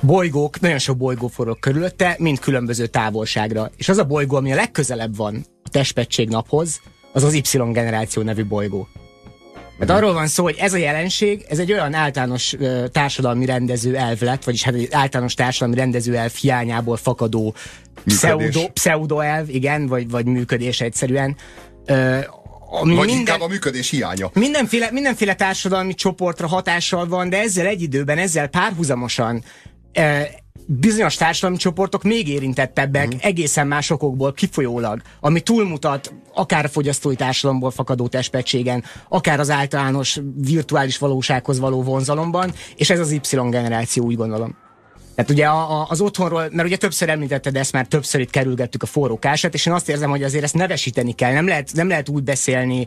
bolygók, 0.00 0.60
nagyon 0.60 0.78
sok 0.78 0.96
bolygó 0.96 1.26
forog 1.26 1.58
körülötte, 1.58 2.16
mind 2.18 2.38
különböző 2.38 2.86
távolságra. 2.86 3.70
És 3.76 3.88
az 3.88 3.98
a 3.98 4.04
bolygó, 4.04 4.36
ami 4.36 4.52
a 4.52 4.54
legközelebb 4.54 5.16
van 5.16 5.44
a 5.64 5.68
testpetség 5.68 6.28
naphoz, 6.28 6.80
az 7.12 7.22
az 7.22 7.34
Y 7.34 7.42
generáció 7.72 8.22
nevű 8.22 8.46
bolygó. 8.46 8.88
Mert 9.78 9.90
arról 9.90 10.12
van 10.12 10.26
szó, 10.26 10.42
hogy 10.42 10.56
ez 10.58 10.72
a 10.72 10.76
jelenség, 10.76 11.44
ez 11.48 11.58
egy 11.58 11.72
olyan 11.72 11.94
általános 11.94 12.52
uh, 12.52 12.86
társadalmi 12.86 13.44
rendező 13.44 13.96
elv 13.96 14.20
lett, 14.20 14.44
vagyis 14.44 14.62
hát 14.62 14.74
egy 14.74 14.88
általános 14.90 15.34
társadalmi 15.34 15.74
rendező 15.74 16.16
elv 16.16 16.32
hiányából 16.32 16.96
fakadó 16.96 17.54
pseudo, 18.04 18.68
pseudo 18.72 19.20
elv, 19.20 19.48
igen, 19.48 19.86
vagy, 19.86 20.10
vagy 20.10 20.26
működés 20.26 20.80
egyszerűen, 20.80 21.36
uh, 21.88 22.24
ami 22.70 22.94
Vagy 22.94 23.06
minden, 23.06 23.18
inkább 23.18 23.40
a 23.40 23.48
működés 23.48 23.90
hiánya. 23.90 24.30
Mindenféle, 24.34 24.90
mindenféle 24.90 25.34
társadalmi 25.34 25.94
csoportra 25.94 26.46
hatással 26.46 27.06
van, 27.06 27.28
de 27.28 27.40
ezzel 27.40 27.66
egy 27.66 27.82
időben, 27.82 28.18
ezzel 28.18 28.48
párhuzamosan 28.48 29.42
e, 29.92 30.30
bizonyos 30.66 31.14
társadalmi 31.14 31.56
csoportok 31.56 32.02
még 32.02 32.28
érintettebbek, 32.28 33.06
uh-huh. 33.06 33.24
egészen 33.24 33.66
más 33.66 33.90
okokból 33.90 34.32
kifolyólag, 34.32 35.00
ami 35.20 35.40
túlmutat 35.40 36.14
akár 36.34 36.64
a 36.64 36.68
fogyasztói 36.68 37.16
társadalomból 37.16 37.70
fakadó 37.70 38.08
testpegységen, 38.08 38.84
akár 39.08 39.40
az 39.40 39.50
általános 39.50 40.20
virtuális 40.36 40.98
valósághoz 40.98 41.58
való 41.58 41.82
vonzalomban, 41.82 42.52
és 42.76 42.90
ez 42.90 42.98
az 42.98 43.10
Y 43.10 43.20
generáció, 43.32 44.04
úgy 44.04 44.16
gondolom. 44.16 44.56
Tehát 45.14 45.30
ugye 45.30 45.46
a, 45.46 45.80
a, 45.80 45.86
az 45.88 46.00
otthonról, 46.00 46.48
mert 46.52 46.68
ugye 46.68 46.76
többször 46.76 47.08
említetted 47.08 47.56
ezt, 47.56 47.72
már 47.72 47.86
többször 47.86 48.20
itt 48.20 48.30
kerülgettük 48.30 48.82
a 48.82 48.86
forró 48.86 49.18
kását, 49.18 49.54
és 49.54 49.66
én 49.66 49.72
azt 49.72 49.88
érzem, 49.88 50.10
hogy 50.10 50.22
azért 50.22 50.44
ezt 50.44 50.54
nevesíteni 50.54 51.12
kell. 51.12 51.32
Nem 51.32 51.46
lehet, 51.46 51.70
nem 51.72 51.88
lehet 51.88 52.08
úgy 52.08 52.22
beszélni 52.22 52.86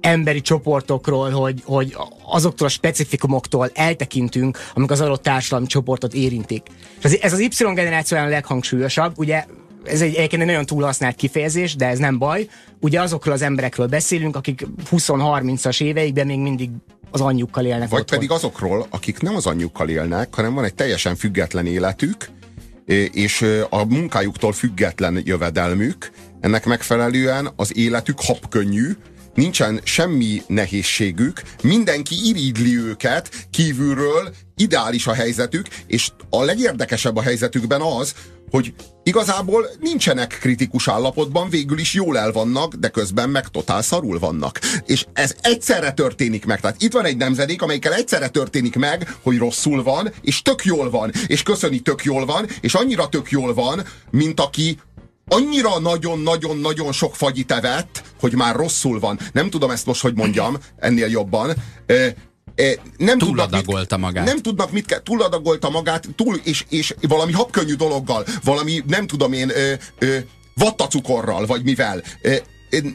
emberi 0.00 0.40
csoportokról, 0.40 1.30
hogy, 1.30 1.62
hogy 1.64 1.96
azoktól 2.24 2.66
a 2.66 2.70
specifikumoktól 2.70 3.70
eltekintünk, 3.74 4.58
amik 4.74 4.90
az 4.90 5.00
adott 5.00 5.22
társadalmi 5.22 5.66
csoportot 5.66 6.14
érintik. 6.14 6.66
Ez, 7.02 7.14
ez 7.20 7.32
az 7.32 7.38
Y 7.38 7.48
generáció 7.74 8.18
a 8.18 8.26
leghangsúlyosabb, 8.26 9.18
ugye 9.18 9.44
ez 9.84 10.00
egy 10.00 10.14
egyébként 10.14 10.42
egy 10.42 10.48
nagyon 10.48 10.66
túlhasznált 10.66 11.16
kifejezés, 11.16 11.76
de 11.76 11.86
ez 11.86 11.98
nem 11.98 12.18
baj. 12.18 12.48
Ugye 12.80 13.00
azokról 13.00 13.34
az 13.34 13.42
emberekről 13.42 13.86
beszélünk, 13.86 14.36
akik 14.36 14.66
20-30-as 14.90 15.82
éveikben 15.82 16.26
még 16.26 16.38
mindig 16.38 16.70
az 17.12 17.20
anyjukkal 17.20 17.64
élnek 17.64 17.88
Vagy 17.88 18.00
otthon. 18.00 18.18
pedig 18.18 18.30
azokról, 18.30 18.86
akik 18.90 19.20
nem 19.20 19.36
az 19.36 19.46
anyjukkal 19.46 19.88
élnek, 19.88 20.34
hanem 20.34 20.54
van 20.54 20.64
egy 20.64 20.74
teljesen 20.74 21.16
független 21.16 21.66
életük, 21.66 22.28
és 23.12 23.46
a 23.70 23.84
munkájuktól 23.84 24.52
független 24.52 25.20
jövedelmük, 25.24 26.10
ennek 26.40 26.66
megfelelően 26.66 27.48
az 27.56 27.76
életük 27.76 28.20
habkönnyű, 28.20 28.96
nincsen 29.34 29.80
semmi 29.84 30.42
nehézségük, 30.46 31.42
mindenki 31.62 32.14
irídli 32.28 32.78
őket 32.78 33.46
kívülről, 33.50 34.34
ideális 34.56 35.06
a 35.06 35.12
helyzetük, 35.12 35.66
és 35.86 36.08
a 36.30 36.42
legérdekesebb 36.42 37.16
a 37.16 37.22
helyzetükben 37.22 37.80
az, 37.80 38.14
hogy 38.52 38.74
igazából 39.02 39.66
nincsenek 39.80 40.38
kritikus 40.40 40.88
állapotban, 40.88 41.48
végül 41.48 41.78
is 41.78 41.94
jól 41.94 42.18
el 42.18 42.32
vannak, 42.32 42.74
de 42.74 42.88
közben 42.88 43.30
meg 43.30 43.48
totál 43.48 43.82
szarul 43.82 44.18
vannak. 44.18 44.60
És 44.86 45.06
ez 45.12 45.34
egyszerre 45.40 45.92
történik 45.92 46.44
meg. 46.44 46.60
Tehát 46.60 46.82
itt 46.82 46.92
van 46.92 47.04
egy 47.04 47.16
nemzedék, 47.16 47.62
amelyikkel 47.62 47.94
egyszerre 47.94 48.28
történik 48.28 48.76
meg, 48.76 49.16
hogy 49.22 49.38
rosszul 49.38 49.82
van, 49.82 50.12
és 50.20 50.42
tök 50.42 50.64
jól 50.64 50.90
van, 50.90 51.12
és 51.26 51.42
köszöni 51.42 51.80
tök 51.80 52.04
jól 52.04 52.26
van, 52.26 52.46
és 52.60 52.74
annyira 52.74 53.08
tök 53.08 53.30
jól 53.30 53.54
van, 53.54 53.84
mint 54.10 54.40
aki 54.40 54.78
annyira 55.32 55.78
nagyon-nagyon-nagyon 55.78 56.92
sok 56.92 57.14
fagyit 57.14 57.52
evett, 57.52 58.02
hogy 58.20 58.34
már 58.34 58.56
rosszul 58.56 59.00
van. 59.00 59.18
Nem 59.32 59.50
tudom 59.50 59.70
ezt 59.70 59.86
most, 59.86 60.00
hogy 60.00 60.14
mondjam, 60.14 60.56
ennél 60.76 61.08
jobban. 61.08 61.54
nem 62.96 63.18
túladagolta 63.18 63.96
mit, 63.96 64.04
magát. 64.04 64.26
Nem 64.26 64.38
tudnak 64.38 64.72
mit 64.72 64.86
kell, 64.86 65.02
túladagolta 65.02 65.70
magát, 65.70 66.08
túl, 66.16 66.40
és, 66.44 66.64
és 66.68 66.94
valami 67.00 67.32
habkönnyű 67.32 67.74
dologgal, 67.74 68.26
valami, 68.44 68.82
nem 68.86 69.06
tudom 69.06 69.32
én, 69.32 69.50
ö, 69.50 69.72
ö, 69.98 70.16
vattacukorral, 70.54 71.46
vagy 71.46 71.62
mivel. 71.62 72.02
Ö, 72.22 72.36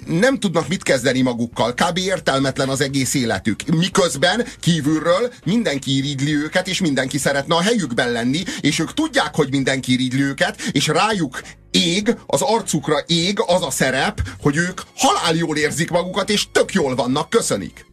nem 0.05 0.39
tudnak 0.39 0.67
mit 0.67 0.83
kezdeni 0.83 1.21
magukkal, 1.21 1.73
kb. 1.73 1.97
értelmetlen 1.97 2.69
az 2.69 2.81
egész 2.81 3.13
életük. 3.13 3.63
Miközben 3.65 4.45
kívülről 4.59 5.33
mindenki 5.43 5.97
iridli 5.97 6.35
őket, 6.35 6.67
és 6.67 6.81
mindenki 6.81 7.17
szeretne 7.17 7.55
a 7.55 7.61
helyükben 7.61 8.11
lenni, 8.11 8.43
és 8.61 8.79
ők 8.79 8.93
tudják, 8.93 9.35
hogy 9.35 9.49
mindenki 9.49 9.91
iridli 9.93 10.21
őket, 10.21 10.61
és 10.71 10.87
rájuk 10.87 11.41
ég, 11.71 12.17
az 12.25 12.41
arcukra 12.41 13.03
ég 13.07 13.39
az 13.45 13.63
a 13.63 13.71
szerep, 13.71 14.21
hogy 14.41 14.55
ők 14.55 14.81
halál 14.95 15.35
jól 15.35 15.57
érzik 15.57 15.89
magukat, 15.89 16.29
és 16.29 16.47
tök 16.51 16.73
jól 16.73 16.95
vannak, 16.95 17.29
köszönik. 17.29 17.86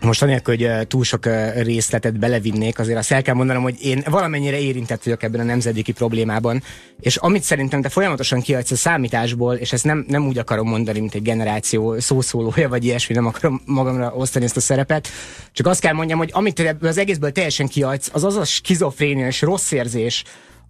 Most 0.00 0.22
anélkül, 0.22 0.56
hogy 0.56 0.86
túl 0.86 1.04
sok 1.04 1.26
részletet 1.54 2.18
belevinnék, 2.18 2.78
azért 2.78 2.98
azt 2.98 3.12
el 3.12 3.22
kell 3.22 3.34
mondanom, 3.34 3.62
hogy 3.62 3.76
én 3.80 4.04
valamennyire 4.10 4.60
érintett 4.60 5.02
vagyok 5.02 5.22
ebben 5.22 5.40
a 5.40 5.44
nemzedéki 5.44 5.92
problémában, 5.92 6.62
és 7.00 7.16
amit 7.16 7.42
szerintem 7.42 7.82
te 7.82 7.88
folyamatosan 7.88 8.40
kiadsz 8.40 8.70
a 8.70 8.76
számításból, 8.76 9.54
és 9.54 9.72
ezt 9.72 9.84
nem, 9.84 10.04
nem 10.08 10.26
úgy 10.26 10.38
akarom 10.38 10.68
mondani, 10.68 11.00
mint 11.00 11.14
egy 11.14 11.22
generáció 11.22 11.98
szószólója, 11.98 12.68
vagy 12.68 12.84
ilyesmi, 12.84 13.14
nem 13.14 13.26
akarom 13.26 13.60
magamra 13.64 14.12
osztani 14.14 14.44
ezt 14.44 14.56
a 14.56 14.60
szerepet, 14.60 15.08
csak 15.52 15.66
azt 15.66 15.80
kell 15.80 15.92
mondjam, 15.92 16.18
hogy 16.18 16.30
amit 16.32 16.76
az 16.80 16.98
egészből 16.98 17.32
teljesen 17.32 17.66
kiadsz, 17.66 18.10
az 18.12 18.24
az 18.24 18.36
a 18.36 18.44
skizofrénia 18.44 19.26
és 19.26 19.40
rossz 19.40 19.72
érzés, 19.72 20.24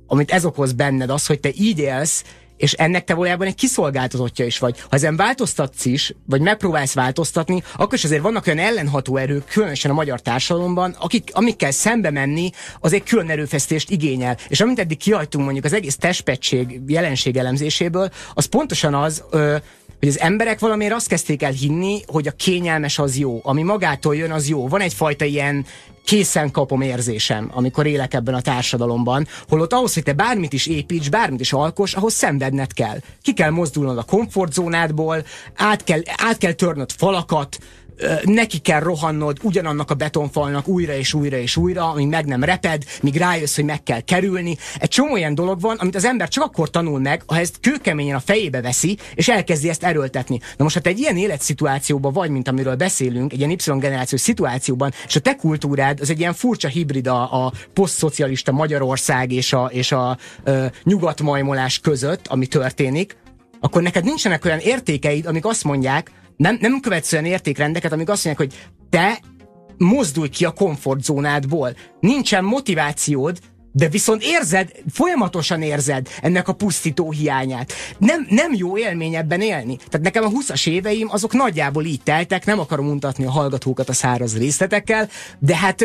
amit 0.07 0.31
ez 0.31 0.45
okoz 0.45 0.72
benned, 0.72 1.11
az, 1.11 1.27
hogy 1.27 1.41
te 1.41 1.51
így 1.55 1.79
élsz, 1.79 2.25
és 2.57 2.72
ennek 2.72 3.05
te 3.05 3.14
valójában 3.14 3.46
egy 3.46 3.55
kiszolgáltatottja 3.55 4.44
is 4.44 4.59
vagy. 4.59 4.80
Ha 4.80 4.86
ezen 4.90 5.16
változtatsz 5.16 5.84
is, 5.84 6.14
vagy 6.26 6.40
megpróbálsz 6.40 6.94
változtatni, 6.94 7.62
akkor 7.76 7.94
is 7.94 8.05
azért 8.05 8.22
vannak 8.22 8.46
olyan 8.46 8.59
ellenható 8.59 9.16
erők, 9.16 9.44
különösen 9.44 9.90
a 9.90 9.94
magyar 9.94 10.20
társadalomban, 10.20 10.96
akik, 10.98 11.30
amikkel 11.32 11.70
szembe 11.70 12.11
menni, 12.11 12.50
az 12.80 12.92
egy 12.92 13.02
külön 13.02 13.30
erőfeszítést 13.30 13.90
igényel. 13.90 14.36
És 14.48 14.61
amint 14.61 14.78
eddig 14.78 14.98
kihagytunk 14.98 15.44
mondjuk 15.44 15.64
az 15.64 15.72
egész 15.72 15.96
testpetség 15.96 16.80
jelenség 16.86 17.36
elemzéséből, 17.36 18.11
az 18.34 18.44
pontosan 18.44 18.94
az, 18.94 19.24
ö, 19.30 19.57
hogy 19.98 20.09
az 20.09 20.20
emberek 20.20 20.59
valamiért 20.59 20.94
azt 20.94 21.09
kezdték 21.09 21.42
el 21.42 21.50
hinni, 21.50 22.00
hogy 22.07 22.26
a 22.26 22.30
kényelmes 22.30 22.98
az 22.98 23.18
jó, 23.18 23.40
ami 23.42 23.62
magától 23.62 24.16
jön, 24.16 24.30
az 24.30 24.48
jó. 24.48 24.68
Van 24.68 24.80
egyfajta 24.80 25.24
ilyen 25.24 25.66
készen 26.05 26.50
kapom 26.50 26.80
érzésem, 26.80 27.50
amikor 27.55 27.86
élek 27.86 28.14
ebben 28.14 28.34
a 28.34 28.40
társadalomban, 28.40 29.26
holott 29.48 29.72
ahhoz, 29.72 29.94
hogy 29.94 30.02
te 30.02 30.12
bármit 30.12 30.52
is 30.52 30.66
építs, 30.66 31.11
bármit 31.11 31.40
is 31.40 31.52
alkos, 31.52 31.94
ahhoz 31.94 32.12
szenvedned 32.12 32.72
kell. 32.72 32.98
Ki 33.22 33.32
kell 33.32 33.50
mozdulnod 33.50 33.98
a 33.98 34.02
komfortzónádból, 34.02 35.24
át 35.55 35.84
kell, 35.84 36.00
át 36.16 36.38
kell 36.38 36.52
törnöd 36.52 36.92
falakat, 36.92 37.59
neki 38.24 38.59
kell 38.59 38.80
rohannod 38.80 39.38
ugyanannak 39.42 39.90
a 39.90 39.95
betonfalnak 39.95 40.68
újra 40.68 40.95
és 40.95 41.14
újra 41.14 41.36
és 41.36 41.57
újra, 41.57 41.90
amíg 41.90 42.09
meg 42.09 42.26
nem 42.26 42.45
reped, 42.45 42.84
míg 43.03 43.16
rájössz, 43.16 43.55
hogy 43.55 43.64
meg 43.64 43.82
kell 43.82 44.01
kerülni. 44.01 44.57
Egy 44.78 44.88
csomó 44.88 45.16
ilyen 45.16 45.34
dolog 45.34 45.61
van, 45.61 45.76
amit 45.76 45.95
az 45.95 46.05
ember 46.05 46.28
csak 46.28 46.45
akkor 46.45 46.70
tanul 46.70 47.01
meg, 47.01 47.22
ha 47.26 47.38
ezt 47.38 47.61
kőkeményen 47.61 48.16
a 48.16 48.20
fejébe 48.20 48.61
veszi, 48.61 48.99
és 49.14 49.28
elkezdi 49.28 49.68
ezt 49.68 49.84
erőltetni. 49.84 50.40
Na 50.57 50.64
most, 50.64 50.74
hát 50.74 50.86
egy 50.86 50.99
ilyen 50.99 51.16
életszituációban 51.16 52.12
vagy, 52.12 52.30
mint 52.30 52.49
amiről 52.49 52.74
beszélünk, 52.74 53.32
egy 53.32 53.38
ilyen 53.38 53.51
Y-generációs 53.51 54.20
szituációban, 54.20 54.92
és 55.07 55.16
a 55.16 55.20
te 55.20 55.34
kultúrád 55.34 56.01
az 56.01 56.11
egy 56.11 56.18
ilyen 56.18 56.34
furcsa 56.34 56.68
hibrid 56.68 57.07
a, 57.07 57.53
posztszocialista 57.72 58.53
Magyarország 58.53 59.32
és 59.32 59.53
a, 59.53 59.70
és 59.72 59.92
a, 59.92 60.09
a 60.09 60.16
nyugatmajmolás 60.82 61.78
között, 61.78 62.26
ami 62.26 62.47
történik, 62.47 63.16
akkor 63.61 63.82
neked 63.82 64.05
nincsenek 64.05 64.45
olyan 64.45 64.59
értékeid, 64.59 65.26
amik 65.26 65.45
azt 65.45 65.64
mondják, 65.64 66.11
nem, 66.37 66.59
nem 66.61 66.80
követsz 66.80 67.12
olyan 67.12 67.24
értékrendeket, 67.24 67.93
amik 67.93 68.09
azt 68.09 68.24
mondják, 68.24 68.51
hogy 68.51 68.68
te 68.91 69.20
mozdulj 69.78 70.28
ki 70.28 70.45
a 70.45 70.51
komfortzónádból. 70.51 71.76
Nincsen 72.01 72.45
motivációd, 72.45 73.39
de 73.72 73.89
viszont 73.89 74.22
érzed, 74.22 74.70
folyamatosan 74.93 75.62
érzed 75.62 76.09
ennek 76.22 76.49
a 76.49 76.53
pusztító 76.53 77.11
hiányát. 77.11 77.72
Nem, 77.99 78.26
nem 78.28 78.55
jó 78.55 78.78
élmény 78.78 79.14
ebben 79.14 79.41
élni. 79.41 79.76
Tehát 79.76 80.01
nekem 80.01 80.24
a 80.24 80.30
20-as 80.30 80.68
éveim 80.68 81.09
azok 81.11 81.32
nagyjából 81.32 81.85
így 81.85 82.03
teltek, 82.03 82.45
nem 82.45 82.59
akarom 82.59 82.87
mutatni 82.87 83.24
a 83.24 83.30
hallgatókat 83.30 83.89
a 83.89 83.93
száraz 83.93 84.39
részletekkel, 84.39 85.09
de 85.39 85.57
hát 85.57 85.85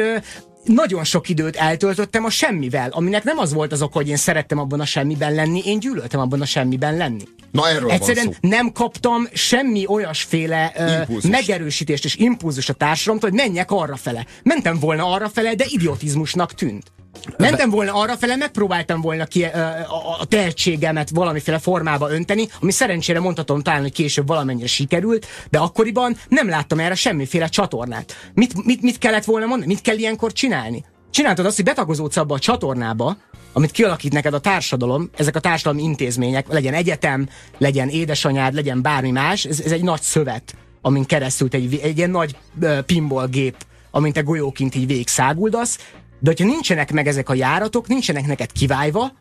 nagyon 0.73 1.03
sok 1.03 1.29
időt 1.29 1.55
eltöltöttem 1.55 2.25
a 2.25 2.29
semmivel, 2.29 2.89
aminek 2.89 3.23
nem 3.23 3.37
az 3.37 3.53
volt 3.53 3.71
az 3.71 3.81
ok, 3.81 3.93
hogy 3.93 4.07
én 4.07 4.17
szerettem 4.17 4.59
abban 4.59 4.79
a 4.79 4.85
semmiben 4.85 5.33
lenni, 5.33 5.61
én 5.65 5.79
gyűlöltem 5.79 6.19
abban 6.19 6.41
a 6.41 6.45
semmiben 6.45 6.97
lenni. 6.97 7.23
Na 7.51 7.69
erről 7.69 7.91
Egyszerűen 7.91 8.25
van 8.25 8.33
szó. 8.41 8.49
nem 8.49 8.71
kaptam 8.71 9.27
semmi 9.33 9.85
olyasféle 9.87 10.73
uh, 11.09 11.23
megerősítést 11.23 12.05
és 12.05 12.15
impulzus 12.15 12.69
a 12.69 12.73
társadalomtól, 12.73 13.29
hogy 13.29 13.39
menjek 13.39 13.71
arra 13.71 13.95
fele. 13.95 14.25
Mentem 14.43 14.79
volna 14.79 15.05
arra 15.05 15.29
fele, 15.29 15.55
de 15.55 15.65
idiotizmusnak 15.67 16.53
tűnt. 16.53 16.91
Mentem 17.37 17.69
volna 17.69 17.93
arra 17.93 18.17
fele, 18.17 18.35
megpróbáltam 18.35 19.01
volna 19.01 19.25
ki 19.25 19.43
uh, 19.43 19.55
a, 19.93 20.17
a 20.19 20.25
tehetségemet 20.25 21.09
valamiféle 21.09 21.59
formába 21.59 22.11
önteni, 22.11 22.47
ami 22.61 22.71
szerencsére 22.71 23.19
mondhatom 23.19 23.61
talán, 23.61 23.81
hogy 23.81 23.91
később 23.91 24.27
valamennyire 24.27 24.67
sikerült, 24.67 25.25
de 25.49 25.57
akkoriban 25.57 26.17
nem 26.27 26.49
láttam 26.49 26.79
erre 26.79 26.95
semmiféle 26.95 27.47
csatornát. 27.47 28.15
Mit, 28.33 28.65
mit, 28.65 28.81
mit 28.81 28.97
kellett 28.97 29.23
volna 29.23 29.45
mondani? 29.45 29.73
Mit 29.73 29.81
kell 29.81 29.97
ilyenkor 29.97 30.31
csinálni? 30.31 30.85
Csináltad 31.11 31.45
azt, 31.45 31.55
hogy 31.55 31.65
betagozódsz 31.65 32.17
abba 32.17 32.35
a 32.35 32.39
csatornába, 32.39 33.17
amit 33.53 33.71
kialakít 33.71 34.13
neked 34.13 34.33
a 34.33 34.39
társadalom, 34.39 35.09
ezek 35.17 35.35
a 35.35 35.39
társadalmi 35.39 35.83
intézmények, 35.83 36.47
legyen 36.47 36.73
egyetem, 36.73 37.29
legyen 37.57 37.89
édesanyád, 37.89 38.53
legyen 38.53 38.81
bármi 38.81 39.11
más, 39.11 39.45
ez, 39.45 39.59
ez 39.59 39.71
egy 39.71 39.83
nagy 39.83 40.01
szövet, 40.01 40.55
amin 40.81 41.05
keresztül 41.05 41.47
egy, 41.51 41.79
egy 41.83 41.97
ilyen 41.97 42.09
nagy 42.09 42.35
uh, 42.61 42.79
pinball 42.79 43.27
gép, 43.27 43.55
amint 43.91 44.13
te 44.13 44.21
golyóként 44.21 44.75
így 44.75 44.87
végig 44.87 45.07
száguldasz, 45.07 45.77
de 46.19 46.29
hogyha 46.29 46.45
nincsenek 46.45 46.91
meg 46.91 47.07
ezek 47.07 47.29
a 47.29 47.33
járatok, 47.33 47.87
nincsenek 47.87 48.25
neked 48.25 48.51
kivájva, 48.51 49.11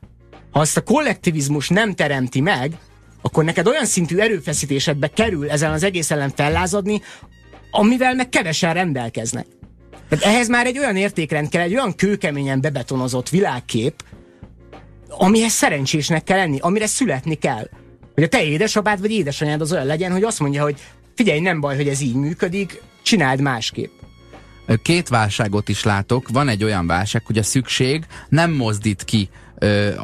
ha 0.51 0.61
azt 0.61 0.77
a 0.77 0.83
kollektivizmus 0.83 1.69
nem 1.69 1.95
teremti 1.95 2.41
meg, 2.41 2.73
akkor 3.23 3.45
neked 3.45 3.67
olyan 3.67 3.87
szintű 3.87 4.17
erőfeszítésedbe 4.17 5.09
kerül 5.09 5.51
ezen 5.51 5.73
az 5.73 5.83
egész 5.83 6.11
ellen 6.11 6.33
fellázadni, 6.35 7.03
amivel 7.71 8.15
meg 8.15 8.29
kevesen 8.29 8.75
rendelkeznek. 8.75 9.47
Tehát 10.09 10.25
ehhez 10.25 10.49
már 10.49 10.67
egy 10.67 10.79
olyan 10.79 10.97
értékrend 10.97 11.49
kell, 11.49 11.63
egy 11.63 11.75
olyan 11.75 11.95
kőkeményen 11.95 12.61
bebetonozott 12.61 13.29
világkép, 13.29 13.95
amihez 15.09 15.53
szerencsésnek 15.53 16.25
kell 16.25 16.37
lenni, 16.37 16.59
amire 16.61 16.87
születni 16.87 17.35
kell. 17.35 17.69
Hogy 18.15 18.23
a 18.23 18.29
te 18.29 18.45
édesapád 18.45 19.01
vagy 19.01 19.11
édesanyád 19.11 19.61
az 19.61 19.73
olyan 19.73 19.87
legyen, 19.87 20.13
hogy 20.13 20.23
azt 20.23 20.41
mondja, 20.41 20.63
hogy 20.63 20.81
figyelj, 21.15 21.41
nem 21.41 21.61
baj, 21.61 21.77
hogy 21.77 21.89
ez 21.89 22.01
így 22.01 22.15
működik, 22.15 22.83
csináld 23.03 23.41
másképp. 23.41 23.91
Két 24.83 25.09
válságot 25.09 25.69
is 25.69 25.85
látok. 25.85 26.29
Van 26.29 26.49
egy 26.49 26.65
olyan 26.65 26.87
válság, 26.87 27.27
hogy 27.27 27.39
a 27.39 27.43
szükség 27.43 28.05
nem 28.29 28.53
mozdít 28.53 29.05
ki 29.05 29.29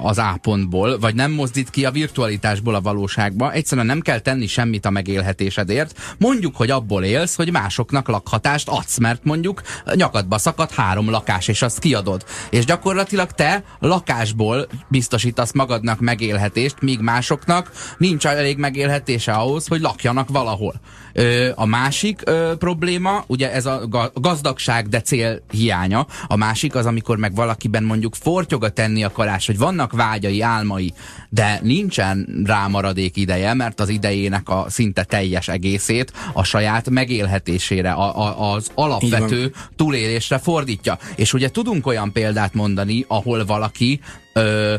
az 0.03 0.19
A 0.19 0.39
pontból, 0.43 0.99
vagy 0.99 1.15
nem 1.15 1.33
mozdít 1.33 1.71
ki 1.71 1.85
a 1.85 1.91
virtualitásból 1.91 2.75
a 2.75 2.81
valóságba. 2.81 3.53
Egyszerűen 3.53 3.87
nem 3.87 4.01
kell 4.01 4.19
tenni 4.19 4.47
semmit 4.47 4.87
a 4.87 4.91
megélhetésedért. 4.91 6.15
Mondjuk, 6.19 6.57
hogy 6.57 6.71
abból 6.71 7.05
élsz, 7.05 7.37
hogy 7.37 7.53
másoknak 7.53 8.09
lakhatást 8.09 8.69
adsz, 8.69 8.99
mert 8.99 9.25
mondjuk 9.25 9.63
nyakadba 9.95 10.39
szakad 10.39 10.71
három 10.71 11.11
lakás, 11.11 11.49
és 11.49 11.63
azt 11.63 11.79
kiadod. 11.79 12.25
És 12.51 12.65
gyakorlatilag 12.65 13.31
te 13.31 13.65
lakásból 13.79 14.67
biztosítasz 14.89 15.53
magadnak 15.53 16.01
megélhetést, 16.01 16.81
míg 16.81 17.01
másoknak 17.01 17.71
nincs 17.99 18.27
elég 18.27 18.59
megélhetése 18.59 19.33
ahhoz, 19.33 19.67
hogy 19.67 19.81
lakjanak 19.81 20.29
valahol. 20.29 20.75
Ö, 21.13 21.51
a 21.55 21.67
másik 21.67 22.21
ö, 22.25 22.53
probléma, 22.59 23.25
ugye 23.27 23.53
ez 23.53 23.67
a 23.67 24.11
gazdagság, 24.15 24.89
de 24.89 25.01
cél 25.01 25.43
hiánya. 25.51 26.07
A 26.27 26.37
másik 26.37 26.75
az, 26.75 26.87
amikor 26.87 27.19
meg 27.19 27.35
valakiben 27.35 27.83
mondjuk 27.83 28.15
fortyog 28.15 28.65
a 28.65 28.71
tenni 28.71 29.05
akarás, 29.05 29.43
hogy 29.47 29.59
vannak 29.59 29.92
vágyai, 29.92 30.40
álmai, 30.40 30.92
de 31.28 31.59
nincsen 31.62 32.42
rá 32.45 32.66
maradék 32.66 33.16
ideje, 33.16 33.55
mert 33.55 33.80
az 33.80 33.88
idejének 33.88 34.49
a 34.49 34.66
szinte 34.68 35.05
teljes 35.05 35.49
egészét 35.49 36.12
a 36.32 36.45
saját 36.45 36.90
megélhetésére, 36.90 37.92
a, 37.92 38.18
a, 38.18 38.53
az 38.53 38.70
alapvető 38.74 39.53
túlélésre 39.76 40.38
fordítja. 40.38 40.99
És 41.16 41.32
ugye 41.32 41.51
tudunk 41.51 41.86
olyan 41.86 42.12
példát 42.12 42.55
mondani, 42.55 43.05
ahol 43.09 43.45
valaki 43.45 44.01
ö, 44.32 44.74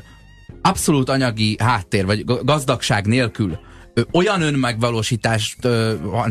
abszolút 0.62 1.10
anyagi 1.10 1.56
háttér, 1.60 2.06
vagy 2.06 2.26
gazdagság 2.26 3.06
nélkül 3.06 3.60
olyan 4.12 4.42
önmegvalósítást, 4.42 5.66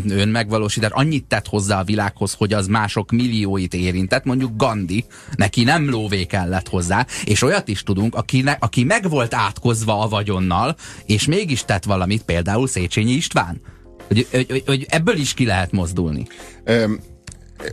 önmegvalósítás 0.09 0.91
annyit 0.91 1.25
tett 1.25 1.47
hozzá 1.47 1.81
a 1.81 1.85
világhoz, 1.85 2.35
hogy 2.35 2.53
az 2.53 2.67
mások 2.67 3.11
millióit 3.11 3.75
érintett, 3.75 4.25
mondjuk 4.25 4.57
Gandhi, 4.57 5.05
neki 5.37 5.65
nem 5.65 5.91
lóvé 5.91 6.25
kellett 6.25 6.69
hozzá, 6.69 7.07
és 7.25 7.43
olyat 7.43 7.69
is 7.69 7.83
tudunk, 7.83 8.15
aki, 8.15 8.41
ne, 8.41 8.53
aki 8.53 8.85
meg 8.85 9.09
volt 9.09 9.35
átkozva 9.35 10.01
a 10.01 10.09
vagyonnal, 10.09 10.77
és 11.07 11.27
mégis 11.27 11.65
tett 11.65 11.85
valamit, 11.85 12.23
például 12.23 12.69
Széchenyi 12.69 13.13
István. 13.13 13.61
Hogy, 14.07 14.27
hogy, 14.31 14.63
hogy 14.67 14.87
ebből 14.89 15.17
is 15.17 15.35
ki 15.35 15.45
lehet 15.47 15.73
mozdulni. 15.73 16.27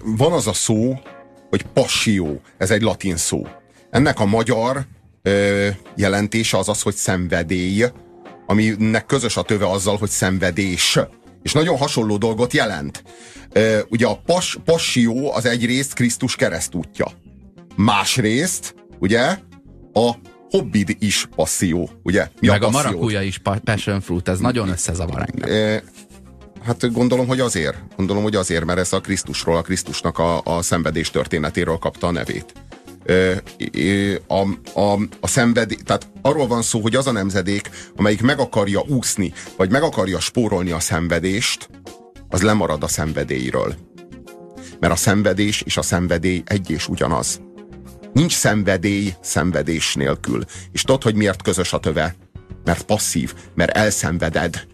Van 0.04 0.32
az 0.32 0.48
a 0.48 0.54
szó, 0.54 1.00
hogy 1.50 1.66
passió, 1.74 2.42
ez 2.58 2.72
egy 2.72 2.82
latin 2.82 3.18
szó. 3.18 3.48
Ennek 3.90 4.20
a 4.20 4.26
magyar 4.26 4.86
jelentése 5.96 6.58
az 6.58 6.70
az, 6.70 6.82
hogy 6.82 6.96
szenvedély, 6.96 7.86
aminek 8.52 9.06
közös 9.06 9.38
a 9.38 9.42
töve 9.42 9.70
azzal, 9.70 9.98
hogy 9.98 10.10
szenvedés. 10.10 11.00
És 11.42 11.52
nagyon 11.52 11.78
hasonló 11.78 12.18
dolgot 12.18 12.54
jelent. 12.54 13.04
Ugye 13.90 14.08
a 14.08 14.22
pas, 14.26 14.58
passió 14.66 15.34
az 15.34 15.46
egyrészt 15.46 15.94
Krisztus 15.94 16.36
keresztútja. 16.36 17.08
Másrészt, 17.76 18.76
ugye, 19.00 19.38
a 19.94 20.12
hobbid 20.50 20.96
is 21.00 21.28
passzió, 21.36 21.90
ugye? 22.04 22.30
Mi 22.40 22.48
Meg 22.48 22.64
a, 22.64 22.68
a 22.68 22.70
marakúja 22.70 23.22
is 23.22 23.42
passion 23.64 24.02
fruit, 24.02 24.28
ez 24.28 24.40
nagyon 24.40 24.70
összezavar 24.70 25.26
engem. 25.34 25.82
Hát 26.64 26.94
gondolom, 26.94 27.28
hogy 27.28 27.40
azért. 27.40 27.78
Gondolom, 27.98 28.24
hogy 28.24 28.36
azért, 28.36 28.66
mert 28.66 28.80
ez 28.80 28.94
a 28.94 29.02
Krisztusról, 29.02 29.58
a 29.58 29.62
Krisztusnak 29.62 30.18
a, 30.18 30.42
a 30.44 30.62
szenvedés 30.62 31.10
történetéről 31.10 31.78
kapta 31.78 32.08
a 32.08 32.12
nevét 32.12 32.54
a, 34.28 34.42
a, 34.80 35.00
a 35.20 35.28
szenvedély, 35.28 35.78
tehát 35.86 36.08
arról 36.22 36.48
van 36.48 36.62
szó, 36.62 36.80
hogy 36.80 36.96
az 36.96 37.08
a 37.08 37.12
nemzedék, 37.12 37.70
amelyik 37.96 38.22
meg 38.22 38.40
akarja 38.40 38.82
úszni, 38.88 39.34
vagy 39.58 39.72
meg 39.72 39.84
akarja 39.84 40.20
spórolni 40.20 40.72
a 40.72 40.80
szenvedést, 40.80 41.70
az 42.30 42.42
lemarad 42.42 42.84
a 42.84 42.88
szenvedélyről. 42.88 43.76
Mert 44.80 44.94
a 44.94 44.96
szenvedés 44.96 45.62
és 45.62 45.78
a 45.78 45.82
szenvedély 45.82 46.44
egy 46.46 46.70
és 46.70 46.88
ugyanaz. 46.88 47.42
Nincs 48.14 48.34
szenvedély 48.34 49.14
szenvedés 49.22 49.96
nélkül. 49.96 50.44
És 50.72 50.82
tudod, 50.82 51.04
hogy 51.04 51.16
miért 51.16 51.42
közös 51.42 51.74
a 51.74 51.80
töve? 51.80 52.16
Mert 52.64 52.84
passzív, 52.84 53.34
mert 53.56 53.78
elszenveded. 53.78 54.68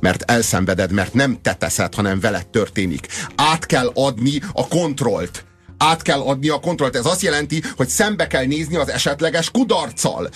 Mert 0.00 0.30
elszenveded, 0.30 0.92
mert 0.92 1.14
nem 1.14 1.38
te 1.42 1.54
teszed, 1.54 1.94
hanem 1.94 2.20
veled 2.20 2.48
történik. 2.48 3.06
Át 3.34 3.66
kell 3.66 3.90
adni 3.94 4.40
a 4.52 4.68
kontrollt 4.68 5.44
át 5.82 6.02
kell 6.02 6.20
adni 6.20 6.48
a 6.48 6.60
kontrollt. 6.60 6.96
Ez 6.96 7.06
azt 7.06 7.22
jelenti, 7.22 7.62
hogy 7.76 7.88
szembe 7.88 8.26
kell 8.26 8.44
nézni 8.44 8.76
az 8.76 8.90
esetleges 8.90 9.50
kudarccal. 9.50 10.30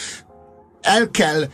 El 0.81 1.11
kell 1.11 1.49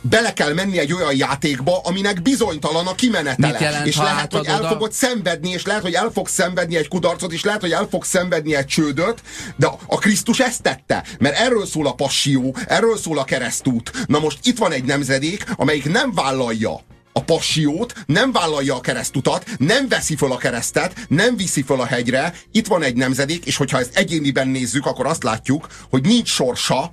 bele 0.00 0.32
kell 0.32 0.52
menni 0.52 0.78
egy 0.78 0.92
olyan 0.92 1.16
játékba, 1.16 1.80
aminek 1.84 2.22
bizonytalan 2.22 2.86
a 2.86 2.94
kimenetele. 2.94 3.58
jelent, 3.60 3.86
és 3.86 3.96
lehet, 3.96 4.32
hogy 4.32 4.46
el 4.46 4.68
fogod 4.68 4.92
szenvedni, 4.92 5.50
és 5.50 5.64
lehet, 5.64 5.82
hogy 5.82 5.94
el 5.94 6.10
fogsz 6.14 6.32
szenvedni 6.32 6.76
egy 6.76 6.88
kudarcot, 6.88 7.32
és 7.32 7.44
lehet, 7.44 7.60
hogy 7.60 7.72
el 7.72 7.86
fogsz 7.90 8.08
szenvedni 8.08 8.54
egy 8.54 8.66
csődöt, 8.66 9.22
de 9.56 9.70
a 9.86 9.98
Krisztus 9.98 10.40
ezt 10.40 10.62
tette, 10.62 11.04
mert 11.18 11.38
erről 11.38 11.66
szól 11.66 11.86
a 11.86 11.94
passió, 11.94 12.54
erről 12.66 12.98
szól 12.98 13.18
a 13.18 13.24
keresztút. 13.24 13.90
Na 14.06 14.18
most 14.18 14.38
itt 14.42 14.58
van 14.58 14.72
egy 14.72 14.84
nemzedék, 14.84 15.44
amelyik 15.56 15.90
nem 15.90 16.14
vállalja 16.14 16.80
a 17.16 17.24
passiót, 17.24 17.94
nem 18.06 18.32
vállalja 18.32 18.74
a 18.74 18.80
keresztutat, 18.80 19.44
nem 19.58 19.88
veszi 19.88 20.16
föl 20.16 20.32
a 20.32 20.36
keresztet, 20.36 21.06
nem 21.08 21.36
viszi 21.36 21.62
föl 21.62 21.80
a 21.80 21.86
hegyre. 21.86 22.34
Itt 22.52 22.66
van 22.66 22.82
egy 22.82 22.96
nemzedék, 22.96 23.44
és 23.44 23.56
hogyha 23.56 23.78
ezt 23.78 23.96
egyéniben 23.96 24.48
nézzük, 24.48 24.86
akkor 24.86 25.06
azt 25.06 25.22
látjuk, 25.22 25.66
hogy 25.90 26.02
nincs 26.02 26.28
sorsa, 26.28 26.92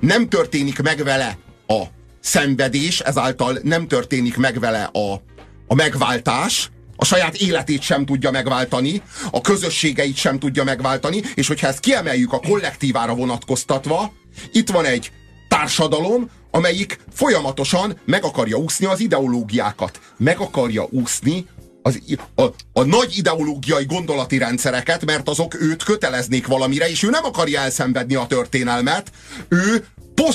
nem 0.00 0.28
történik 0.28 0.82
meg 0.82 1.04
vele 1.04 1.38
a 1.66 1.82
szenvedés, 2.20 3.00
ezáltal 3.00 3.58
nem 3.62 3.88
történik 3.88 4.36
meg 4.36 4.60
vele 4.60 4.82
a, 4.92 5.22
a 5.66 5.74
megváltás, 5.74 6.70
a 6.96 7.04
saját 7.04 7.34
életét 7.34 7.82
sem 7.82 8.04
tudja 8.04 8.30
megváltani, 8.30 9.02
a 9.30 9.40
közösségeit 9.40 10.16
sem 10.16 10.38
tudja 10.38 10.64
megváltani, 10.64 11.22
és 11.34 11.46
hogyha 11.46 11.66
ezt 11.66 11.80
kiemeljük 11.80 12.32
a 12.32 12.40
kollektívára 12.40 13.14
vonatkoztatva, 13.14 14.12
itt 14.52 14.70
van 14.70 14.84
egy 14.84 15.12
társadalom, 15.48 16.30
amelyik 16.54 16.98
folyamatosan 17.12 18.00
meg 18.04 18.24
akarja 18.24 18.56
úszni 18.56 18.86
az 18.86 19.00
ideológiákat. 19.00 20.00
Meg 20.16 20.38
akarja 20.38 20.86
úszni 20.90 21.46
az, 21.82 22.02
a, 22.34 22.42
a 22.72 22.82
nagy 22.84 23.16
ideológiai 23.16 23.84
gondolati 23.84 24.38
rendszereket, 24.38 25.04
mert 25.04 25.28
azok 25.28 25.60
őt 25.60 25.82
köteleznék 25.82 26.46
valamire, 26.46 26.90
és 26.90 27.02
ő 27.02 27.10
nem 27.10 27.24
akarja 27.24 27.60
elszenvedni 27.60 28.14
a 28.14 28.26
történelmet, 28.26 29.10
ő 29.48 29.86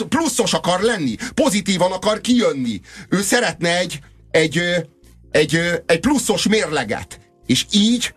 pluszos 0.10 0.54
akar 0.54 0.82
lenni, 0.82 1.16
pozitívan 1.34 1.92
akar 1.92 2.22
kijönni. 2.22 2.82
Ő 3.10 3.22
szeretne 3.22 3.78
egy, 3.78 4.00
egy, 4.32 4.62
egy, 5.32 5.60
egy 5.86 6.00
pluszos 6.00 6.48
mérleget. 6.48 7.20
És 7.46 7.66
így 7.72 8.14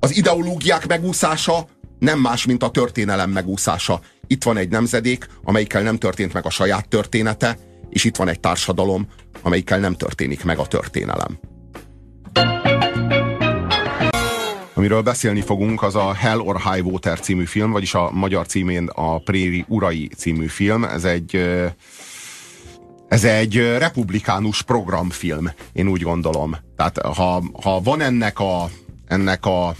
az 0.00 0.16
ideológiák 0.16 0.86
megúszása 0.86 1.68
nem 1.98 2.18
más, 2.18 2.44
mint 2.46 2.62
a 2.62 2.70
történelem 2.70 3.30
megúszása. 3.30 4.00
Itt 4.32 4.44
van 4.44 4.56
egy 4.56 4.68
nemzedék, 4.68 5.26
amelyikkel 5.44 5.82
nem 5.82 5.96
történt 5.96 6.32
meg 6.32 6.46
a 6.46 6.50
saját 6.50 6.88
története, 6.88 7.56
és 7.88 8.04
itt 8.04 8.16
van 8.16 8.28
egy 8.28 8.40
társadalom, 8.40 9.06
amelyikkel 9.42 9.78
nem 9.78 9.94
történik 9.94 10.44
meg 10.44 10.58
a 10.58 10.66
történelem. 10.66 11.38
Amiről 14.74 15.02
beszélni 15.02 15.40
fogunk, 15.40 15.82
az 15.82 15.94
a 15.94 16.12
Hell 16.12 16.38
or 16.38 16.60
High 16.60 16.86
Water 16.86 17.20
című 17.20 17.44
film, 17.44 17.70
vagyis 17.70 17.94
a 17.94 18.10
magyar 18.10 18.46
címén 18.46 18.86
a 18.86 19.18
Préri 19.18 19.64
Urai 19.68 20.10
című 20.16 20.46
film. 20.46 20.84
Ez 20.84 21.04
egy 21.04 21.36
ez 23.08 23.24
egy 23.24 23.56
republikánus 23.78 24.62
programfilm, 24.62 25.50
én 25.72 25.88
úgy 25.88 26.02
gondolom. 26.02 26.56
Tehát 26.76 26.98
ha, 26.98 27.42
ha 27.62 27.80
van 27.80 28.00
ennek 28.00 28.38
a, 28.38 28.70
ennek 29.06 29.46
a 29.46 29.74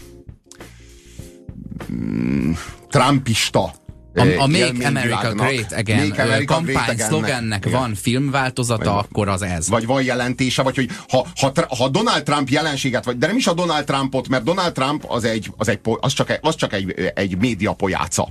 mm, 1.93 2.53
trumpista 2.89 3.80
a, 4.15 4.43
a 4.43 4.47
Make 4.47 4.87
America 4.87 5.35
Great 5.35 5.73
Again 5.73 6.09
Make 6.09 6.23
America 6.23 6.55
kampány 6.55 6.99
szlogennek 6.99 7.71
van 7.71 7.95
filmváltozata, 7.95 8.93
vagy, 8.93 9.05
akkor 9.09 9.29
az 9.29 9.43
ez. 9.43 9.69
Vagy 9.69 9.87
van 9.87 10.03
jelentése, 10.03 10.63
vagy 10.63 10.75
hogy 10.75 10.91
ha, 11.09 11.27
ha, 11.41 11.53
ha 11.77 11.89
Donald 11.89 12.23
Trump 12.23 12.49
jelenséget, 12.49 13.05
vagy, 13.05 13.19
de 13.19 13.27
nem 13.27 13.37
is 13.37 13.47
a 13.47 13.53
Donald 13.53 13.85
Trumpot, 13.85 14.29
mert 14.29 14.45
Donald 14.45 14.73
Trump 14.73 15.05
az, 15.09 15.25
egy, 15.25 15.53
az, 15.57 15.69
egy, 15.69 15.81
az 16.01 16.13
csak, 16.13 16.31
egy, 16.31 16.39
az 16.43 16.55
csak 16.55 16.73
egy, 16.73 17.13
egy 17.15 17.39
média 17.39 17.73
pojáca. 17.73 18.29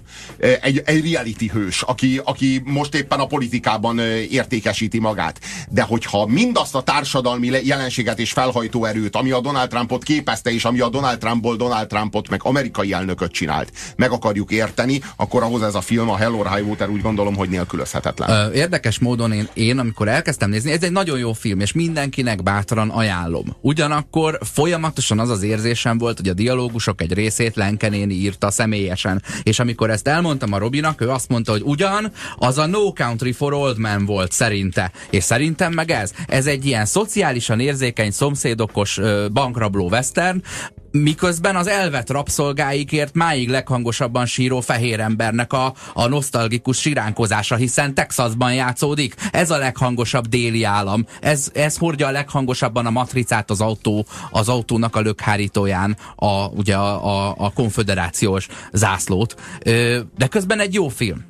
Egy, 0.62 0.82
egy 0.86 1.12
reality 1.12 1.50
hős, 1.52 1.82
aki, 1.82 2.22
aki 2.24 2.62
most 2.66 2.96
éppen 2.96 3.20
a 3.20 3.26
politikában 3.26 4.00
értékesíti 4.30 5.00
magát. 5.00 5.40
De 5.70 5.82
hogyha 5.82 6.26
mindazt 6.26 6.76
a 6.76 6.82
társadalmi 6.82 7.48
jelenséget 7.64 8.20
és 8.20 8.32
felhajtó 8.32 8.86
erőt, 8.86 9.16
ami 9.16 9.32
a 9.32 9.40
Donald 9.40 9.70
Trumpot 9.70 10.04
képezte, 10.04 10.52
és 10.52 10.66
ami 10.66 10.80
a 10.80 10.90
Donald 10.90 11.18
Trumpból 11.18 11.56
Donald 11.56 11.88
Trumpot, 11.88 12.30
meg 12.30 12.40
amerikai 12.44 12.94
elnököt 12.94 13.32
csinált, 13.32 13.72
meg 13.96 14.12
akarjuk 14.12 14.52
érteni, 14.52 15.02
akkor 15.16 15.44
ahhoz 15.44 15.62
ez 15.70 15.76
a 15.76 15.82
film, 15.82 16.10
a 16.10 16.18
Hell 16.18 16.34
or 16.34 16.54
High 16.54 16.68
Water 16.68 16.90
úgy 16.90 17.02
gondolom, 17.02 17.36
hogy 17.36 17.50
nélkülözhetetlen. 17.50 18.54
Érdekes 18.54 19.00
módon 19.00 19.32
én, 19.32 19.48
én, 19.54 19.80
amikor 19.80 20.08
elkezdtem 20.08 20.50
nézni, 20.50 20.72
ez 20.72 20.84
egy 20.84 20.92
nagyon 20.92 21.18
jó 21.20 21.34
film, 21.34 21.60
és 21.60 21.72
mindenkinek 21.72 22.44
bátran 22.44 22.90
ajánlom. 22.90 23.46
Ugyanakkor 23.62 24.40
folyamatosan 24.42 25.20
az 25.20 25.30
az 25.30 25.44
érzésem 25.44 25.98
volt, 25.98 26.18
hogy 26.18 26.30
a 26.30 26.34
dialógusok 26.34 27.02
egy 27.02 27.14
részét 27.14 27.56
Lenkenéni 27.56 28.14
írta 28.14 28.52
személyesen. 28.52 29.24
És 29.44 29.60
amikor 29.60 29.90
ezt 29.90 30.08
elmondtam 30.08 30.54
a 30.54 30.58
Robinak, 30.58 31.02
ő 31.02 31.10
azt 31.10 31.30
mondta, 31.30 31.52
hogy 31.52 31.62
ugyan, 31.66 32.12
az 32.38 32.58
a 32.58 32.66
No 32.66 32.94
Country 32.94 33.32
for 33.32 33.54
Old 33.54 33.78
Men 33.78 34.06
volt 34.06 34.32
szerinte. 34.32 34.92
És 35.10 35.24
szerintem 35.24 35.74
meg 35.74 35.92
ez. 35.92 36.12
Ez 36.28 36.46
egy 36.46 36.66
ilyen 36.66 36.86
szociálisan 36.86 37.60
érzékeny, 37.60 38.12
szomszédokos 38.12 39.00
bankrabló 39.34 39.90
western, 39.90 40.42
miközben 40.92 41.56
az 41.56 41.68
elvet 41.68 42.10
rabszolgáikért 42.10 43.14
máig 43.14 43.50
leghangosabban 43.50 44.26
síró 44.26 44.60
fehér 44.60 45.00
embernek 45.00 45.54
a, 45.54 45.74
a 45.94 46.08
nosztalgikus 46.08 46.80
siránkozása, 46.80 47.56
hiszen 47.56 47.94
Texasban 47.94 48.54
játszódik. 48.54 49.16
Ez 49.32 49.52
a 49.52 49.58
leghangosabb 49.58 50.28
déli 50.28 50.64
állam. 50.64 51.06
Ez, 51.22 51.52
ez 51.54 51.78
hordja 51.78 52.08
a 52.08 52.12
leghangosabban 52.12 52.86
a 52.86 52.90
matricát 52.90 53.50
az 53.50 53.62
autó, 53.62 54.06
az 54.32 54.50
autónak 54.50 54.96
a 54.96 55.00
lökhárítóján, 55.00 55.98
a, 56.16 56.48
ugye 56.48 56.76
a, 56.76 57.28
a, 57.28 57.36
a 57.38 57.52
konföderációs 57.54 58.48
zászlót. 58.72 59.36
De 60.18 60.28
közben 60.30 60.60
egy 60.60 60.74
jó 60.74 60.88
film. 60.88 61.29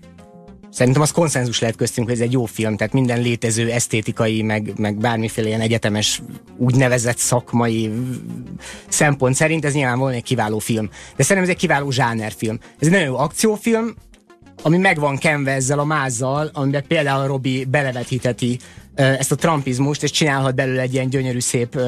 Szerintem 0.71 1.01
az 1.01 1.11
konszenzus 1.11 1.59
lehet 1.59 1.75
köztünk, 1.75 2.07
hogy 2.07 2.15
ez 2.15 2.23
egy 2.23 2.31
jó 2.31 2.45
film, 2.45 2.77
tehát 2.77 2.93
minden 2.93 3.21
létező 3.21 3.71
esztétikai, 3.71 4.41
meg, 4.41 4.73
meg 4.77 4.97
bármiféle 4.97 5.47
ilyen 5.47 5.61
egyetemes 5.61 6.21
úgynevezett 6.57 7.17
szakmai 7.17 7.91
szempont 8.87 9.35
szerint 9.35 9.65
ez 9.65 9.73
nyilvánvalóan 9.73 10.15
egy 10.15 10.23
kiváló 10.23 10.59
film. 10.59 10.89
De 11.15 11.23
szerintem 11.23 11.43
ez 11.43 11.49
egy 11.49 11.61
kiváló 11.61 11.91
zsánerfilm. 11.91 12.59
Ez 12.61 12.87
egy 12.87 12.91
nagyon 12.91 13.07
jó 13.07 13.17
akciófilm, 13.17 13.95
ami 14.61 14.77
megvan 14.77 15.17
kenve 15.17 15.51
ezzel 15.51 15.79
a 15.79 15.85
mázzal, 15.85 16.49
amiben 16.53 16.83
például 16.87 17.27
Robi 17.27 17.65
belevethíteti 17.65 18.59
ezt 18.99 19.31
a 19.31 19.35
trumpizmust, 19.35 20.03
és 20.03 20.11
csinálhat 20.11 20.55
belőle 20.55 20.81
egy 20.81 20.93
ilyen 20.93 21.09
gyönyörű, 21.09 21.39
szép 21.39 21.79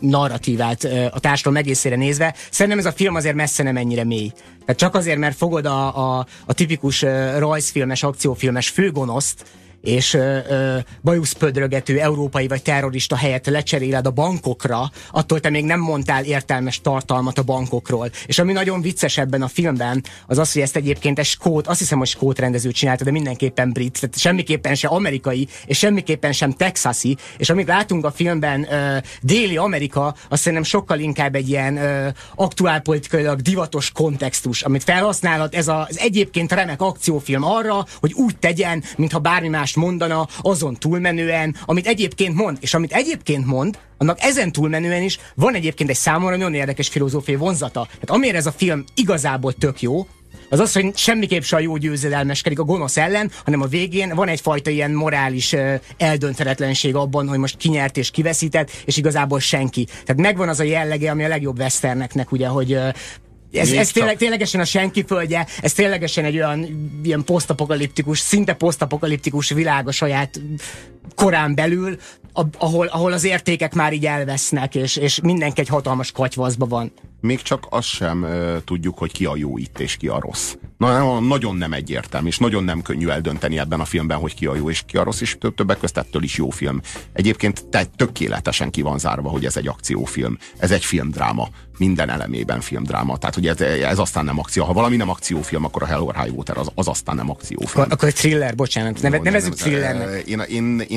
narratívát 0.00 0.84
a 1.12 1.20
társadalom 1.20 1.58
egészére 1.58 1.96
nézve. 1.96 2.34
Szerintem 2.50 2.78
ez 2.78 2.86
a 2.86 2.92
film 2.92 3.14
azért 3.14 3.34
messze 3.34 3.62
nem 3.62 3.76
ennyire 3.76 4.04
mély. 4.04 4.32
Tehát 4.60 4.80
csak 4.80 4.94
azért, 4.94 5.18
mert 5.18 5.36
fogod 5.36 5.66
a, 5.66 6.18
a, 6.18 6.26
a 6.46 6.52
tipikus 6.52 7.04
rajzfilmes, 7.38 8.02
akciófilmes 8.02 8.68
főgonoszt, 8.68 9.44
és 9.86 10.14
ö, 10.14 10.38
ö, 10.48 10.78
bajuszpödrögető 11.02 12.00
európai 12.00 12.48
vagy 12.48 12.62
terrorista 12.62 13.16
helyett 13.16 13.46
lecseréled 13.46 14.06
a 14.06 14.10
bankokra, 14.10 14.90
attól 15.10 15.40
te 15.40 15.50
még 15.50 15.64
nem 15.64 15.80
mondtál 15.80 16.24
értelmes 16.24 16.80
tartalmat 16.80 17.38
a 17.38 17.42
bankokról. 17.42 18.10
És 18.26 18.38
ami 18.38 18.52
nagyon 18.52 18.80
vicces 18.80 19.18
ebben 19.18 19.42
a 19.42 19.48
filmben, 19.48 20.04
az 20.26 20.38
az, 20.38 20.52
hogy 20.52 20.62
ezt 20.62 20.76
egyébként 20.76 21.18
egy 21.18 21.24
skót, 21.24 21.66
azt 21.66 21.78
hiszem, 21.78 21.98
hogy 21.98 22.06
skót 22.06 22.38
rendező 22.38 22.70
csinálta, 22.70 23.04
de 23.04 23.10
mindenképpen 23.10 23.72
brit, 23.72 24.00
tehát 24.00 24.18
semmiképpen 24.18 24.74
se 24.74 24.88
amerikai, 24.88 25.48
és 25.66 25.78
semmiképpen 25.78 26.32
sem 26.32 26.52
texasi, 26.52 27.16
és 27.38 27.50
amit 27.50 27.66
látunk 27.66 28.04
a 28.04 28.10
filmben 28.10 28.72
ö, 28.72 28.96
déli 29.20 29.56
Amerika, 29.56 30.14
azt 30.28 30.40
szerintem 30.42 30.68
sokkal 30.68 30.98
inkább 30.98 31.34
egy 31.34 31.48
ilyen 31.48 31.76
ö, 31.76 32.08
aktuálpolitikailag 32.34 33.40
divatos 33.40 33.92
kontextus, 33.92 34.62
amit 34.62 34.84
felhasználhat 34.84 35.54
ez 35.54 35.68
az 35.68 35.98
egyébként 35.98 36.52
remek 36.52 36.80
akciófilm 36.80 37.44
arra, 37.44 37.86
hogy 38.00 38.12
úgy 38.12 38.38
tegyen, 38.38 38.82
mintha 38.96 39.18
bármi 39.18 39.48
más 39.48 39.74
mondana, 39.76 40.28
azon 40.40 40.74
túlmenően, 40.74 41.56
amit 41.64 41.86
egyébként 41.86 42.34
mond, 42.34 42.58
és 42.60 42.74
amit 42.74 42.92
egyébként 42.92 43.46
mond, 43.46 43.78
annak 43.98 44.22
ezen 44.22 44.52
túlmenően 44.52 45.02
is 45.02 45.18
van 45.34 45.54
egyébként 45.54 45.90
egy 45.90 45.96
számomra 45.96 46.36
nagyon 46.36 46.54
érdekes 46.54 46.88
filozófiai 46.88 47.36
vonzata. 47.36 47.84
Tehát 47.84 48.10
amire 48.10 48.36
ez 48.36 48.46
a 48.46 48.52
film 48.52 48.84
igazából 48.94 49.52
tök 49.52 49.82
jó, 49.82 50.06
az 50.50 50.60
az, 50.60 50.72
hogy 50.72 50.96
semmiképp 50.96 51.42
se 51.42 51.56
a 51.56 51.60
jó 51.60 51.76
győzedelmeskedik 51.76 52.58
a 52.58 52.64
gonosz 52.64 52.96
ellen, 52.96 53.30
hanem 53.44 53.60
a 53.60 53.66
végén 53.66 54.14
van 54.14 54.28
egyfajta 54.28 54.70
ilyen 54.70 54.90
morális 54.90 55.54
eldönthetetlenség 55.96 56.94
abban, 56.94 57.28
hogy 57.28 57.38
most 57.38 57.56
kinyert 57.56 57.96
és 57.96 58.10
kiveszített, 58.10 58.70
és 58.84 58.96
igazából 58.96 59.40
senki. 59.40 59.84
Tehát 59.84 60.22
megvan 60.22 60.48
az 60.48 60.60
a 60.60 60.62
jellege, 60.62 61.10
ami 61.10 61.24
a 61.24 61.28
legjobb 61.28 61.58
westerneknek, 61.58 62.32
ugye, 62.32 62.46
hogy 62.46 62.78
ez, 63.56 63.72
ez 63.72 63.90
tényleg, 63.90 64.16
ténylegesen 64.16 64.60
a 64.60 64.64
senki 64.64 65.04
földje, 65.06 65.46
ez 65.60 65.72
ténylegesen 65.72 66.24
egy 66.24 66.36
olyan 66.36 66.90
ilyen 67.02 67.24
posztapokaliptikus, 67.24 68.18
szinte 68.18 68.54
posztapokaliptikus 68.54 69.50
világ 69.50 69.88
a 69.88 69.92
saját 69.92 70.40
korán 71.14 71.54
belül, 71.54 71.96
ahol, 72.58 72.86
ahol 72.86 73.12
az 73.12 73.24
értékek 73.24 73.74
már 73.74 73.92
így 73.92 74.06
elvesznek, 74.06 74.74
és, 74.74 74.96
és 74.96 75.20
mindenki 75.20 75.60
egy 75.60 75.68
hatalmas 75.68 76.12
katyvaszba 76.12 76.66
van. 76.66 76.92
Még 77.20 77.42
csak 77.42 77.66
azt 77.70 77.88
sem 77.88 78.22
uh, 78.22 78.56
tudjuk, 78.64 78.98
hogy 78.98 79.12
ki 79.12 79.24
a 79.24 79.36
jó 79.36 79.58
itt, 79.58 79.78
és 79.78 79.96
ki 79.96 80.08
a 80.08 80.20
rossz. 80.20 80.54
Na, 80.78 81.20
nagyon 81.20 81.56
nem 81.56 81.72
egyértelmű, 81.72 82.28
és 82.28 82.38
nagyon 82.38 82.64
nem 82.64 82.82
könnyű 82.82 83.08
eldönteni 83.08 83.58
ebben 83.58 83.80
a 83.80 83.84
filmben, 83.84 84.18
hogy 84.18 84.34
ki 84.34 84.46
a 84.46 84.54
jó 84.54 84.70
és 84.70 84.82
ki 84.86 84.96
a 84.96 85.02
rossz, 85.02 85.20
és 85.20 85.36
többek 85.54 85.78
között 85.78 85.96
ettől 85.96 86.22
is 86.22 86.36
jó 86.36 86.50
film. 86.50 86.80
Egyébként 87.12 87.66
te 87.66 87.84
tökéletesen 87.96 88.70
ki 88.70 88.82
van 88.82 88.98
zárva, 88.98 89.28
hogy 89.28 89.44
ez 89.44 89.56
egy 89.56 89.68
akciófilm. 89.68 90.38
Ez 90.58 90.70
egy 90.70 90.84
filmdráma. 90.84 91.48
Minden 91.78 92.10
elemében 92.10 92.60
filmdráma. 92.60 93.16
Tehát, 93.16 93.34
hogy 93.34 93.46
ez, 93.46 93.60
ez 93.60 93.98
aztán 93.98 94.24
nem 94.24 94.38
akció. 94.38 94.64
Ha 94.64 94.72
valami 94.72 94.96
nem 94.96 95.08
akciófilm, 95.08 95.64
akkor 95.64 95.82
a 95.82 95.86
Hell 95.86 96.00
or 96.00 96.16
High 96.16 96.36
Water 96.36 96.58
az, 96.58 96.70
az 96.74 96.88
aztán 96.88 97.16
nem 97.16 97.30
akciófilm. 97.30 97.82
Akkor, 97.82 97.92
akkor 97.92 98.08
egy 98.08 98.14
thriller, 98.14 98.54
bocsánat. 98.54 99.02
Neve, 99.02 99.18
nevezzük 99.18 99.54
thrillernek. 99.54 100.26
Én, 100.26 100.40
én, 100.40 100.80
én, 100.88 100.95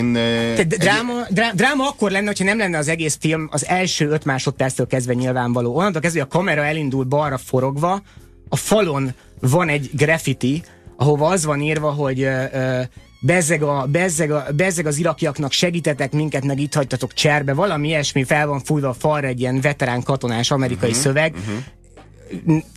Te, 0.56 0.64
dráma, 0.64 1.14
drá, 1.30 1.52
dráma 1.52 1.88
akkor 1.88 2.12
lenne, 2.12 2.28
hogyha 2.28 2.44
nem 2.44 2.58
lenne 2.58 2.78
az 2.78 2.88
egész 2.88 3.18
film 3.20 3.48
az 3.52 3.66
első 3.66 4.10
öt 4.10 4.26
másodperctől 4.26 4.88
kezdve 4.88 5.14
nyilvánvaló. 5.14 5.76
Onnantól 5.76 6.02
kezdve 6.02 6.22
a 6.22 6.28
kamera 6.28 6.66
elindul 6.66 7.04
balra 7.04 7.38
forogva, 7.38 8.02
a 8.50 8.56
falon 8.56 9.14
van 9.40 9.70
egy 9.70 9.90
graffiti, 9.94 10.64
ahova 10.98 11.28
az 11.28 11.46
van 11.46 11.62
írva, 11.62 11.92
hogy 11.92 12.22
uh, 12.22 12.82
bezzeg, 13.22 13.64
a, 13.64 13.86
bezzeg, 13.92 14.32
a, 14.32 14.46
bezzeg 14.56 14.86
az 14.86 14.98
irakiaknak 14.98 15.52
segítetek 15.52 16.12
minket, 16.12 16.44
meg 16.44 16.60
itt 16.60 16.74
hagytatok 16.74 17.14
cserbe, 17.14 17.54
valami 17.54 17.88
ilyesmi 17.88 18.24
fel 18.24 18.48
van 18.48 18.60
fújva 18.60 18.90
a 18.90 18.94
falra 18.94 19.28
egy 19.28 19.40
ilyen 19.40 19.62
veterán 19.62 20.04
katonás 20.04 20.52
amerikai 20.52 20.90
uh-huh, 20.90 21.04
szöveg. 21.04 21.36
Uh-huh 21.36 21.64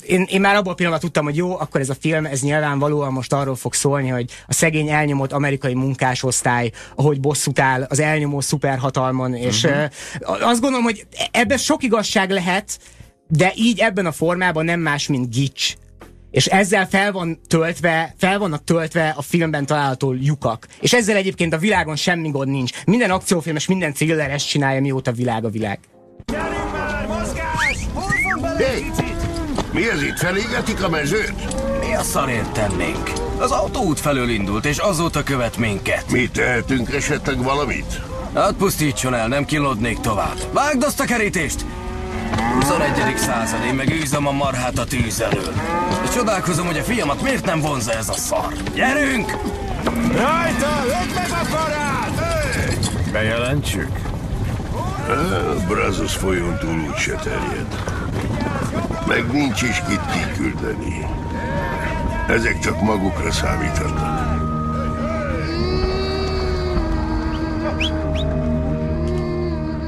én, 0.07 0.27
én 0.29 0.41
már 0.41 0.57
abból 0.57 0.73
a 0.73 0.75
pillanatban 0.75 1.11
tudtam, 1.11 1.25
hogy 1.25 1.37
jó, 1.37 1.59
akkor 1.59 1.81
ez 1.81 1.89
a 1.89 1.97
film, 2.01 2.25
ez 2.25 2.41
nyilvánvalóan 2.41 3.13
most 3.13 3.33
arról 3.33 3.57
fog 3.57 3.75
szólni, 3.75 4.09
hogy 4.09 4.31
a 4.47 4.53
szegény 4.53 4.89
elnyomott 4.89 5.33
amerikai 5.33 5.75
munkásosztály, 5.75 6.71
ahogy 6.95 7.21
bosszút 7.21 7.59
áll 7.59 7.87
az 7.89 8.01
elnyomó 8.01 8.41
szuperhatalmon, 8.41 9.35
és 9.35 9.65
uh-huh. 9.65 9.85
uh, 10.21 10.49
azt 10.49 10.61
gondolom, 10.61 10.85
hogy 10.85 11.07
ebben 11.31 11.59
sok 11.59 11.83
igazság 11.83 12.31
lehet, 12.31 12.79
de 13.29 13.53
így 13.57 13.79
ebben 13.79 14.07
a 14.07 14.13
formában 14.13 14.65
nem 14.65 14.81
más, 14.81 15.09
mint 15.09 15.35
gics 15.35 15.75
és 16.33 16.47
ezzel 16.47 16.87
fel, 16.87 17.13
van 17.13 17.41
töltve, 17.49 18.15
fel 18.19 18.39
vannak 18.39 18.65
töltve 18.65 19.15
a 19.17 19.23
filmben 19.23 19.67
található 19.67 20.13
lyukak. 20.13 20.67
És 20.81 20.93
ezzel 20.93 21.17
egyébként 21.17 21.53
a 21.53 21.59
világon 21.59 21.97
semmi 21.97 22.31
gond 22.31 22.49
nincs. 22.49 22.85
Minden 22.85 23.11
akciófilm 23.11 23.57
és 23.57 23.67
minden 23.67 23.93
thriller 23.93 24.31
ezt 24.31 24.49
csinálja, 24.49 24.81
mióta 24.81 25.13
világ 25.13 25.45
a 25.45 25.49
világ. 25.49 25.79
Hey, 28.57 29.12
mi 29.73 29.89
ez 29.89 30.03
itt? 30.03 30.19
Felégetik 30.19 30.83
a 30.83 30.89
mezőt? 30.89 31.35
Mi 31.81 31.95
a 31.95 32.03
szarért 32.03 32.53
tennénk? 32.53 33.13
Az 33.39 33.51
autóút 33.51 34.01
felől 34.01 34.29
indult, 34.29 34.65
és 34.65 34.79
azóta 34.79 35.23
követ 35.23 35.57
minket. 35.57 36.11
Mi 36.11 36.29
tehetünk 36.29 36.95
esetleg 36.95 37.43
valamit? 37.43 38.01
Hát 38.35 38.53
pusztítson 38.53 39.15
el, 39.15 39.29
nem 39.29 39.45
kilodnék 39.45 40.01
tovább. 40.01 40.37
Vágd 40.53 40.83
azt 40.83 41.01
a 41.01 41.05
kerítést! 41.05 41.65
21. 42.55 43.17
század, 43.17 43.65
én 43.65 43.75
meg 43.75 43.91
űzöm 43.91 44.27
a 44.27 44.31
marhát 44.31 44.79
a 44.79 44.85
tűz 44.85 45.21
elől. 45.21 45.53
És 46.05 46.11
csodálkozom, 46.11 46.67
hogy 46.67 46.79
a 46.79 46.83
fiamat 46.83 47.23
miért 47.23 47.45
nem 47.45 47.61
vonza 47.61 47.93
ez 47.93 48.09
a 48.09 48.13
szar. 48.13 48.53
Gyerünk! 48.75 49.31
Rajta, 50.13 50.85
öt 50.87 51.15
meg 51.15 51.31
a 51.31 51.47
parát! 51.51 52.33
Bejelentsük? 53.13 54.12
Brazos 55.69 56.17
folyón 56.17 56.59
túl 56.59 56.85
úgyse 56.91 57.15
terjed. 57.15 57.67
Meg 59.07 59.33
nincs 59.33 59.63
is 59.63 59.83
kit 59.89 60.01
kiküldeni. 60.13 61.07
Ezek 62.29 62.59
csak 62.59 62.83
magukra 62.83 63.33
számíthatnak. 63.33 64.41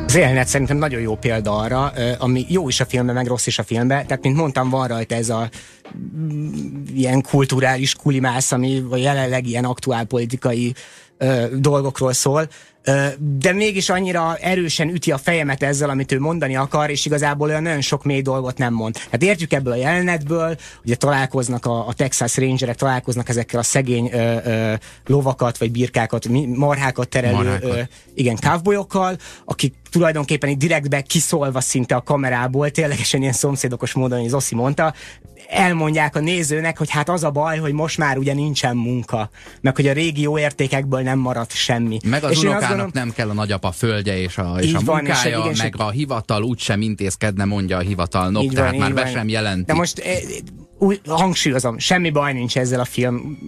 Az 0.07 0.21
jelenet 0.21 0.49
szerintem 0.49 0.77
nagyon 0.77 1.01
jó 1.01 1.17
példa 1.17 1.57
arra, 1.57 1.93
ami 2.19 2.47
jó 2.49 2.69
is 2.69 2.81
a 2.81 2.85
filmben, 2.85 3.15
meg 3.15 3.27
rossz 3.27 3.47
is 3.47 3.59
a 3.59 3.63
filmben. 3.63 4.07
Tehát, 4.07 4.23
mint 4.23 4.37
mondtam, 4.37 4.71
van 4.71 4.89
rajta 4.89 5.15
ez 5.15 5.29
a 5.29 5.49
mm, 5.97 6.83
ilyen 6.95 7.23
kulturális 7.23 7.95
kulimász, 7.95 8.53
ami 8.53 8.83
jelenleg 8.95 9.47
ilyen 9.47 9.65
aktuálpolitikai 9.65 10.75
dolgokról 11.53 12.13
szól 12.13 12.49
de 13.19 13.53
mégis 13.53 13.89
annyira 13.89 14.37
erősen 14.37 14.89
üti 14.89 15.13
a 15.13 15.19
fejemet 15.19 15.63
ezzel, 15.63 15.91
amit 15.91 16.13
ő 16.13 16.21
mondani 16.21 16.57
akar, 16.57 16.91
és 16.91 17.07
igazából 17.07 17.49
olyan 17.49 17.63
nagyon 17.63 17.81
sok 17.81 18.05
mély 18.05 18.23
dolgot 18.23 18.59
nem 18.59 18.75
mond. 18.75 18.97
Hát 19.11 19.23
értjük 19.23 19.53
ebből 19.53 19.73
a 19.73 19.77
jelenetből, 19.77 20.57
ugye 20.85 20.95
találkoznak 20.95 21.67
a, 21.67 21.87
a 21.87 21.93
Texas 21.93 22.37
Rangerek, 22.37 22.77
találkoznak 22.77 23.29
ezekkel 23.29 23.61
a 23.61 23.63
szegény 23.63 24.11
ö, 24.13 24.37
ö, 24.45 24.75
lovakat, 25.07 25.59
vagy 25.59 25.71
birkákat, 25.71 26.29
marhákat 26.57 27.09
terelő, 27.09 27.59
ö, 27.61 27.81
igen, 28.15 28.37
kávbolyokkal, 28.37 29.17
akik 29.45 29.75
tulajdonképpen 29.91 30.51
így 30.51 30.57
direktbe 30.57 31.01
kiszólva 31.01 31.61
szinte 31.61 31.95
a 31.95 32.03
kamerából, 32.03 32.71
ténylegesen 32.71 33.21
ilyen 33.21 33.33
szomszédokos 33.33 33.93
módon, 33.93 34.21
hogy 34.21 34.29
Zoszi 34.29 34.55
mondta, 34.55 34.95
elmondják 35.49 36.17
a 36.17 36.21
nézőnek, 36.21 36.79
hogy 36.79 36.91
hát 36.91 37.09
az 37.09 37.25
a 37.25 37.31
baj, 37.31 37.59
hogy 37.59 37.73
most 37.73 37.99
már 37.99 38.19
ugye 38.19 38.35
nincsen 38.35 38.77
munka, 38.77 39.31
meg 39.61 39.77
hogy 39.77 39.87
a 39.87 39.93
régió 39.93 40.39
értékekből 40.39 41.01
nem 41.01 41.19
maradt 41.19 41.53
semmi. 41.53 41.99
Meg 42.05 42.25
az 42.25 42.31
és 42.31 42.39
unokának 42.39 42.69
gondolom, 42.69 42.91
nem 42.95 43.13
kell 43.13 43.29
a 43.29 43.33
nagyapa 43.33 43.71
földje 43.71 44.19
és 44.19 44.39
a, 44.39 44.57
és 44.61 44.75
a 44.75 44.81
van, 44.85 44.97
munkája, 44.97 45.45
és 45.51 45.63
meg 45.63 45.75
a 45.79 45.91
hivatal 45.91 46.43
úgysem 46.43 46.81
intézkedne, 46.81 47.45
mondja 47.45 47.77
a 47.77 47.81
hivatalnok, 47.81 48.45
van, 48.45 48.55
tehát 48.55 48.77
már 48.77 48.95
be 48.95 49.07
sem 49.07 49.29
jelenti. 49.29 49.65
De 49.65 49.75
most 49.75 49.99
eh, 49.99 50.17
úgy 50.85 51.01
hangsúlyozom, 51.07 51.79
semmi 51.79 52.11
baj 52.11 52.33
nincs 52.33 52.57
ezzel 52.59 52.81
a 52.81 52.85
film 52.85 53.39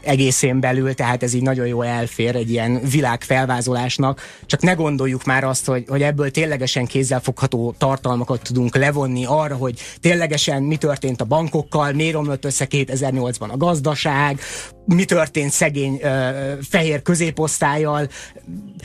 egészén 0.00 0.60
belül, 0.60 0.94
tehát 0.94 1.22
ez 1.22 1.34
így 1.34 1.42
nagyon 1.42 1.66
jó 1.66 1.82
elfér 1.82 2.36
egy 2.36 2.50
ilyen 2.50 2.80
világ 2.90 3.22
felvázolásnak, 3.22 4.20
csak 4.46 4.62
ne 4.62 4.72
gondoljuk 4.72 5.24
már 5.24 5.44
azt, 5.44 5.66
hogy, 5.66 5.84
hogy 5.88 6.02
ebből 6.02 6.30
ténylegesen 6.30 6.86
kézzelfogható 6.86 7.74
tartalmakat 7.78 8.42
tudunk 8.42 8.76
levonni 8.76 9.24
arra, 9.24 9.56
hogy 9.56 9.80
ténylegesen 10.00 10.62
mi 10.62 10.76
történt 10.76 11.20
a 11.20 11.24
bankokkal, 11.24 11.92
miért 11.92 12.14
romlott 12.14 12.44
össze 12.44 12.66
2008-ban 12.70 13.50
a 13.50 13.56
gazdaság, 13.56 14.40
mi 14.84 15.04
történt 15.04 15.50
szegény 15.50 15.98
ö, 16.02 16.52
fehér 16.70 17.02
középosztályjal, 17.02 18.08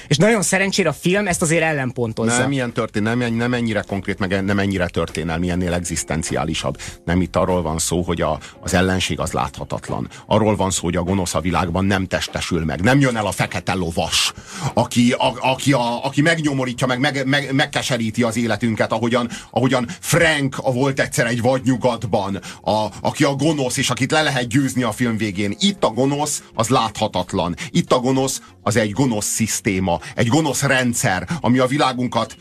és 0.07 0.17
nagyon 0.17 0.41
szerencsére 0.41 0.89
a 0.89 0.93
film 0.93 1.27
ezt 1.27 1.41
azért 1.41 1.63
ellenpontozza. 1.63 2.37
Nem 2.37 2.51
ilyen 2.51 2.73
történt, 2.73 3.05
nem, 3.05 3.33
nem 3.33 3.53
ennyire 3.53 3.81
konkrét, 3.87 4.19
meg 4.19 4.45
nem 4.45 4.59
ennyire 4.59 4.87
történelmi, 4.87 5.49
ennél 5.49 5.73
egzisztenciálisabb. 5.73 6.77
Nem 7.05 7.21
itt 7.21 7.35
arról 7.35 7.61
van 7.61 7.77
szó, 7.77 8.01
hogy 8.01 8.21
a, 8.21 8.39
az 8.59 8.73
ellenség 8.73 9.19
az 9.19 9.31
láthatatlan. 9.31 10.09
Arról 10.25 10.55
van 10.55 10.71
szó, 10.71 10.83
hogy 10.83 10.95
a 10.95 11.03
gonosz 11.03 11.35
a 11.35 11.39
világban 11.39 11.85
nem 11.85 12.05
testesül 12.05 12.65
meg. 12.65 12.81
Nem 12.81 12.99
jön 12.99 13.15
el 13.15 13.25
a 13.25 13.31
fekete 13.31 13.73
lovas, 13.73 14.33
aki, 14.73 15.11
a, 15.11 15.33
aki, 15.39 15.73
a, 15.73 16.05
aki 16.05 16.21
megnyomorítja, 16.21 16.87
meg, 16.87 16.99
meg, 16.99 17.25
meg 17.25 17.53
megkeseríti 17.53 18.23
az 18.23 18.37
életünket, 18.37 18.91
ahogyan, 18.91 19.29
ahogyan 19.51 19.87
Frank 19.99 20.57
a 20.61 20.71
volt 20.71 20.99
egyszer 20.99 21.25
egy 21.25 21.41
vadnyugatban, 21.41 22.39
a, 22.61 22.85
aki 23.01 23.23
a 23.23 23.35
gonosz, 23.35 23.77
és 23.77 23.89
akit 23.89 24.11
le 24.11 24.21
lehet 24.21 24.47
győzni 24.47 24.83
a 24.83 24.91
film 24.91 25.17
végén. 25.17 25.55
Itt 25.59 25.83
a 25.87 25.93
gonosz 25.93 26.43
az 26.53 26.67
láthatatlan. 26.67 27.55
Itt 27.69 27.91
a 27.91 27.99
gonosz 27.99 28.41
az 28.61 28.75
egy 28.75 28.91
gonosz 28.91 29.25
szisztéma, 29.25 29.99
egy 30.15 30.27
gonosz 30.27 30.61
rendszer, 30.61 31.27
ami 31.41 31.57
a 31.57 31.65
világunkat 31.65 32.35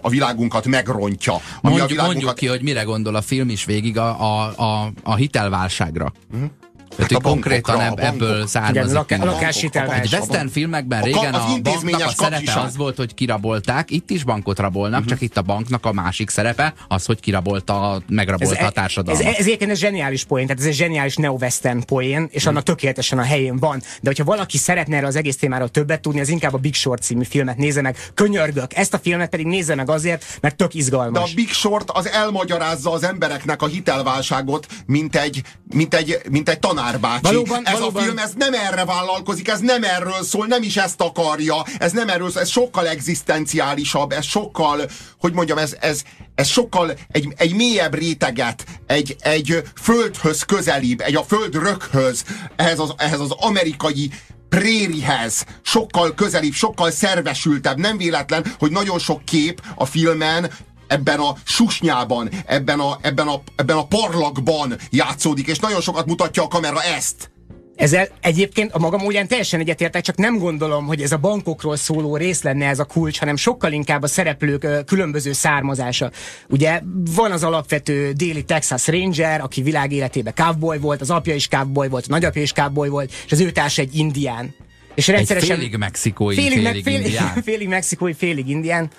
a 0.00 0.08
világunkat 0.08 0.66
megrontja. 0.66 1.32
Ami 1.32 1.42
mondjuk, 1.62 1.82
a 1.82 1.86
világunkat... 1.86 2.14
mondjuk 2.14 2.34
ki, 2.34 2.46
hogy 2.46 2.62
mire 2.62 2.82
gondol 2.82 3.14
a 3.14 3.22
film 3.22 3.48
is 3.48 3.64
végig 3.64 3.98
a, 3.98 4.20
a, 4.20 4.54
a, 4.56 4.92
a 5.02 5.14
hitelválságra. 5.14 6.12
Uh-huh. 6.32 6.50
Tehát, 6.96 7.12
hogy 7.12 7.22
konkrétan 7.22 7.80
ebb, 7.80 7.98
ebből 7.98 8.46
származik. 8.46 9.00
Igen, 9.06 9.26
lakáshitelválság. 9.26 10.04
Egy 10.04 10.12
western 10.12 10.48
filmekben 10.48 11.02
régen 11.02 11.34
a, 11.34 11.52
a 11.52 11.58
banknak 11.62 12.00
a 12.00 12.10
szerepe 12.10 12.60
az 12.60 12.76
volt, 12.76 12.96
hogy 12.96 13.14
kirabolták, 13.14 13.90
itt 13.90 14.10
is 14.10 14.24
bankot 14.24 14.58
rabolnak, 14.58 14.92
uh-huh. 14.92 15.08
csak 15.08 15.20
itt 15.20 15.36
a 15.36 15.42
banknak 15.42 15.86
a 15.86 15.92
másik 15.92 16.30
szerepe 16.30 16.74
az, 16.88 17.04
hogy 17.04 17.20
kirabolta, 17.20 18.02
megrabolta 18.08 18.56
ez, 18.56 18.66
a 18.66 18.70
társadalmat. 18.70 19.22
Ez, 19.22 19.28
ez, 19.28 19.38
ez 19.38 19.46
egyébként 19.46 19.70
egy 19.70 19.76
zseniális 19.76 20.24
poén, 20.24 20.46
tehát 20.46 20.62
ez 20.62 20.68
egy 20.68 20.74
zseniális 20.74 21.16
neo-western 21.16 21.84
poén, 21.84 22.28
és 22.30 22.46
annak 22.46 22.62
tökéletesen 22.62 23.18
a 23.18 23.22
helyén 23.22 23.56
van. 23.56 23.78
De 23.78 24.08
hogyha 24.08 24.24
valaki 24.24 24.58
szeretne 24.58 24.96
erre 24.96 25.06
az 25.06 25.16
egész 25.16 25.36
témáról 25.36 25.68
többet 25.68 26.00
tudni, 26.00 26.20
az 26.20 26.28
inkább 26.28 26.54
a 26.54 26.58
Big 26.58 26.74
Short 26.74 27.02
című 27.02 27.24
filmet 27.24 27.56
nézze 27.56 27.80
meg. 27.80 27.96
Könyörgök. 28.14 28.76
Ezt 28.76 28.94
a 28.94 28.98
filmet 28.98 29.28
pedig 29.28 29.46
nézze 29.46 29.74
meg 29.74 29.90
azért, 29.90 30.24
mert 30.40 30.56
tök 30.56 30.74
izgalmas. 30.74 31.22
De 31.22 31.30
a 31.30 31.34
Big 31.34 31.52
Short 31.52 31.90
az 31.90 32.08
elmagyarázza 32.08 32.92
az 32.92 33.04
embereknek 33.04 33.62
a 33.62 33.66
hitelválságot, 33.66 34.66
mint 34.86 35.16
egy, 35.16 35.42
mint 35.74 35.94
egy, 35.94 36.18
mint 36.30 36.48
egy 36.48 36.58
tanárbácsi. 36.80 37.20
Valóban, 37.22 37.66
ez 37.66 37.72
valóban. 37.72 38.02
a 38.02 38.04
film, 38.04 38.18
ez 38.18 38.32
nem 38.36 38.54
erre 38.54 38.84
vállalkozik, 38.84 39.48
ez 39.48 39.60
nem 39.60 39.82
erről 39.82 40.22
szól, 40.22 40.46
nem 40.46 40.62
is 40.62 40.76
ezt 40.76 41.00
akarja, 41.00 41.64
ez 41.78 41.92
nem 41.92 42.08
erről 42.08 42.30
szól, 42.30 42.42
ez 42.42 42.48
sokkal 42.48 42.88
egzisztenciálisabb, 42.88 44.12
ez 44.12 44.24
sokkal, 44.24 44.80
hogy 45.18 45.32
mondjam, 45.32 45.58
ez, 45.58 45.76
ez, 45.80 46.02
ez 46.34 46.48
sokkal 46.48 46.92
egy, 47.10 47.34
egy 47.36 47.54
mélyebb 47.54 47.94
réteget, 47.94 48.64
egy, 48.86 49.16
egy 49.20 49.62
földhöz 49.82 50.42
közelibb, 50.42 51.00
egy 51.00 51.16
a 51.16 51.22
föld 51.22 51.54
röghöz, 51.54 52.24
ehhez 52.56 52.78
az, 52.78 52.94
ehhez 52.96 53.20
az 53.20 53.30
amerikai 53.30 54.10
prérihez, 54.48 55.44
sokkal 55.62 56.14
közelibb, 56.14 56.52
sokkal 56.52 56.90
szervesültebb. 56.90 57.78
Nem 57.78 57.96
véletlen, 57.96 58.54
hogy 58.58 58.70
nagyon 58.70 58.98
sok 58.98 59.24
kép 59.24 59.62
a 59.74 59.84
filmen 59.84 60.50
ebben 60.90 61.18
a 61.18 61.34
susnyában, 61.44 62.30
ebben 62.46 62.80
a, 62.80 62.98
ebben, 63.00 63.26
a, 63.26 63.42
ebben 63.56 63.76
a 63.76 63.86
parlagban 63.86 64.76
játszódik, 64.90 65.46
és 65.46 65.58
nagyon 65.58 65.80
sokat 65.80 66.06
mutatja 66.06 66.42
a 66.42 66.48
kamera 66.48 66.82
ezt. 66.82 67.30
Ezzel 67.74 68.08
egyébként 68.20 68.72
a 68.72 68.78
magam 68.78 69.00
ugyan 69.04 69.26
teljesen 69.26 69.60
egyetértek, 69.60 70.02
csak 70.02 70.16
nem 70.16 70.38
gondolom, 70.38 70.86
hogy 70.86 71.02
ez 71.02 71.12
a 71.12 71.16
bankokról 71.16 71.76
szóló 71.76 72.16
rész 72.16 72.42
lenne 72.42 72.66
ez 72.66 72.78
a 72.78 72.84
kulcs, 72.84 73.18
hanem 73.18 73.36
sokkal 73.36 73.72
inkább 73.72 74.02
a 74.02 74.06
szereplők 74.06 74.84
különböző 74.84 75.32
származása. 75.32 76.10
Ugye 76.48 76.80
van 77.14 77.32
az 77.32 77.44
alapvető 77.44 78.12
déli 78.12 78.44
Texas 78.44 78.86
Ranger, 78.86 79.40
aki 79.40 79.62
világ 79.62 79.92
életében 79.92 80.34
cowboy 80.34 80.78
volt, 80.78 81.00
az 81.00 81.10
apja 81.10 81.34
is 81.34 81.48
cowboy 81.48 81.88
volt, 81.88 82.04
a 82.04 82.10
nagyapja 82.10 82.42
is 82.42 82.52
cowboy 82.52 82.88
volt, 82.88 83.12
és 83.26 83.32
az 83.32 83.40
ő 83.40 83.50
társa 83.50 83.82
egy 83.82 83.96
indián. 83.96 84.54
És 84.94 85.06
rendszeresen... 85.06 85.50
Egy 85.50 85.56
félig 85.56 85.76
mexikói, 85.76 86.34
félig, 86.34 86.52
félig, 86.52 86.82
félig 86.82 87.04
indián. 87.04 87.42
Félig 87.44 87.68
mexikói, 87.68 88.12
félig 88.12 88.48
indián. 88.48 88.90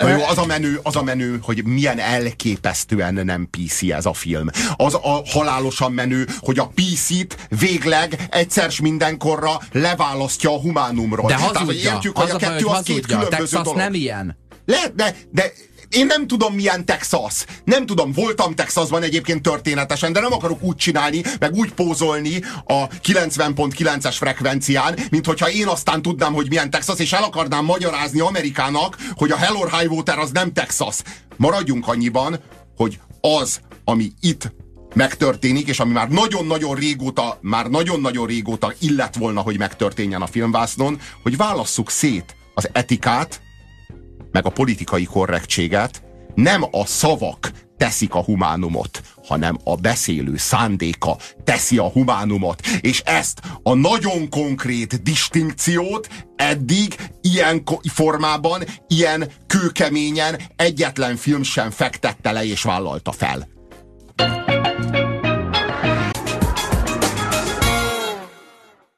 Na 0.00 0.08
jó, 0.08 0.24
az 0.24 0.38
a 0.38 0.46
menő, 0.46 0.80
az 0.82 0.96
a 0.96 1.02
menő, 1.02 1.38
hogy 1.42 1.64
milyen 1.64 1.98
elképesztően 1.98 3.14
nem 3.14 3.48
PC 3.50 3.82
ez 3.82 4.06
a 4.06 4.12
film. 4.12 4.48
Az 4.76 4.94
a 4.94 5.22
halálosan 5.26 5.92
menő, 5.92 6.26
hogy 6.38 6.58
a 6.58 6.72
PC-t 6.74 7.36
végleg 7.48 8.26
egyszer 8.30 8.72
mindenkorra 8.82 9.60
leválasztja 9.72 10.50
a 10.50 10.60
humánumról. 10.60 11.28
De 11.28 11.34
hazudja. 11.34 11.52
Tehát, 11.52 11.66
hogy 11.66 11.82
értjük, 11.84 12.16
az 12.16 12.30
hogy 12.30 12.30
a, 12.30 12.46
a 12.46 12.50
kettő 12.50 12.64
az 12.64 12.82
két 12.82 13.06
különböző 13.06 13.30
Texas 13.30 13.62
dolog. 13.62 13.78
nem 13.78 13.94
ilyen. 13.94 14.36
Lehet, 14.64 14.94
de, 14.94 15.16
de 15.30 15.52
én 15.90 16.06
nem 16.06 16.26
tudom 16.26 16.54
milyen 16.54 16.84
Texas. 16.84 17.44
Nem 17.64 17.86
tudom, 17.86 18.12
voltam 18.12 18.54
Texasban 18.54 19.02
egyébként 19.02 19.42
történetesen, 19.42 20.12
de 20.12 20.20
nem 20.20 20.32
akarok 20.32 20.62
úgy 20.62 20.76
csinálni, 20.76 21.22
meg 21.38 21.54
úgy 21.54 21.72
pózolni 21.72 22.42
a 22.64 22.88
90.9-es 22.88 24.14
frekvencián, 24.18 24.98
mint 25.10 25.26
hogyha 25.26 25.50
én 25.50 25.66
aztán 25.66 26.02
tudnám, 26.02 26.32
hogy 26.32 26.48
milyen 26.48 26.70
Texas, 26.70 26.98
és 26.98 27.12
el 27.12 27.22
akarnám 27.22 27.64
magyarázni 27.64 28.20
Amerikának, 28.20 28.96
hogy 29.14 29.30
a 29.30 29.36
Hell 29.36 29.54
or 29.54 29.70
High 29.70 29.92
Water 29.92 30.18
az 30.18 30.30
nem 30.30 30.52
Texas. 30.52 30.96
Maradjunk 31.36 31.88
annyiban, 31.88 32.40
hogy 32.76 32.98
az 33.20 33.60
ami 33.84 34.12
itt 34.20 34.52
megtörténik, 34.94 35.68
és 35.68 35.80
ami 35.80 35.92
már 35.92 36.08
nagyon-nagyon 36.08 36.74
régóta, 36.74 37.38
már 37.40 37.66
nagyon-nagyon 37.66 38.26
régóta 38.26 38.72
illet 38.78 39.16
volna, 39.16 39.40
hogy 39.40 39.58
megtörténjen 39.58 40.22
a 40.22 40.26
filmvásznon, 40.26 41.00
hogy 41.22 41.36
válasszuk 41.36 41.90
szét 41.90 42.36
az 42.54 42.68
etikát, 42.72 43.40
meg 44.32 44.46
a 44.46 44.50
politikai 44.50 45.04
korrektséget, 45.04 46.02
nem 46.34 46.64
a 46.70 46.86
szavak 46.86 47.50
teszik 47.76 48.14
a 48.14 48.22
humánumot, 48.22 49.02
hanem 49.26 49.58
a 49.64 49.74
beszélő 49.74 50.36
szándéka 50.36 51.16
teszi 51.44 51.78
a 51.78 51.88
humánumot. 51.88 52.60
És 52.80 53.00
ezt 53.04 53.40
a 53.62 53.74
nagyon 53.74 54.28
konkrét 54.28 55.02
distinkciót 55.02 56.08
eddig 56.36 56.94
ilyen 57.20 57.62
formában, 57.92 58.62
ilyen 58.88 59.30
kőkeményen 59.46 60.40
egyetlen 60.56 61.16
film 61.16 61.42
sem 61.42 61.70
fektette 61.70 62.32
le 62.32 62.44
és 62.44 62.62
vállalta 62.62 63.12
fel. 63.12 63.48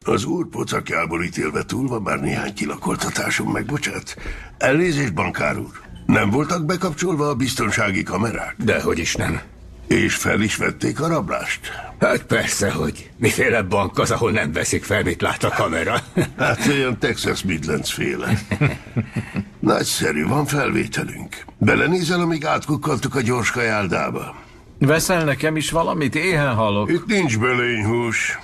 Az 0.04 0.24
úr 0.24 0.48
pocakjából 0.48 1.24
ítélve 1.24 1.64
túl 1.64 1.88
van 1.88 2.02
már 2.02 2.20
néhány 2.20 2.54
kilakoltatásom, 2.54 3.50
megbocsát. 3.50 4.16
Elnézést, 4.58 5.14
bankár 5.14 5.58
úr. 5.58 5.80
Nem 6.06 6.30
voltak 6.30 6.64
bekapcsolva 6.64 7.28
a 7.28 7.34
biztonsági 7.34 8.02
kamerák? 8.02 8.54
Dehogy 8.58 8.98
is 8.98 9.14
nem. 9.14 9.40
És 9.86 10.14
fel 10.14 10.40
is 10.40 10.56
vették 10.56 11.00
a 11.00 11.08
rablást? 11.08 11.60
Hát 12.00 12.22
persze, 12.22 12.70
hogy. 12.70 13.10
Miféle 13.16 13.62
bank 13.62 13.98
az, 13.98 14.10
ahol 14.10 14.30
nem 14.30 14.52
veszik 14.52 14.84
fel, 14.84 15.02
mit 15.02 15.20
lát 15.20 15.44
a 15.44 15.48
kamera? 15.48 15.96
Hát 16.38 16.66
olyan 16.66 16.98
Texas 16.98 17.42
Midlands 17.42 17.92
féle. 17.92 18.38
Nagyszerű, 19.60 20.26
van 20.26 20.46
felvételünk. 20.46 21.44
Belenézel, 21.58 22.20
amíg 22.20 22.44
átkukkaltuk 22.44 23.14
a 23.14 23.20
gyors 23.20 23.50
kajáldába. 23.50 24.34
Veszel 24.78 25.24
nekem 25.24 25.56
is 25.56 25.70
valamit? 25.70 26.14
Éhen 26.14 26.54
halok. 26.54 26.90
Itt 26.90 27.06
nincs 27.06 27.38
belényhús. 27.38 28.38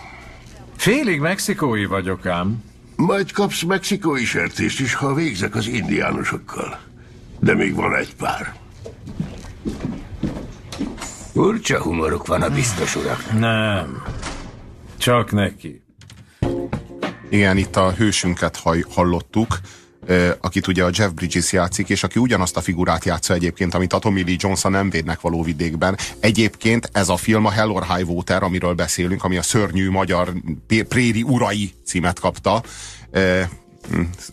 Félig 0.78 1.20
mexikói 1.20 1.84
vagyok 1.84 2.26
ám. 2.26 2.64
Majd 2.96 3.32
kapsz 3.32 3.62
mexikói 3.62 4.24
sertést 4.24 4.80
is, 4.80 4.94
ha 4.94 5.14
végzek 5.14 5.54
az 5.54 5.66
indiánosokkal. 5.66 6.78
De 7.40 7.54
még 7.54 7.74
van 7.74 7.96
egy 7.96 8.14
pár. 8.14 8.54
Furcsa 11.32 11.82
humoruk 11.82 12.26
van 12.26 12.42
a 12.42 12.50
biztos 12.50 12.96
urak. 12.96 13.32
Nem. 13.38 14.02
Csak 14.98 15.32
neki. 15.32 15.82
Igen, 17.30 17.56
itt 17.56 17.76
a 17.76 17.92
hősünket 17.92 18.62
hallottuk, 18.88 19.58
akit 20.40 20.66
ugye 20.66 20.84
a 20.84 20.90
Jeff 20.92 21.10
Bridges 21.10 21.52
játszik, 21.52 21.88
és 21.88 22.02
aki 22.02 22.18
ugyanazt 22.18 22.56
a 22.56 22.60
figurát 22.60 23.04
játsza 23.04 23.34
egyébként, 23.34 23.74
amit 23.74 23.92
a 23.92 23.98
Tommy 23.98 24.22
Lee 24.22 24.56
a 24.62 24.68
Nem 24.68 24.90
védnek 24.90 25.20
való 25.20 25.42
vidékben. 25.42 25.98
Egyébként 26.20 26.90
ez 26.92 27.08
a 27.08 27.16
film 27.16 27.44
a 27.44 27.50
Hell 27.50 27.68
or 27.68 27.86
High 27.86 28.08
Water, 28.08 28.42
amiről 28.42 28.74
beszélünk, 28.74 29.24
ami 29.24 29.36
a 29.36 29.42
szörnyű 29.42 29.90
magyar 29.90 30.32
préri 30.88 31.22
urai 31.22 31.72
címet 31.84 32.20
kapta 32.20 32.62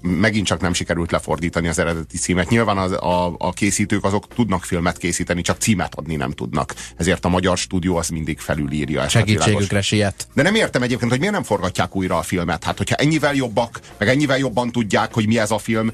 megint 0.01 0.45
csak 0.45 0.61
nem 0.61 0.73
sikerült 0.73 1.11
lefordítani 1.11 1.67
az 1.67 1.79
eredeti 1.79 2.17
címet. 2.17 2.49
Nyilván 2.49 2.77
az, 2.77 2.91
a, 2.91 3.35
a 3.37 3.53
készítők 3.53 4.03
azok 4.03 4.27
tudnak 4.27 4.63
filmet 4.63 4.97
készíteni, 4.97 5.41
csak 5.41 5.57
címet 5.57 5.95
adni 5.95 6.15
nem 6.15 6.31
tudnak. 6.31 6.73
Ezért 6.97 7.25
a 7.25 7.29
magyar 7.29 7.57
stúdió 7.57 7.95
az 7.95 8.09
mindig 8.09 8.39
felülírja. 8.39 9.07
Segítségükre 9.07 9.81
siet. 9.81 10.27
De 10.33 10.41
nem 10.41 10.55
értem 10.55 10.81
egyébként, 10.81 11.09
hogy 11.09 11.19
miért 11.19 11.33
nem 11.33 11.43
forgatják 11.43 11.95
újra 11.95 12.17
a 12.17 12.21
filmet. 12.21 12.63
Hát, 12.63 12.77
hogyha 12.77 12.95
ennyivel 12.95 13.33
jobbak, 13.33 13.79
meg 13.97 14.07
ennyivel 14.07 14.37
jobban 14.37 14.71
tudják, 14.71 15.13
hogy 15.13 15.27
mi 15.27 15.39
ez 15.39 15.51
a 15.51 15.57
film, 15.57 15.91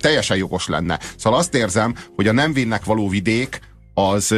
teljesen 0.00 0.36
jogos 0.36 0.66
lenne. 0.66 0.98
Szóval 1.16 1.38
azt 1.38 1.54
érzem, 1.54 1.94
hogy 2.16 2.28
a 2.28 2.32
nem 2.32 2.52
vénnek 2.52 2.84
való 2.84 3.08
vidék 3.08 3.60
az, 4.06 4.34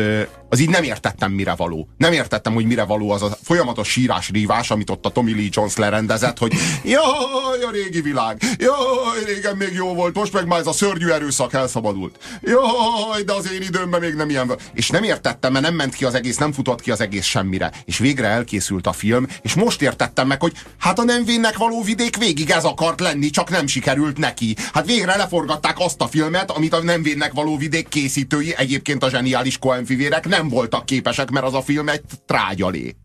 az 0.49 0.59
így 0.59 0.69
nem 0.69 0.83
értettem, 0.83 1.33
mire 1.33 1.55
való. 1.55 1.89
Nem 1.97 2.13
értettem, 2.13 2.53
hogy 2.53 2.65
mire 2.65 2.85
való 2.85 3.11
az 3.11 3.23
a 3.23 3.37
folyamatos 3.43 3.89
sírás 3.89 4.29
rívás, 4.29 4.71
amit 4.71 4.91
ott 4.91 5.07
a 5.07 5.11
Tommy 5.11 5.33
Lee 5.33 5.49
Jones 5.51 5.77
lerendezett, 5.77 6.39
hogy 6.39 6.53
jaj, 6.85 7.63
a 7.67 7.71
régi 7.73 8.01
világ, 8.01 8.43
jaj, 8.59 9.25
régen 9.27 9.57
még 9.57 9.73
jó 9.73 9.95
volt, 9.95 10.15
most 10.15 10.33
meg 10.33 10.47
már 10.47 10.59
ez 10.59 10.67
a 10.67 10.73
szörnyű 10.73 11.09
erőszak 11.09 11.53
elszabadult. 11.53 12.19
Jaj, 12.43 13.23
de 13.23 13.33
az 13.33 13.53
én 13.53 13.63
időmben 13.63 14.01
még 14.01 14.15
nem 14.15 14.31
ilyen. 14.31 14.53
És 14.75 14.91
nem 14.91 15.03
értettem, 15.03 15.53
mert 15.53 15.65
nem 15.65 15.75
ment 15.75 15.95
ki 15.95 16.05
az 16.05 16.15
egész, 16.15 16.37
nem 16.37 16.53
futott 16.53 16.81
ki 16.81 16.91
az 16.91 17.01
egész 17.01 17.25
semmire. 17.25 17.73
És 17.85 17.99
végre 17.99 18.27
elkészült 18.27 18.87
a 18.87 18.93
film, 18.93 19.27
és 19.43 19.55
most 19.55 19.83
értettem 19.83 20.27
meg, 20.27 20.41
hogy 20.41 20.53
hát 20.79 20.99
a 20.99 21.05
nem 21.05 21.25
vénnek 21.25 21.57
való 21.57 21.83
vidék 21.83 22.17
végig 22.17 22.51
ez 22.51 22.65
akart 22.65 23.01
lenni, 23.01 23.31
csak 23.31 23.51
nem 23.51 23.67
sikerült 23.67 24.19
neki. 24.19 24.57
Hát 24.73 24.87
végre 24.87 25.17
leforgatták 25.17 25.79
azt 25.79 26.01
a 26.01 26.07
filmet, 26.07 26.51
amit 26.51 26.75
a 26.75 26.83
nem 26.83 27.03
vénnek 27.03 27.33
való 27.33 27.57
vidék 27.57 27.89
készítői, 27.89 28.55
egyébként 28.57 29.05
a 29.05 29.11
zseniális 29.11 29.50
Coen 29.59 29.85
fivérek 29.85 30.29
nem 30.29 30.49
voltak 30.49 30.87
képesek, 30.87 31.31
mert 31.31 31.47
az 31.47 31.55
a 31.55 31.63
film 31.63 31.89
egy 31.89 32.03
trágyalé. 32.27 32.97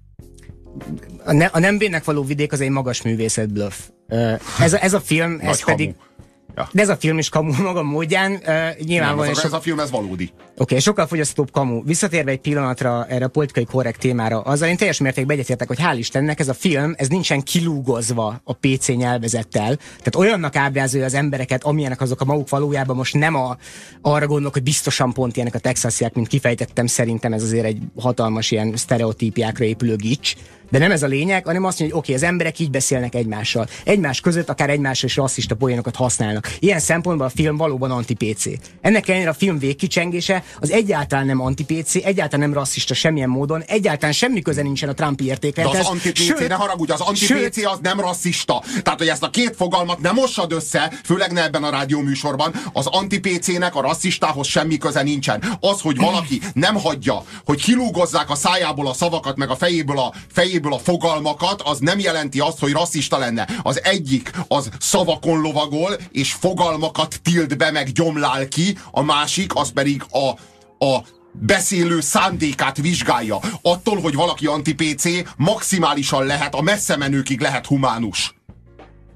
A, 1.26 1.34
ne, 1.34 1.46
a 1.46 1.60
nem 1.60 1.78
vénnek 1.78 2.04
való 2.04 2.24
vidék 2.24 2.52
az 2.52 2.62
egy 2.62 2.70
magas 2.70 3.02
művészet 3.02 3.54
bluff. 3.54 3.76
Ez 4.60 4.74
a, 4.74 4.84
ez 4.84 4.93
a 4.93 5.00
film, 5.00 5.39
ez 5.41 5.64
pedig... 5.64 5.86
Hamu. 5.98 6.14
Ja. 6.56 6.70
De 6.72 6.82
ez 6.82 6.89
a 6.89 6.95
film 6.95 7.18
is 7.18 7.30
kamu 7.30 7.53
maga 7.62 7.84
módján. 7.84 8.32
Uh, 8.32 8.86
nyilvánvalóan 8.86 9.30
ez, 9.30 9.38
a, 9.38 9.45
ez 9.45 9.53
a 9.53 9.60
film, 9.60 9.80
ez 9.80 9.91
valódi. 9.91 10.24
Oké, 10.24 10.41
okay, 10.58 10.80
sokkal 10.80 11.08
fogyasztóbb 11.08 11.51
kamu. 11.51 11.84
Visszatérve 11.84 12.32
egy 12.32 12.39
pillanatra 12.39 13.06
erre 13.10 13.26
a 13.26 13.28
politikai 13.28 13.66
korrekt 13.66 13.99
témára, 13.99 14.41
azzal 14.41 14.70
én 14.70 14.78
teljes 14.78 14.99
mértékben 14.99 15.36
egyetértek, 15.36 15.68
hogy 15.68 15.80
hál' 15.82 15.95
Istennek 15.97 16.39
ez 16.39 16.49
a 16.49 16.53
film, 16.53 16.93
ez 16.97 17.08
nincsen 17.08 17.41
kilúgozva 17.41 18.41
a 18.43 18.53
PC 18.53 18.88
nyelvezettel. 18.88 19.76
Tehát 19.76 20.16
olyannak 20.16 20.56
ábrázolja 20.56 21.06
az 21.06 21.14
embereket, 21.14 21.64
amilyenek 21.64 22.01
azok 22.01 22.22
a 22.22 22.26
maguk 22.26 22.49
valójában 22.49 22.95
most 22.95 23.14
nem 23.14 23.36
a, 23.36 23.58
arra 24.01 24.28
gondolok, 24.28 24.53
hogy 24.53 24.64
biztosan 24.64 25.14
pont 25.14 25.36
ilyenek 25.36 25.56
a 25.56 25.60
texasiak, 25.60 26.14
mint 26.14 26.28
kifejtettem, 26.28 26.88
szerintem 26.88 27.34
ez 27.34 27.43
azért 27.43 27.66
egy 27.66 27.78
hatalmas 27.99 28.51
ilyen 28.51 28.76
sztereotípiákra 28.76 29.66
épülő 29.66 29.95
gics 29.95 30.36
de 30.70 30.78
nem 30.78 30.91
ez 30.91 31.03
a 31.03 31.07
lényeg, 31.07 31.45
hanem 31.45 31.63
azt 31.63 31.80
mondja, 31.80 31.95
hogy 31.95 32.05
oké, 32.05 32.13
okay, 32.13 32.24
az 32.24 32.32
emberek 32.32 32.59
így 32.59 32.70
beszélnek 32.70 33.16
egymással. 33.16 33.68
Egymás 33.84 34.20
között 34.20 34.49
akár 34.49 34.70
egymásra 34.70 35.07
is 35.07 35.16
rasszista 35.16 35.55
poénokat 35.55 35.95
használnak. 35.95 36.55
Ilyen 36.59 36.80
szempontból 36.80 37.26
a 37.26 37.30
film 37.30 37.57
valóban 37.57 37.91
anti-PC. 37.91 38.45
Ennek 38.82 39.07
ellenére 39.07 39.30
a 39.30 39.34
film 39.34 39.59
végkicsengése 39.59 40.43
az 40.59 40.72
egyáltalán 40.72 41.26
nem 41.26 41.41
anti-PC, 41.41 41.95
egyáltalán 41.95 42.49
nem 42.49 42.53
rasszista 42.53 42.93
semmilyen 42.93 43.30
módon, 43.30 43.61
egyáltalán 43.61 44.13
semmi 44.13 44.41
köze 44.41 44.61
nincsen 44.61 44.89
a 44.89 44.93
Trumpi 44.93 45.26
értéklethez. 45.26 45.74
De 45.74 45.80
az 45.80 45.86
anti-PC, 45.86 46.47
ne 46.47 46.53
haragudj, 46.53 46.91
az 46.91 47.01
anti-PC 47.01 47.66
az 47.66 47.80
nem 47.82 47.99
rasszista. 47.99 48.63
Tehát, 48.84 48.99
hogy 48.99 49.07
ezt 49.07 49.24
a 49.24 49.30
két 49.30 49.55
fogalmat 49.55 49.99
nem 49.99 50.16
mossad 50.16 50.51
össze, 50.51 50.91
főleg 51.03 51.32
ne 51.32 51.43
ebben 51.43 51.63
a 51.63 51.70
rádióműsorban, 51.70 52.53
az 52.74 52.86
anti-PC-nek 52.86 53.76
a 53.76 53.82
rasszistához 53.82 54.47
semmi 54.47 54.78
köze 54.78 55.03
nincsen. 55.03 55.43
Az, 55.59 55.82
hogy 55.82 55.97
valaki 55.97 56.41
nem 56.53 56.76
hagyja, 56.76 57.24
hogy 57.45 57.61
kilúgozzák 57.61 58.30
a 58.30 58.36
szájából 58.36 58.88
a 58.88 58.93
szavakat, 58.93 59.38
meg 59.38 59.49
a 59.49 59.55
fejéből 59.55 59.99
a, 59.99 60.13
fejéből 60.32 60.55
fejéből 60.56 60.74
a 60.74 60.84
fogalmakat, 60.84 61.62
az 61.62 61.80
nem 61.80 61.99
jelenti 61.99 62.39
azt, 62.39 62.60
hogy 62.60 62.72
rasszista 62.72 63.18
lenne. 63.18 63.47
Az 63.62 63.84
egyik 63.84 64.32
az 64.47 64.70
szavakon 64.80 65.41
lovagol, 65.41 65.95
és 66.12 66.34
fogalmakat 66.34 67.20
tilt 67.24 67.58
be, 67.58 67.72
meg 67.72 67.91
gyomlál 67.91 68.47
ki, 68.47 68.78
a 68.91 69.01
másik 69.01 69.56
az 69.56 69.72
pedig 69.72 70.03
a, 70.10 70.30
a 70.86 71.03
beszélő 71.32 72.01
szándékát 72.01 72.78
vizsgálja. 72.78 73.39
Attól, 73.62 74.01
hogy 74.01 74.14
valaki 74.14 74.45
anti-PC, 74.45 75.03
maximálisan 75.38 76.26
lehet, 76.26 76.56
a 76.56 76.62
messze 76.62 76.97
menőkig 76.97 77.39
lehet 77.39 77.66
humánus. 77.66 78.36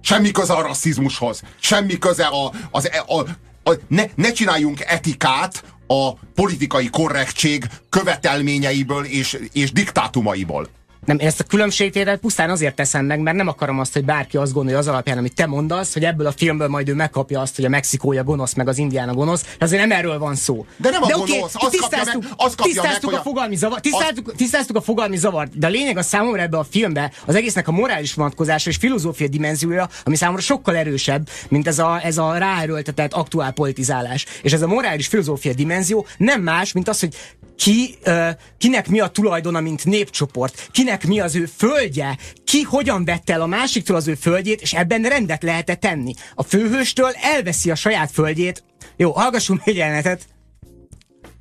Semmi 0.02 0.32
köze 0.32 0.54
a 0.54 0.62
rasszizmushoz. 0.62 1.42
Semmi 1.60 1.98
köze 1.98 2.26
a, 2.26 2.52
az, 2.72 2.90
a, 3.08 3.20
a, 3.20 3.26
a 3.70 3.74
ne, 3.88 4.04
ne 4.16 4.32
csináljunk 4.32 4.82
etikát 4.82 5.64
a 5.88 6.14
politikai 6.14 6.90
korrektség 6.90 7.64
követelményeiből 7.90 9.06
és, 9.06 9.38
és 9.54 9.72
diktátumaiból. 9.72 10.70
Nem, 11.06 11.20
én 11.20 11.28
ezt 11.28 11.40
a 11.40 11.44
különbségtételt 11.44 12.20
pusztán 12.20 12.50
azért 12.50 12.76
teszem 12.76 13.06
meg, 13.06 13.20
mert 13.20 13.38
nem 13.38 13.48
akarom 13.48 13.80
azt, 13.80 13.94
hogy 13.94 14.06
bárki 14.06 14.38
azt 14.38 14.54
gondolja 14.54 14.80
az 14.80 14.88
alapján, 14.88 15.18
amit 15.18 15.36
te 15.36 15.46
mondasz, 15.46 15.94
hogy 15.94 16.06
ebből 16.06 16.28
a 16.28 16.32
filmből 16.32 16.68
majd 16.68 16.90
ő 16.90 16.94
megkapja 16.94 17.42
azt, 17.42 17.56
hogy 17.56 17.66
a 17.66 17.70
mexikója 17.70 18.24
gonosz, 18.24 18.54
meg 18.54 18.68
az 18.68 18.78
indiána 18.78 19.14
gonosz. 19.14 19.42
De 19.42 19.66
azért 19.66 19.82
nem 19.82 19.98
erről 19.98 20.20
van 20.20 20.36
szó. 20.36 20.66
De 20.78 20.90
nem 20.90 21.04
a 21.04 21.08
de 21.08 21.14
gonosz, 21.14 21.32
okay, 21.32 21.42
azt 21.54 21.72
tisztáztuk, 21.72 22.14
kapja 22.14 22.30
meg, 22.30 22.34
azt 22.38 22.56
kapja 22.56 22.74
tisztáztuk 22.74 23.12
meg, 23.12 23.20
a 23.20 23.24
fogalmi 23.24 23.56
zavart, 23.56 23.82
tisztáztuk, 23.82 24.28
az... 24.28 24.34
tisztáztuk 24.38 24.76
a 24.76 24.82
fogalmi 24.82 25.18
zavart, 25.18 25.58
de 25.58 25.68
a 25.68 25.70
lényeg 25.70 25.98
a 25.98 26.02
számomra 26.02 26.42
ebbe 26.42 26.58
a 26.58 26.66
filmbe 26.70 27.12
az 27.26 27.36
egésznek 27.36 27.68
a 27.68 27.72
morális 27.72 28.14
vonatkozása 28.14 28.70
és 28.70 28.76
filozófia 28.76 29.28
dimenziója, 29.28 29.90
ami 30.04 30.16
számomra 30.16 30.42
sokkal 30.42 30.76
erősebb, 30.76 31.30
mint 31.50 31.68
ez 31.68 31.80
a, 31.80 32.00
ez 32.04 32.18
a 32.18 32.38
ráerőltetett 32.38 33.14
aktuál 33.14 33.52
politizálás. 33.52 34.26
És 34.42 34.54
ez 34.54 34.62
a 34.62 34.68
morális 34.68 35.08
filozófia 35.08 35.54
dimenzió 35.54 36.06
nem 36.18 36.42
más, 36.42 36.72
mint 36.72 36.88
az, 36.88 37.00
hogy 37.00 37.16
ki, 37.56 37.98
uh, 38.06 38.30
kinek 38.58 38.90
mi 38.90 39.00
a 39.00 39.08
tulajdona, 39.08 39.60
mint 39.60 39.86
népcsoport, 39.86 40.68
kinek 40.72 40.89
mi 41.08 41.20
az 41.20 41.36
ő 41.36 41.46
földje, 41.46 42.18
ki 42.44 42.62
hogyan 42.62 43.06
vette 43.06 43.34
el 43.34 43.42
a 43.42 43.46
másiktól 43.46 43.96
az 43.96 44.08
ő 44.08 44.16
földjét, 44.16 44.62
és 44.62 44.74
ebben 44.74 45.02
rendet 45.02 45.44
lehet 45.44 45.70
-e 45.70 45.76
tenni. 45.76 46.14
A 46.36 46.44
főhőstől 46.44 47.12
elveszi 47.22 47.72
a 47.72 47.76
saját 47.76 48.12
földjét. 48.12 48.64
Jó, 48.98 49.12
hallgassunk 49.12 49.62
egy 49.64 49.76
jelenetet. 49.76 50.28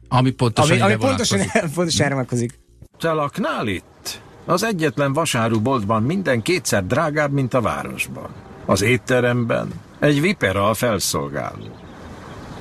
Ami 0.09 0.31
pontosan, 0.31 0.81
ami, 0.81 0.81
ami 0.81 0.97
pontosan, 0.97 1.41
pontosan 1.75 2.05
erre 2.05 2.15
vonatkozik. 2.15 2.59
Te 2.99 3.11
laknál 3.11 3.67
itt? 3.67 4.21
Az 4.47 4.63
egyetlen 4.63 5.13
vasáruboltban 5.13 6.03
minden 6.03 6.43
kétszer 6.43 6.87
drágább, 6.87 7.33
mint 7.33 7.55
a 7.55 7.61
városban. 7.61 8.29
Az 8.67 8.83
étteremben 8.83 9.69
egy 10.01 10.21
vipera 10.21 10.69
a 10.69 10.75
felszolgáló. 10.75 11.77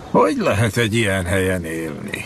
Hogy 0.10 0.38
lehet 0.38 0.78
egy 0.78 0.96
ilyen 0.96 1.26
helyen 1.26 1.66
élni? 1.66 2.26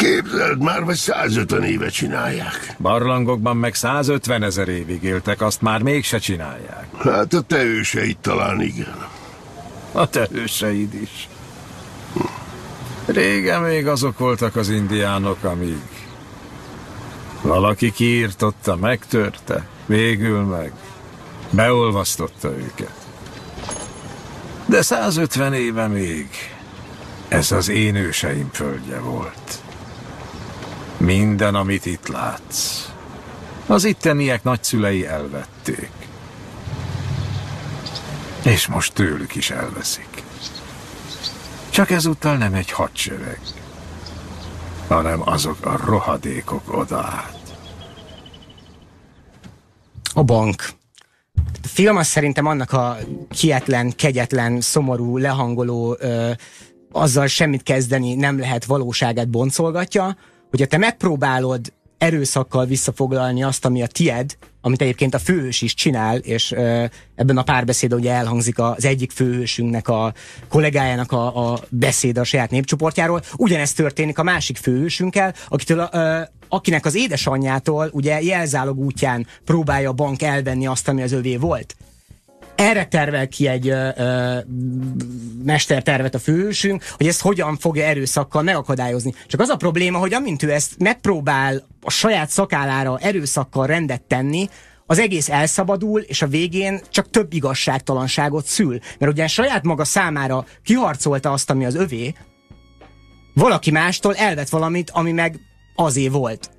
Képzeld, 0.00 0.62
már 0.62 0.84
vagy 0.84 0.96
150 0.96 1.62
éve 1.62 1.88
csinálják. 1.88 2.74
Barlangokban 2.78 3.56
meg 3.56 3.74
150 3.74 4.42
ezer 4.42 4.68
évig 4.68 5.02
éltek, 5.02 5.40
azt 5.40 5.60
már 5.60 5.82
mégse 5.82 6.18
csinálják. 6.18 6.86
Hát 6.98 7.32
a 7.32 7.40
te 7.40 7.62
őseid 7.62 8.16
talán 8.18 8.60
igen. 8.60 9.06
A 9.92 10.08
te 10.08 10.28
őseid 10.32 10.94
is. 10.94 11.28
Régen 13.06 13.60
még 13.60 13.86
azok 13.86 14.18
voltak 14.18 14.56
az 14.56 14.68
indiánok, 14.68 15.44
amíg 15.44 15.82
valaki 17.42 17.92
kiírtotta, 17.92 18.76
megtörte, 18.76 19.66
végül 19.86 20.40
meg 20.40 20.72
beolvasztotta 21.50 22.48
őket. 22.48 23.06
De 24.66 24.82
150 24.82 25.52
éve 25.52 25.86
még 25.86 26.28
ez 27.28 27.52
az 27.52 27.68
én 27.68 27.94
őseim 27.94 28.50
földje 28.52 28.98
volt. 28.98 29.62
Minden, 31.00 31.54
amit 31.54 31.86
itt 31.86 32.06
látsz, 32.06 32.88
az 33.66 33.84
itteniek 33.84 34.42
nagyszülei 34.42 35.06
elvették. 35.06 35.90
És 38.44 38.66
most 38.66 38.92
tőlük 38.92 39.34
is 39.34 39.50
elveszik. 39.50 40.22
Csak 41.70 41.90
ezúttal 41.90 42.36
nem 42.36 42.54
egy 42.54 42.70
hadsereg, 42.70 43.40
hanem 44.88 45.28
azok 45.28 45.66
a 45.66 45.76
rohadékok 45.84 46.76
odaát. 46.78 47.38
A 50.14 50.22
bank. 50.22 50.68
A 51.62 51.66
film 51.66 51.96
az 51.96 52.06
szerintem 52.06 52.46
annak 52.46 52.72
a 52.72 52.96
kietlen, 53.28 53.92
kegyetlen, 53.96 54.60
szomorú, 54.60 55.16
lehangoló, 55.16 55.96
ö, 55.98 56.30
azzal 56.92 57.26
semmit 57.26 57.62
kezdeni 57.62 58.14
nem 58.14 58.38
lehet 58.38 58.64
valóságát 58.64 59.28
boncolgatja, 59.28 60.16
hogyha 60.50 60.66
te 60.66 60.76
megpróbálod 60.76 61.72
erőszakkal 61.98 62.66
visszafoglalni 62.66 63.42
azt, 63.42 63.64
ami 63.64 63.82
a 63.82 63.86
tied, 63.86 64.36
amit 64.60 64.80
egyébként 64.80 65.14
a 65.14 65.18
főhős 65.18 65.62
is 65.62 65.74
csinál, 65.74 66.16
és 66.16 66.52
ö, 66.52 66.84
ebben 67.14 67.36
a 67.36 67.42
párbeszéd 67.42 67.94
ugye 67.94 68.12
elhangzik 68.12 68.58
az 68.58 68.84
egyik 68.84 69.10
főhősünknek, 69.10 69.88
a 69.88 70.12
kollégájának 70.48 71.12
a, 71.12 71.52
a 71.52 71.60
beszéd 71.68 72.18
a 72.18 72.24
saját 72.24 72.50
népcsoportjáról. 72.50 73.22
Ugyanezt 73.36 73.76
történik 73.76 74.18
a 74.18 74.22
másik 74.22 74.56
főhősünkkel, 74.56 75.34
akitől, 75.48 75.88
ö, 75.92 76.20
akinek 76.48 76.84
az 76.84 76.94
édesanyjától 76.94 77.88
ugye 77.92 78.22
jelzálog 78.22 78.78
útján 78.78 79.26
próbálja 79.44 79.88
a 79.88 79.92
bank 79.92 80.22
elvenni 80.22 80.66
azt, 80.66 80.88
ami 80.88 81.02
az 81.02 81.12
övé 81.12 81.36
volt 81.36 81.76
erre 82.60 82.84
tervel 82.84 83.28
ki 83.28 83.46
egy 83.46 83.68
ö, 83.68 83.88
ö, 83.96 84.38
mestertervet 85.44 86.14
a 86.14 86.18
főhősünk, 86.18 86.84
hogy 86.96 87.06
ezt 87.06 87.20
hogyan 87.20 87.56
fogja 87.56 87.84
erőszakkal 87.84 88.42
megakadályozni. 88.42 89.14
Csak 89.26 89.40
az 89.40 89.48
a 89.48 89.56
probléma, 89.56 89.98
hogy 89.98 90.14
amint 90.14 90.42
ő 90.42 90.52
ezt 90.52 90.78
megpróbál 90.78 91.66
a 91.82 91.90
saját 91.90 92.30
szakállára 92.30 92.98
erőszakkal 92.98 93.66
rendet 93.66 94.02
tenni, 94.02 94.48
az 94.86 94.98
egész 94.98 95.28
elszabadul, 95.28 96.00
és 96.00 96.22
a 96.22 96.26
végén 96.26 96.80
csak 96.88 97.10
több 97.10 97.32
igazságtalanságot 97.32 98.46
szül. 98.46 98.78
Mert 98.98 99.12
ugye 99.12 99.26
saját 99.26 99.64
maga 99.64 99.84
számára 99.84 100.44
kiharcolta 100.64 101.32
azt, 101.32 101.50
ami 101.50 101.64
az 101.64 101.74
övé, 101.74 102.14
valaki 103.34 103.70
mástól 103.70 104.14
elvett 104.14 104.48
valamit, 104.48 104.90
ami 104.90 105.12
meg 105.12 105.40
azé 105.74 106.08
volt. 106.08 106.50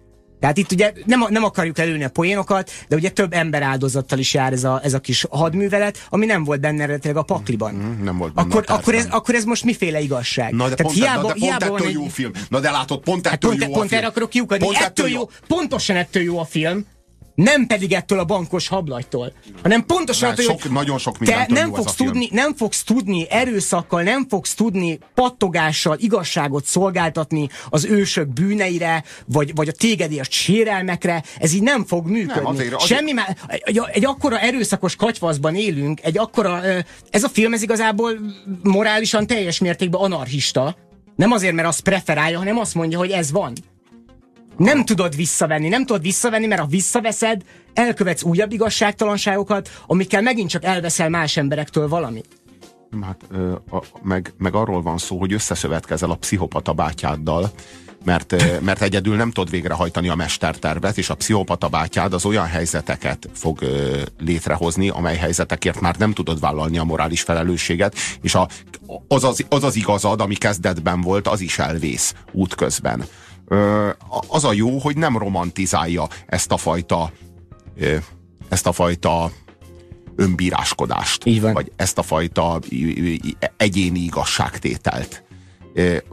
Tehát 0.41 0.57
itt 0.57 0.71
ugye 0.71 0.93
nem, 1.05 1.25
nem 1.29 1.43
akarjuk 1.43 1.79
előni 1.79 2.03
a 2.03 2.09
poénokat, 2.09 2.71
de 2.87 2.95
ugye 2.95 3.09
több 3.09 3.33
ember 3.33 3.61
áldozattal 3.61 4.19
is 4.19 4.33
jár 4.33 4.53
ez 4.53 4.63
a, 4.63 4.79
ez 4.83 4.93
a 4.93 4.99
kis 4.99 5.25
hadművelet, 5.29 6.05
ami 6.09 6.25
nem 6.25 6.43
volt 6.43 6.59
benne 6.59 6.83
eredetileg 6.83 7.17
a 7.17 7.21
pakliban. 7.21 7.73
Mm, 7.73 8.03
nem 8.03 8.17
volt 8.17 8.33
benne 8.33 8.47
akkor, 8.47 8.63
akkor, 8.67 8.95
ez, 8.95 9.07
akkor 9.09 9.35
ez 9.35 9.43
most 9.43 9.63
miféle 9.63 9.99
igazság? 9.99 10.51
Na 10.53 10.69
de 10.69 10.75
Tehát 10.75 10.93
pont, 10.93 10.95
hiába, 11.05 11.21
na, 11.21 11.27
de 11.27 11.33
pont 11.33 11.43
hiába 11.43 11.65
ettől 11.75 11.87
egy- 11.87 11.93
jó 11.93 12.05
film. 12.07 12.31
Na 12.49 12.59
de 12.59 12.71
látod, 12.71 12.99
pont 12.99 13.25
Hát 13.25 13.33
ettől 13.35 13.49
pont, 13.49 13.63
jó 13.63 13.69
a 13.71 13.73
pont 13.73 13.87
film. 13.87 13.99
erre 13.99 14.09
akarok 14.09 14.29
kiukadni. 14.29 14.65
Pont 14.65 14.77
Ettől 14.77 15.07
jó, 15.09 15.29
pontosan 15.47 15.95
ettől 15.95 16.23
jó 16.23 16.39
a 16.39 16.45
film, 16.45 16.85
nem 17.35 17.67
pedig 17.67 17.93
ettől 17.93 18.19
a 18.19 18.25
bankos 18.25 18.67
hablagytól, 18.67 19.33
hanem 19.63 19.85
pontosan 19.85 20.29
attól, 20.29 20.43
sok- 20.45 20.61
hogy 20.61 20.71
nagyon 20.71 20.97
sok 20.97 21.17
te 21.17 21.45
nem 21.49 21.73
fogsz, 21.73 21.95
tudni, 21.95 22.29
nem 22.31 22.55
fogsz 22.55 22.83
tudni 22.83 23.29
erőszakkal, 23.29 24.03
nem 24.03 24.25
fogsz 24.29 24.53
tudni 24.53 24.99
pattogással 25.13 25.97
igazságot 25.99 26.65
szolgáltatni 26.65 27.49
az 27.69 27.85
ősök 27.85 28.27
bűneire, 28.27 29.03
vagy, 29.25 29.55
vagy 29.55 29.67
a 29.67 29.71
tégedélyes 29.71 30.27
sérelmekre, 30.31 31.23
ez 31.39 31.53
így 31.53 31.61
nem 31.63 31.85
fog 31.85 32.07
működni. 32.07 32.49
azért- 32.49 32.73
azért- 32.73 32.97
Semmi 32.99 33.11
már, 33.11 33.37
egy, 33.47 33.81
egy 33.91 34.05
akkora 34.05 34.39
erőszakos 34.39 34.95
katyvaszban 34.95 35.55
élünk, 35.55 35.99
egy 36.03 36.17
akkora, 36.17 36.61
ez 37.09 37.23
a 37.23 37.29
film 37.29 37.53
ez 37.53 37.61
igazából 37.61 38.11
morálisan 38.63 39.27
teljes 39.27 39.59
mértékben 39.59 40.01
anarchista, 40.01 40.75
nem 41.15 41.31
azért, 41.31 41.53
mert 41.53 41.67
azt 41.67 41.81
preferálja, 41.81 42.37
hanem 42.37 42.57
azt 42.57 42.73
mondja, 42.75 42.97
hogy 42.97 43.11
ez 43.11 43.31
van. 43.31 43.53
Nem 44.57 44.85
tudod 44.85 45.15
visszavenni, 45.15 45.67
nem 45.67 45.85
tudod 45.85 46.01
visszavenni, 46.01 46.45
mert 46.45 46.61
ha 46.61 46.67
visszaveszed, 46.67 47.41
elkövetsz 47.73 48.23
újabb 48.23 48.51
igazságtalanságokat, 48.51 49.69
amikkel 49.87 50.21
megint 50.21 50.49
csak 50.49 50.63
elveszel 50.63 51.09
más 51.09 51.37
emberektől 51.37 51.87
valamit. 51.87 52.27
Hát, 53.01 53.21
ö, 53.31 53.51
a, 53.51 53.83
meg, 54.01 54.33
meg 54.37 54.55
arról 54.55 54.81
van 54.81 54.97
szó, 54.97 55.19
hogy 55.19 55.33
összeszövetkezel 55.33 56.11
a 56.11 56.15
pszichopata 56.15 56.73
bátyáddal, 56.73 57.51
mert, 58.05 58.61
mert 58.61 58.81
egyedül 58.81 59.15
nem 59.15 59.31
tudod 59.31 59.49
végrehajtani 59.49 60.09
a 60.09 60.15
mestertervet, 60.15 60.97
és 60.97 61.09
a 61.09 61.15
pszichopata 61.15 61.67
bátyád 61.67 62.13
az 62.13 62.25
olyan 62.25 62.45
helyzeteket 62.45 63.29
fog 63.33 63.61
ö, 63.61 64.01
létrehozni, 64.19 64.89
amely 64.89 65.17
helyzetekért 65.17 65.81
már 65.81 65.95
nem 65.97 66.13
tudod 66.13 66.39
vállalni 66.39 66.77
a 66.77 66.83
morális 66.83 67.21
felelősséget, 67.21 67.95
és 68.21 68.35
a, 68.35 68.47
az, 69.07 69.23
az, 69.23 69.45
az 69.49 69.63
az 69.63 69.75
igazad, 69.75 70.21
ami 70.21 70.35
kezdetben 70.35 71.01
volt, 71.01 71.27
az 71.27 71.41
is 71.41 71.59
elvész 71.59 72.13
útközben. 72.31 73.05
Az 74.27 74.43
a 74.43 74.53
jó, 74.53 74.77
hogy 74.77 74.97
nem 74.97 75.17
romantizálja 75.17 76.07
ezt 76.25 76.51
a 76.51 76.57
fajta 76.57 77.11
ezt 78.49 78.67
a 78.67 78.71
fajta 78.71 79.31
önbíráskodást. 80.15 81.25
Így 81.25 81.41
van. 81.41 81.53
Vagy 81.53 81.71
ezt 81.75 81.97
a 81.97 82.01
fajta 82.01 82.59
egyéni 83.57 83.99
igazságtételt. 83.99 85.23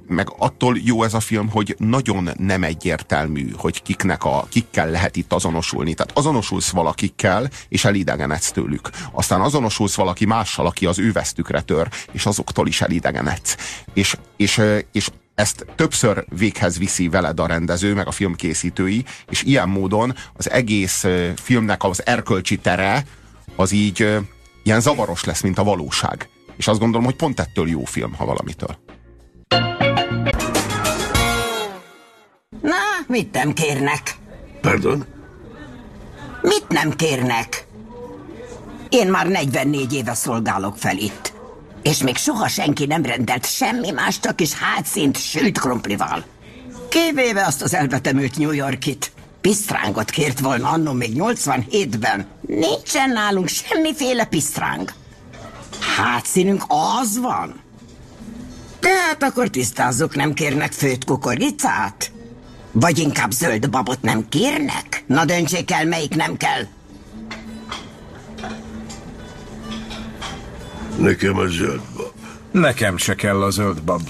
Meg 0.07 0.33
attól 0.39 0.79
jó 0.85 1.03
ez 1.03 1.15
a 1.15 1.21
film, 1.21 1.51
hogy 1.51 1.75
nagyon 1.79 2.31
nem 2.37 2.63
egyértelmű, 2.65 3.51
hogy 3.57 3.83
kiknek 3.83 4.25
a, 4.25 4.47
kikkel 4.49 4.91
lehet 4.91 5.17
itt 5.17 5.33
azonosulni. 5.33 5.95
Tehát 5.95 6.19
azonosulsz 6.19 6.71
valakikkel, 6.71 7.51
és 7.69 7.85
elidegenedsz 7.85 8.51
tőlük. 8.51 8.91
Aztán 9.13 9.41
azonosulsz 9.41 9.95
valaki 9.95 10.25
mással, 10.25 10.67
aki 10.67 10.87
az 10.87 10.99
ő 10.99 11.13
vesztükre 11.13 11.61
tör, 11.61 11.89
és 12.13 12.27
azoktól 12.27 12.67
is 12.67 12.81
elidegenedsz. 12.81 13.57
És, 13.95 14.17
és, 14.37 14.61
és 14.93 15.11
ezt 15.39 15.67
többször 15.75 16.25
véghez 16.29 16.79
viszi 16.79 17.09
veled 17.09 17.41
a 17.41 17.47
rendező, 17.47 17.95
meg 17.95 18.07
a 18.07 18.11
film 18.11 18.35
készítői, 18.35 19.05
és 19.29 19.43
ilyen 19.43 19.69
módon 19.69 20.15
az 20.33 20.51
egész 20.51 21.05
filmnek 21.37 21.85
az 21.85 22.07
erkölcsi 22.07 22.57
tere, 22.57 23.05
az 23.57 23.73
így 23.73 24.19
ilyen 24.63 24.81
zavaros 24.81 25.25
lesz, 25.25 25.41
mint 25.41 25.59
a 25.59 25.65
valóság. 25.65 26.29
És 26.57 26.69
azt 26.69 26.79
gondolom, 26.79 27.05
hogy 27.05 27.17
pont 27.17 27.41
ettől 27.41 27.69
jó 27.69 27.85
film, 27.85 28.15
ha 28.15 28.25
valamitől. 28.25 28.79
Na, 32.61 32.77
mit 33.07 33.33
nem 33.33 33.53
kérnek? 33.53 34.17
Pardon? 34.61 35.05
Mit 36.43 36.69
nem 36.69 36.91
kérnek? 36.91 37.67
Én 38.89 39.11
már 39.11 39.27
44 39.27 39.93
éve 39.93 40.15
szolgálok 40.15 40.77
fel 40.77 40.97
itt. 40.97 41.38
És 41.89 42.03
még 42.03 42.17
soha 42.17 42.49
senki 42.49 42.87
nem 42.87 43.05
rendelt 43.05 43.47
semmi 43.47 43.91
más, 43.91 44.21
csak 44.21 44.41
is 44.41 44.53
hátszint 44.53 45.21
sült 45.21 45.59
krumplival. 45.59 46.25
Kivéve 46.89 47.45
azt 47.47 47.63
az 47.63 47.75
elvetemült 47.75 48.39
New 48.39 48.53
Yorkit. 48.53 49.13
Pisztrángot 49.41 50.11
kért 50.11 50.41
volna 50.41 50.69
annó 50.69 50.93
még 50.93 51.13
87-ben. 51.15 52.27
Nincsen 52.41 53.11
nálunk 53.11 53.49
semmiféle 53.49 54.25
pisztráng. 54.25 54.93
Hátszínünk 55.97 56.65
az 57.01 57.19
van. 57.19 57.61
Tehát 58.81 59.23
akkor 59.23 59.49
tisztázzuk, 59.49 60.17
nem 60.17 60.33
kérnek 60.33 60.73
főtt 60.73 61.05
kukoricát? 61.05 62.13
Vagy 62.73 62.99
inkább 62.99 63.31
zöld 63.31 63.71
babot 63.71 64.03
nem 64.03 64.29
kérnek? 64.29 65.05
Na 65.07 65.25
döntsék 65.25 65.71
el, 65.71 65.85
melyik 65.85 66.15
nem 66.15 66.37
kell. 66.37 66.67
Nekem 70.99 71.39
a 71.39 71.47
zöld 71.47 71.81
bab. 71.97 72.13
Nekem 72.51 72.97
se 72.97 73.15
kell 73.15 73.43
a 73.43 73.51
zöld 73.51 73.83
bab. 73.83 74.01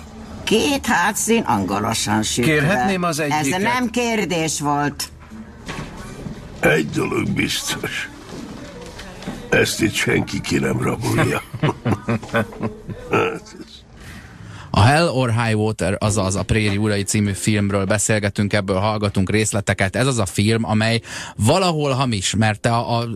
Két 0.44 0.86
hátszín 0.86 1.42
angolosan 1.42 2.22
sütve. 2.22 2.50
Kérhetném 2.52 3.02
az 3.02 3.18
Ez 3.18 3.30
egyiket? 3.30 3.60
nem 3.62 3.90
kérdés 3.90 4.60
volt. 4.60 5.08
Egy 6.60 6.90
dolog 6.90 7.30
biztos. 7.30 8.08
Ezt 9.48 9.80
itt 9.82 9.94
senki 9.94 10.40
ki 10.40 10.58
nem 10.58 10.82
rabolja. 10.82 11.42
hát, 13.10 13.56
ez- 13.58 13.67
A 14.70 14.80
Hell 14.80 15.08
or 15.08 15.30
High 15.30 15.56
Water, 15.56 15.96
azaz 15.98 16.36
a 16.36 16.42
Préri 16.42 16.76
Urai 16.76 17.02
című 17.02 17.32
filmről 17.32 17.84
beszélgetünk, 17.84 18.52
ebből 18.52 18.76
hallgatunk 18.76 19.30
részleteket. 19.30 19.96
Ez 19.96 20.06
az 20.06 20.18
a 20.18 20.26
film, 20.26 20.64
amely 20.64 21.00
valahol 21.36 21.92
hamis, 21.92 22.34
mert 22.34 22.66
a, 22.66 22.98
a, 22.98 23.06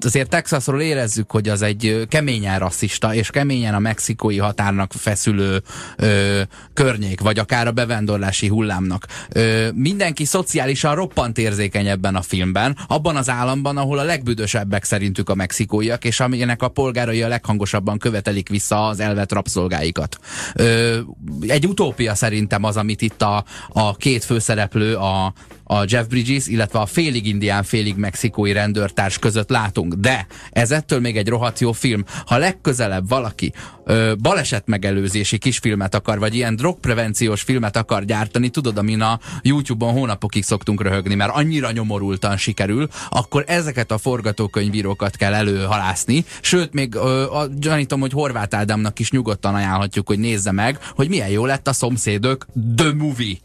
azért 0.00 0.28
Texasról 0.28 0.80
érezzük, 0.80 1.30
hogy 1.30 1.48
az 1.48 1.62
egy 1.62 2.06
keményen 2.08 2.58
rasszista, 2.58 3.14
és 3.14 3.30
keményen 3.30 3.74
a 3.74 3.78
mexikói 3.78 4.38
határnak 4.38 4.92
feszülő 4.92 5.62
ö, 5.96 6.40
környék, 6.74 7.20
vagy 7.20 7.38
akár 7.38 7.66
a 7.66 7.72
bevándorlási 7.72 8.48
hullámnak. 8.48 9.06
Ö, 9.32 9.68
mindenki 9.74 10.24
szociálisan 10.24 10.94
roppant 10.94 11.38
érzékeny 11.38 11.86
ebben 11.86 12.16
a 12.16 12.22
filmben, 12.22 12.76
abban 12.86 13.16
az 13.16 13.28
államban, 13.28 13.76
ahol 13.76 13.98
a 13.98 14.02
legbüdösebbek 14.02 14.84
szerintük 14.84 15.28
a 15.28 15.34
mexikóiak, 15.34 16.04
és 16.04 16.20
aminek 16.20 16.62
a 16.62 16.68
polgárai 16.68 17.22
a 17.22 17.28
leghangosabban 17.28 17.98
követelik 17.98 18.48
vissza 18.48 18.86
az 18.86 19.00
elvet 19.00 19.32
rabszolgáikat. 19.32 20.18
Ö, 20.54 20.98
egy 21.40 21.66
utópia 21.66 22.14
szerintem 22.14 22.64
az, 22.64 22.76
amit 22.76 23.02
itt 23.02 23.22
a, 23.22 23.44
a 23.68 23.96
két 23.96 24.24
főszereplő, 24.24 24.94
a, 24.94 25.32
a 25.72 25.84
Jeff 25.86 26.06
Bridges, 26.06 26.46
illetve 26.46 26.78
a 26.78 26.86
félig 26.86 27.26
indián, 27.26 27.62
félig 27.62 27.96
mexikói 27.96 28.52
rendőrtárs 28.52 29.18
között 29.18 29.50
látunk. 29.50 29.94
De 29.94 30.26
ez 30.50 30.70
ettől 30.70 31.00
még 31.00 31.16
egy 31.16 31.28
rohadt 31.28 31.58
jó 31.58 31.72
film. 31.72 32.04
Ha 32.26 32.36
legközelebb 32.36 33.08
valaki 33.08 33.52
ö, 33.84 34.12
baleset 34.22 34.66
megelőzési 34.66 35.38
kisfilmet 35.38 35.94
akar, 35.94 36.18
vagy 36.18 36.34
ilyen 36.34 36.56
drogprevenciós 36.56 37.42
filmet 37.42 37.76
akar 37.76 38.04
gyártani, 38.04 38.48
tudod, 38.48 38.78
amin 38.78 39.00
a 39.00 39.20
YouTube-on 39.42 39.92
hónapokig 39.92 40.44
szoktunk 40.44 40.82
röhögni, 40.82 41.14
mert 41.14 41.34
annyira 41.34 41.70
nyomorultan 41.70 42.36
sikerül, 42.36 42.88
akkor 43.10 43.44
ezeket 43.46 43.90
a 43.90 43.98
forgatókönyvírókat 43.98 45.16
kell 45.16 45.34
előhalászni. 45.34 46.24
Sőt, 46.40 46.72
még 46.72 46.94
ö, 46.94 47.32
a, 47.32 47.46
gyanítom, 47.46 48.00
hogy 48.00 48.12
Horváth 48.12 48.56
Ádámnak 48.56 48.98
is 48.98 49.10
nyugodtan 49.10 49.54
ajánlhatjuk, 49.54 50.06
hogy 50.06 50.18
nézze 50.18 50.52
meg, 50.52 50.78
hogy 50.94 51.08
milyen 51.08 51.28
jó 51.28 51.46
lett 51.46 51.68
a 51.68 51.72
szomszédok 51.72 52.46
The 52.76 52.92
Movie. 52.94 53.36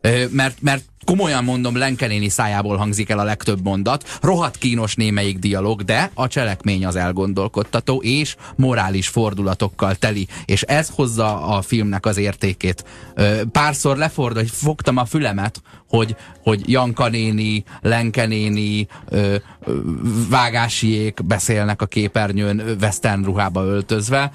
Ö, 0.00 0.24
mert, 0.30 0.62
mert 0.62 0.84
komolyan 1.04 1.44
mondom, 1.44 1.76
Lenkenéni 1.76 2.28
szájából 2.28 2.76
hangzik 2.76 3.08
el 3.08 3.18
a 3.18 3.24
legtöbb 3.24 3.62
mondat, 3.62 4.18
rohadt 4.20 4.58
kínos 4.58 4.94
némelyik 4.94 5.38
dialog, 5.38 5.82
de 5.82 6.10
a 6.14 6.28
cselekmény 6.28 6.86
az 6.86 6.96
elgondolkodtató 6.96 8.02
és 8.02 8.36
morális 8.56 9.08
fordulatokkal 9.08 9.94
teli, 9.94 10.26
és 10.44 10.62
ez 10.62 10.88
hozza 10.94 11.46
a 11.46 11.62
filmnek 11.62 12.06
az 12.06 12.16
értékét. 12.16 12.84
Párszor 13.52 13.96
lefordul, 13.96 14.40
hogy 14.40 14.50
fogtam 14.50 14.96
a 14.96 15.04
fülemet, 15.04 15.62
hogy, 15.88 16.16
hogy 16.42 16.70
Janka 16.70 17.08
néni, 17.08 17.64
Lenke 17.80 18.26
néni, 18.26 18.86
Vágásiék 20.28 21.24
beszélnek 21.24 21.82
a 21.82 21.86
képernyőn 21.86 22.76
western 22.80 23.24
ruhába 23.24 23.64
öltözve, 23.64 24.32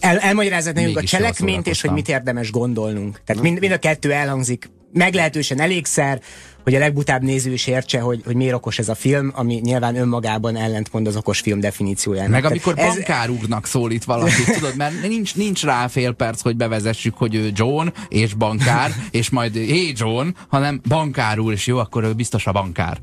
el, 0.00 0.18
elmagyarázott 0.18 0.74
nekünk 0.74 0.98
a 0.98 1.02
cselekményt, 1.02 1.66
és 1.66 1.80
hogy 1.80 1.90
mit 1.90 2.08
érdemes 2.08 2.50
gondolnunk. 2.50 3.20
Tehát 3.24 3.42
mind, 3.42 3.60
mind 3.60 3.72
a 3.72 3.78
kettő 3.78 4.12
elhangzik 4.12 4.70
meglehetősen 4.94 5.60
elégszer, 5.60 6.20
hogy 6.64 6.74
a 6.74 6.78
legbutább 6.78 7.22
néző 7.22 7.52
is 7.52 7.66
értse, 7.66 8.00
hogy, 8.00 8.22
hogy 8.24 8.34
miért 8.34 8.54
okos 8.54 8.78
ez 8.78 8.88
a 8.88 8.94
film, 8.94 9.32
ami 9.34 9.54
nyilván 9.54 9.96
önmagában 9.96 10.56
ellentmond 10.56 11.06
az 11.06 11.16
okos 11.16 11.40
film 11.40 11.60
definíciójának. 11.60 12.30
Meg 12.30 12.44
amikor 12.44 12.74
ez... 12.76 12.94
bankárúgnak 12.94 13.66
szólít 13.66 14.04
valakit, 14.04 14.52
tudod, 14.58 14.76
mert 14.76 15.08
nincs, 15.08 15.34
nincs 15.36 15.64
rá 15.64 15.86
fél 15.86 16.12
perc, 16.12 16.42
hogy 16.42 16.56
bevezessük, 16.56 17.14
hogy 17.16 17.34
ő 17.34 17.50
John 17.54 17.88
és 18.08 18.34
bankár, 18.34 18.90
és 19.10 19.30
majd 19.30 19.54
hé 19.54 19.92
John, 19.96 20.28
hanem 20.48 20.80
bankár 20.88 21.38
úr, 21.38 21.52
és 21.52 21.66
jó, 21.66 21.78
akkor 21.78 22.04
ő 22.04 22.12
biztos 22.12 22.46
a 22.46 22.52
bankár. 22.52 22.98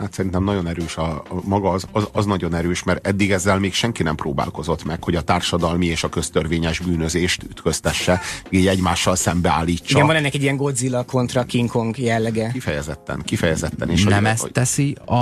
Hát 0.00 0.12
szerintem 0.12 0.44
nagyon 0.44 0.66
erős 0.66 0.96
a, 0.96 1.10
a 1.28 1.40
maga 1.44 1.70
az, 1.70 1.86
az, 1.92 2.08
az 2.12 2.24
nagyon 2.26 2.54
erős, 2.54 2.82
mert 2.82 3.06
eddig 3.06 3.30
ezzel 3.30 3.58
még 3.58 3.72
senki 3.72 4.02
nem 4.02 4.14
próbálkozott 4.14 4.84
meg, 4.84 5.04
hogy 5.04 5.14
a 5.14 5.20
társadalmi 5.20 5.86
és 5.86 6.04
a 6.04 6.08
köztörvényes 6.08 6.78
bűnözést 6.78 7.42
ütköztesse, 7.42 8.20
így 8.50 8.66
egymással 8.66 9.16
szembeállítsa. 9.16 9.94
Igen, 9.94 10.06
van 10.06 10.16
ennek 10.16 10.34
egy 10.34 10.42
ilyen 10.42 10.56
Godzilla 10.56 11.04
kontra 11.04 11.44
King 11.44 11.70
Kong 11.70 11.98
jellege. 11.98 12.50
Kifejezetten, 12.52 13.22
kifejezetten. 13.24 13.90
És 13.90 14.04
nem 14.04 14.18
hogy, 14.18 14.26
ezt 14.26 14.40
hogy... 14.40 14.52
teszi 14.52 14.96
a 15.06 15.14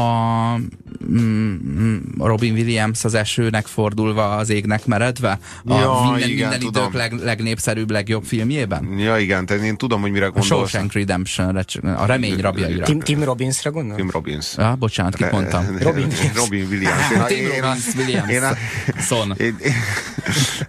mm, 1.10 1.96
Robin 2.18 2.52
Williams 2.52 3.04
az 3.04 3.14
esőnek 3.14 3.66
fordulva 3.66 4.36
az 4.36 4.50
égnek 4.50 4.86
meredve? 4.86 5.38
A 5.64 5.78
ja, 5.78 6.00
minden, 6.02 6.28
igen, 6.28 6.48
minden 6.48 6.68
idők 6.68 6.92
leg, 6.92 7.12
legnépszerűbb, 7.12 7.90
legjobb 7.90 8.24
filmjében? 8.24 8.98
Ja, 8.98 9.18
igen, 9.18 9.46
tehát 9.46 9.62
én 9.62 9.76
tudom, 9.76 10.00
hogy 10.00 10.10
mire 10.10 10.24
gondolsz. 10.24 10.50
A 10.50 10.54
Shawshank 10.54 10.92
Redemption, 10.92 11.56
a 11.82 12.06
remény 12.06 12.40
rabjaira. 12.40 12.84
Tim, 12.84 13.00
Tim 13.00 13.22
Robbinsra 13.22 13.70
gondol? 13.70 13.96
Tim 13.96 14.10
Robbins. 14.10 14.56
Ja, 14.68 14.74
bocsánat, 14.74 15.14
kit 15.14 15.30
mondtam? 15.30 15.78
Robin, 15.80 16.08
Robin 16.34 16.66
Williams. 16.70 17.10
Én 17.10 17.20
a, 17.20 17.24
Tim 17.24 17.36
én 17.36 17.60
Robbins 17.60 17.86
a, 17.86 17.98
Williams. 17.98 18.30
Én 18.30 18.42
a, 18.42 18.52
Son. 19.00 19.34
Én, 19.38 19.56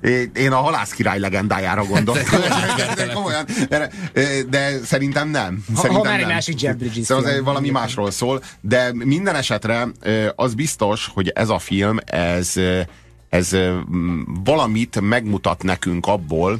én, 0.01 0.31
én 0.33 0.51
a 0.51 0.55
halász 0.55 0.91
király 0.91 1.19
legendájára 1.19 1.83
gondoltam. 1.83 2.39
de, 2.95 3.07
komolyan, 3.13 3.45
de, 3.69 3.89
de 4.49 4.79
szerintem 4.83 5.29
nem. 5.29 5.63
Szerintem 5.67 5.91
ha, 5.91 5.97
ha 5.97 6.03
már 6.03 6.19
egy 6.19 6.27
másik 6.27 6.61
Jeff 6.61 6.75
Bridges 6.75 7.05
szóval 7.05 7.31
film. 7.31 7.43
valami 7.43 7.69
másról 7.69 8.11
szól, 8.11 8.43
de 8.61 8.91
minden 8.93 9.35
esetre 9.35 9.87
az 10.35 10.53
biztos, 10.53 11.09
hogy 11.13 11.27
ez 11.27 11.49
a 11.49 11.59
film, 11.59 11.97
ez, 12.05 12.53
ez 13.29 13.55
valamit 14.43 15.01
megmutat 15.01 15.63
nekünk 15.63 16.07
abból, 16.07 16.59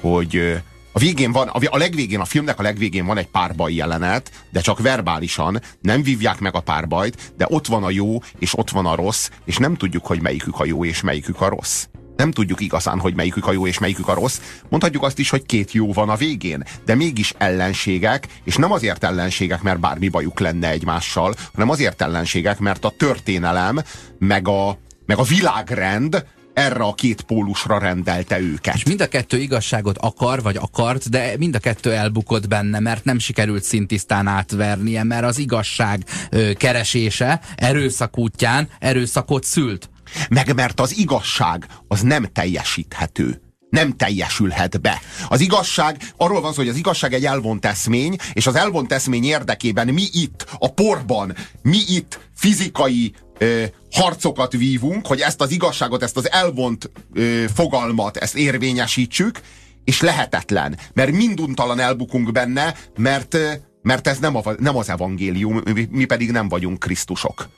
hogy 0.00 0.62
a 0.96 0.98
végén 0.98 1.32
van, 1.32 1.48
a 1.48 1.76
legvégén, 1.76 2.20
a 2.20 2.24
filmnek 2.24 2.58
a 2.58 2.62
legvégén 2.62 3.06
van 3.06 3.18
egy 3.18 3.26
párbaj 3.26 3.72
jelenet, 3.72 4.30
de 4.50 4.60
csak 4.60 4.80
verbálisan, 4.80 5.60
nem 5.80 6.02
vívják 6.02 6.40
meg 6.40 6.54
a 6.54 6.60
párbajt, 6.60 7.32
de 7.36 7.46
ott 7.48 7.66
van 7.66 7.84
a 7.84 7.90
jó, 7.90 8.18
és 8.38 8.58
ott 8.58 8.70
van 8.70 8.86
a 8.86 8.94
rossz, 8.94 9.28
és 9.44 9.56
nem 9.56 9.74
tudjuk, 9.74 10.06
hogy 10.06 10.22
melyikük 10.22 10.60
a 10.60 10.64
jó, 10.64 10.84
és 10.84 11.00
melyikük 11.00 11.40
a 11.40 11.48
rossz. 11.48 11.86
Nem 12.16 12.30
tudjuk 12.30 12.60
igazán, 12.60 13.00
hogy 13.00 13.14
melyikük 13.14 13.46
a 13.46 13.52
jó 13.52 13.66
és 13.66 13.78
melyikük 13.78 14.08
a 14.08 14.14
rossz. 14.14 14.40
Mondhatjuk 14.68 15.02
azt 15.02 15.18
is, 15.18 15.30
hogy 15.30 15.46
két 15.46 15.72
jó 15.72 15.92
van 15.92 16.08
a 16.08 16.16
végén, 16.16 16.64
de 16.84 16.94
mégis 16.94 17.34
ellenségek, 17.38 18.26
és 18.44 18.56
nem 18.56 18.72
azért 18.72 19.04
ellenségek, 19.04 19.62
mert 19.62 19.80
bármi 19.80 20.08
bajuk 20.08 20.40
lenne 20.40 20.70
egymással, 20.70 21.34
hanem 21.52 21.70
azért 21.70 22.02
ellenségek, 22.02 22.58
mert 22.58 22.84
a 22.84 22.94
történelem, 22.96 23.82
meg 24.18 24.48
a, 24.48 24.78
meg 25.06 25.18
a 25.18 25.22
világrend 25.22 26.24
erre 26.56 26.84
a 26.84 26.94
két 26.94 27.22
pólusra 27.22 27.78
rendelte 27.78 28.40
őket. 28.40 28.74
És 28.74 28.84
mind 28.84 29.00
a 29.00 29.08
kettő 29.08 29.38
igazságot 29.38 29.98
akar, 29.98 30.42
vagy 30.42 30.56
akart, 30.56 31.10
de 31.10 31.34
mind 31.38 31.54
a 31.54 31.58
kettő 31.58 31.92
elbukott 31.92 32.48
benne, 32.48 32.80
mert 32.80 33.04
nem 33.04 33.18
sikerült 33.18 33.62
szintisztán 33.62 34.26
átvernie, 34.26 35.02
mert 35.02 35.24
az 35.24 35.38
igazság 35.38 36.04
ö, 36.30 36.52
keresése 36.52 37.40
erőszak 37.56 38.18
útján 38.18 38.68
erőszakot 38.78 39.44
szült. 39.44 39.90
Meg 40.28 40.54
mert 40.54 40.80
az 40.80 40.98
igazság 40.98 41.66
az 41.88 42.00
nem 42.00 42.24
teljesíthető 42.32 43.40
nem 43.70 43.96
teljesülhet 43.96 44.80
be. 44.80 45.00
Az 45.28 45.40
igazság, 45.40 46.12
arról 46.16 46.40
van 46.40 46.52
szó, 46.52 46.58
hogy 46.58 46.68
az 46.68 46.76
igazság 46.76 47.12
egy 47.14 47.24
elvont 47.24 47.66
eszmény, 47.66 48.16
és 48.32 48.46
az 48.46 48.54
elvont 48.54 48.92
eszmény 48.92 49.24
érdekében 49.24 49.88
mi 49.88 50.04
itt, 50.12 50.46
a 50.58 50.72
porban, 50.72 51.34
mi 51.62 51.78
itt 51.88 52.20
fizikai 52.34 53.14
ö, 53.38 53.64
harcokat 53.90 54.52
vívunk, 54.52 55.06
hogy 55.06 55.20
ezt 55.20 55.40
az 55.40 55.50
igazságot, 55.50 56.02
ezt 56.02 56.16
az 56.16 56.30
elvont 56.30 56.90
ö, 57.14 57.44
fogalmat, 57.54 58.16
ezt 58.16 58.36
érvényesítsük, 58.36 59.40
és 59.84 60.00
lehetetlen, 60.00 60.78
mert 60.94 61.12
minduntalan 61.12 61.78
elbukunk 61.78 62.32
benne, 62.32 62.74
mert, 62.96 63.36
mert 63.82 64.06
ez 64.06 64.18
nem, 64.18 64.36
a, 64.36 64.42
nem 64.58 64.76
az 64.76 64.88
evangélium, 64.88 65.62
mi 65.90 66.04
pedig 66.04 66.30
nem 66.30 66.48
vagyunk 66.48 66.78
Krisztusok. 66.78 67.48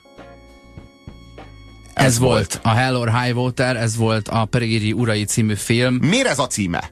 Ez, 1.93 2.05
ez 2.05 2.19
volt. 2.19 2.53
volt 2.53 2.59
a 2.65 2.79
Hell 2.79 2.95
or 2.95 3.21
High 3.21 3.37
Water, 3.37 3.75
ez 3.75 3.95
volt 3.95 4.27
a 4.27 4.45
Perigiri 4.45 4.91
Urai 4.91 5.23
című 5.23 5.55
film. 5.55 5.95
Miért 5.95 6.27
ez 6.27 6.39
a 6.39 6.47
címe? 6.47 6.91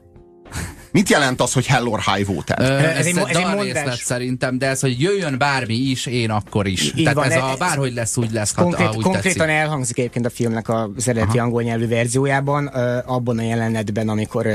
Mit 0.98 1.10
jelent 1.10 1.42
az, 1.42 1.54
hogy 1.54 1.66
Hell 1.66 1.86
or 1.86 2.00
High 2.00 2.30
Water? 2.30 2.58
Ö, 2.60 2.64
ez, 2.64 2.96
ez 2.96 3.06
egy, 3.06 3.18
ez 3.18 3.36
egy 3.36 3.62
részlet 3.62 3.96
szerintem, 3.96 4.58
de 4.58 4.68
ez, 4.68 4.80
hogy 4.80 5.02
jöjjön 5.02 5.38
bármi 5.38 5.74
is, 5.74 6.06
én 6.06 6.30
akkor 6.30 6.68
is. 6.68 6.94
Így 6.96 7.04
Tehát 7.04 7.14
van, 7.14 7.32
ez 7.32 7.42
a 7.42 7.56
bárhogy 7.60 7.94
lesz, 7.94 8.18
úgy 8.18 8.32
lesz. 8.32 8.54
Konkrét, 8.54 8.88
ha, 8.88 8.94
úgy 8.96 9.04
konkrétan 9.04 9.48
tetszik. 9.48 9.62
elhangzik 9.62 9.98
egyébként 9.98 10.26
a 10.26 10.30
filmnek 10.30 10.70
az 10.70 11.08
eredeti 11.08 11.40
angol 11.40 11.62
nyelvű 11.62 11.88
verziójában, 11.88 12.68
abban 13.06 13.38
a 13.38 13.42
jelenetben, 13.42 14.10
amikor 14.10 14.48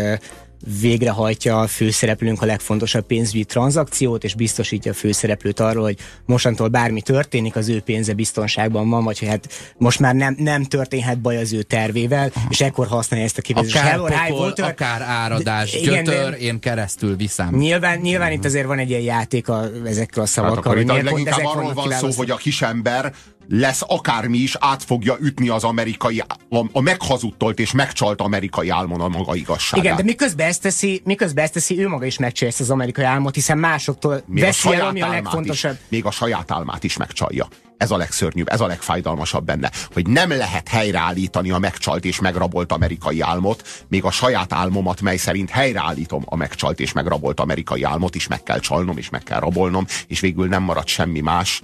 végrehajtja 0.81 1.61
a 1.61 1.67
főszereplőnk 1.67 2.43
a 2.43 2.47
legfontosabb 2.47 3.07
pénzügyi 3.07 3.45
tranzakciót, 3.45 4.25
és 4.25 4.35
biztosítja 4.35 4.91
a 4.91 4.95
főszereplőt 4.95 5.61
arról, 5.61 5.83
hogy 5.83 5.99
mostantól 6.25 6.69
bármi 6.69 7.03
történik, 7.03 7.57
az 7.57 7.69
ő 7.69 7.81
pénze 7.81 8.13
biztonságban 8.13 8.89
van, 8.89 9.05
vagy 9.05 9.19
hogy 9.19 9.29
hát 9.29 9.49
most 9.77 9.99
már 9.99 10.15
nem, 10.15 10.35
nem 10.39 10.65
történhet 10.65 11.21
baj 11.21 11.37
az 11.37 11.53
ő 11.53 11.63
tervével, 11.63 12.33
és 12.49 12.61
ekkor 12.61 12.87
használja 12.87 13.25
ezt 13.25 13.39
a 13.39 13.43
kifejezést. 13.43 13.77
Akár 13.77 14.29
pokol, 14.29 14.47
Water, 14.47 14.69
akár 14.69 15.03
áradás, 15.03 15.73
de, 15.73 15.79
igen, 15.79 16.05
gyötör, 16.05 16.31
de, 16.31 16.37
én 16.37 16.59
keresztül 16.59 17.17
viszem. 17.17 17.55
Nyilván, 17.55 17.99
nyilván 17.99 18.27
uh-huh. 18.27 18.39
itt 18.39 18.45
azért 18.45 18.67
van 18.67 18.79
egy 18.79 18.91
ilyen 18.91 19.03
játék 19.03 19.49
a, 19.49 19.71
ezekkel 19.85 20.23
a 20.23 20.27
szavakkal. 20.27 20.57
Hát 20.57 20.67
akkor 20.67 20.79
itt 20.99 21.03
leginkább 21.03 21.45
arról 21.45 21.73
van 21.73 21.91
szó, 21.91 22.09
hogy 22.17 22.31
a 22.31 22.37
kisember 22.37 23.15
lesz 23.49 23.83
akármi 23.87 24.39
is, 24.39 24.57
át 24.61 24.83
fogja 24.83 25.17
ütni 25.21 25.49
az 25.49 25.65
amerikai, 25.65 26.23
a, 26.49 26.65
a 26.73 26.81
meghazudtolt 26.81 27.59
és 27.59 27.73
megcsalt 27.73 28.21
amerikai 28.21 28.69
álmon 28.69 29.01
a 29.01 29.09
maga 29.09 29.35
igazságát. 29.35 29.85
Igen, 29.85 29.97
de 29.97 30.03
miközben 30.03 30.47
ezt 30.47 30.63
teszi, 30.63 31.03
miközben 31.05 31.45
ezt 31.45 31.53
teszi 31.53 31.81
ő 31.81 31.89
maga 31.89 32.05
is 32.07 32.19
megcsalja 32.19 32.53
ezt 32.53 32.63
az 32.63 32.71
amerikai 32.71 33.05
álmot, 33.05 33.35
hiszen 33.35 33.59
másoktól 33.59 34.23
még 34.27 34.45
veszi 34.45 34.75
el, 34.75 34.87
ami 34.87 35.01
a 35.01 35.09
legfontosabb. 35.09 35.73
Is, 35.73 35.89
még 35.89 36.05
a 36.05 36.11
saját 36.11 36.51
álmát 36.51 36.85
is 36.85 36.97
megcsalja. 36.97 37.47
ez 37.77 37.91
a 37.91 37.97
legszörnyűbb, 37.97 38.49
ez 38.49 38.61
a 38.61 38.67
legfájdalmasabb 38.67 39.45
benne, 39.45 39.71
hogy 39.93 40.07
nem 40.07 40.31
lehet 40.31 40.69
helyreállítani 40.69 41.51
a 41.51 41.59
megcsalt 41.59 42.05
és 42.05 42.21
megrabolt 42.21 42.73
amerikai 42.73 43.21
álmot, 43.21 43.85
még 43.89 44.05
a 44.05 44.11
saját 44.11 44.53
álmomat, 44.53 45.01
mely 45.01 45.17
szerint 45.17 45.51
helyreállítom 45.51 46.23
a 46.27 46.37
megcsalt 46.37 46.81
és 46.81 46.93
megrabolt 46.93 47.41
amerikai 47.41 47.83
álmot 47.83 48.15
is 48.15 48.27
meg 48.27 48.43
kell 48.43 48.59
csalnom, 48.59 48.97
és 48.97 49.11
meg 49.11 49.23
kell 49.23 49.41
rabolnom, 49.41 49.87
és 50.07 50.21
végül 50.21 50.49
nem 50.49 50.63
marad 50.63 50.87
semmi 50.87 51.21
más, 51.21 51.63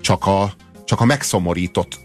csak 0.00 0.26
a, 0.26 0.52
csak 0.86 1.00
a 1.00 1.04
megszomorított 1.04 1.98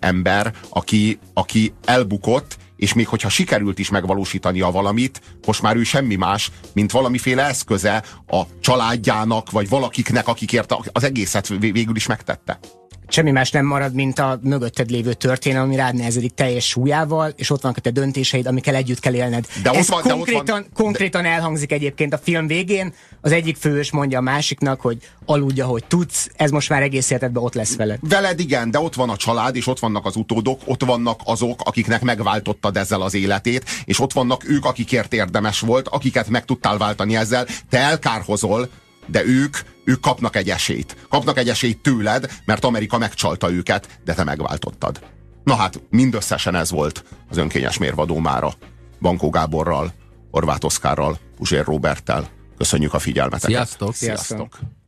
ember, 0.00 0.52
aki, 0.68 1.18
aki 1.34 1.72
elbukott, 1.84 2.56
és 2.76 2.94
még 2.94 3.08
hogyha 3.08 3.28
sikerült 3.28 3.78
is 3.78 3.90
megvalósítania 3.90 4.70
valamit, 4.70 5.20
most 5.46 5.62
már 5.62 5.76
ő 5.76 5.82
semmi 5.82 6.14
más, 6.14 6.50
mint 6.72 6.90
valamiféle 6.90 7.44
eszköze 7.44 8.02
a 8.26 8.42
családjának, 8.60 9.50
vagy 9.50 9.68
valakiknek, 9.68 10.28
akikért 10.28 10.74
az 10.92 11.04
egészet 11.04 11.48
végül 11.48 11.96
is 11.96 12.06
megtette 12.06 12.58
semmi 13.08 13.30
más 13.30 13.50
nem 13.50 13.66
marad, 13.66 13.94
mint 13.94 14.18
a 14.18 14.38
mögötted 14.42 14.90
lévő 14.90 15.12
történelem, 15.12 15.66
ami 15.66 15.76
rád 15.76 15.94
nehezedik 15.94 16.34
teljes 16.34 16.68
súlyával, 16.68 17.32
és 17.36 17.50
ott 17.50 17.62
vannak 17.62 17.76
a 17.76 17.80
te 17.80 17.90
döntéseid, 17.90 18.46
amikkel 18.46 18.74
együtt 18.74 19.00
kell 19.00 19.14
élned. 19.14 19.46
De 19.62 19.70
Ez 19.70 19.88
van, 19.88 20.02
konkrétan, 20.02 20.44
de 20.44 20.52
van, 20.52 20.66
konkrétan 20.74 21.22
de... 21.22 21.28
elhangzik 21.28 21.72
egyébként 21.72 22.12
a 22.12 22.18
film 22.18 22.46
végén. 22.46 22.94
Az 23.20 23.32
egyik 23.32 23.56
fős 23.56 23.90
mondja 23.90 24.18
a 24.18 24.22
másiknak, 24.22 24.80
hogy 24.80 24.98
aludja, 25.26 25.66
hogy 25.66 25.84
tudsz, 25.84 26.30
ez 26.36 26.50
most 26.50 26.68
már 26.68 26.82
egész 26.82 27.10
életedben 27.10 27.42
ott 27.42 27.54
lesz 27.54 27.76
veled. 27.76 27.98
Veled 28.00 28.40
igen, 28.40 28.70
de 28.70 28.78
ott 28.78 28.94
van 28.94 29.10
a 29.10 29.16
család, 29.16 29.56
és 29.56 29.66
ott 29.66 29.78
vannak 29.78 30.06
az 30.06 30.16
utódok, 30.16 30.60
ott 30.64 30.84
vannak 30.84 31.20
azok, 31.24 31.60
akiknek 31.64 32.02
megváltottad 32.02 32.76
ezzel 32.76 33.00
az 33.00 33.14
életét, 33.14 33.64
és 33.84 34.00
ott 34.00 34.12
vannak 34.12 34.48
ők, 34.48 34.64
akikért 34.64 35.12
érdemes 35.12 35.60
volt, 35.60 35.88
akiket 35.88 36.28
meg 36.28 36.44
tudtál 36.44 36.78
váltani 36.78 37.16
ezzel. 37.16 37.46
Te 37.70 37.78
elkárhozol, 37.78 38.68
de 39.06 39.24
ők, 39.24 39.56
ők 39.84 40.00
kapnak 40.00 40.36
egy 40.36 40.50
esélyt. 40.50 40.96
Kapnak 41.08 41.38
egy 41.38 41.48
esélyt 41.48 41.82
tőled, 41.82 42.30
mert 42.44 42.64
Amerika 42.64 42.98
megcsalta 42.98 43.50
őket, 43.50 44.00
de 44.04 44.14
te 44.14 44.24
megváltottad. 44.24 45.00
Na 45.44 45.54
hát, 45.54 45.82
mindösszesen 45.90 46.54
ez 46.54 46.70
volt 46.70 47.04
az 47.30 47.36
önkényes 47.36 47.78
mérvadó 47.78 48.18
mára. 48.18 48.52
Bankó 49.00 49.30
Gáborral, 49.30 49.92
Orvát 50.30 50.64
Oszkárral, 50.64 51.18
Puzsér 51.36 51.64
Roberttel. 51.64 52.28
Köszönjük 52.56 52.94
a 52.94 52.98
figyelmeteket. 52.98 53.48
Sziasztok! 53.48 53.94
Sziasztok! 53.94 54.38
Sziasztok. 54.38 54.83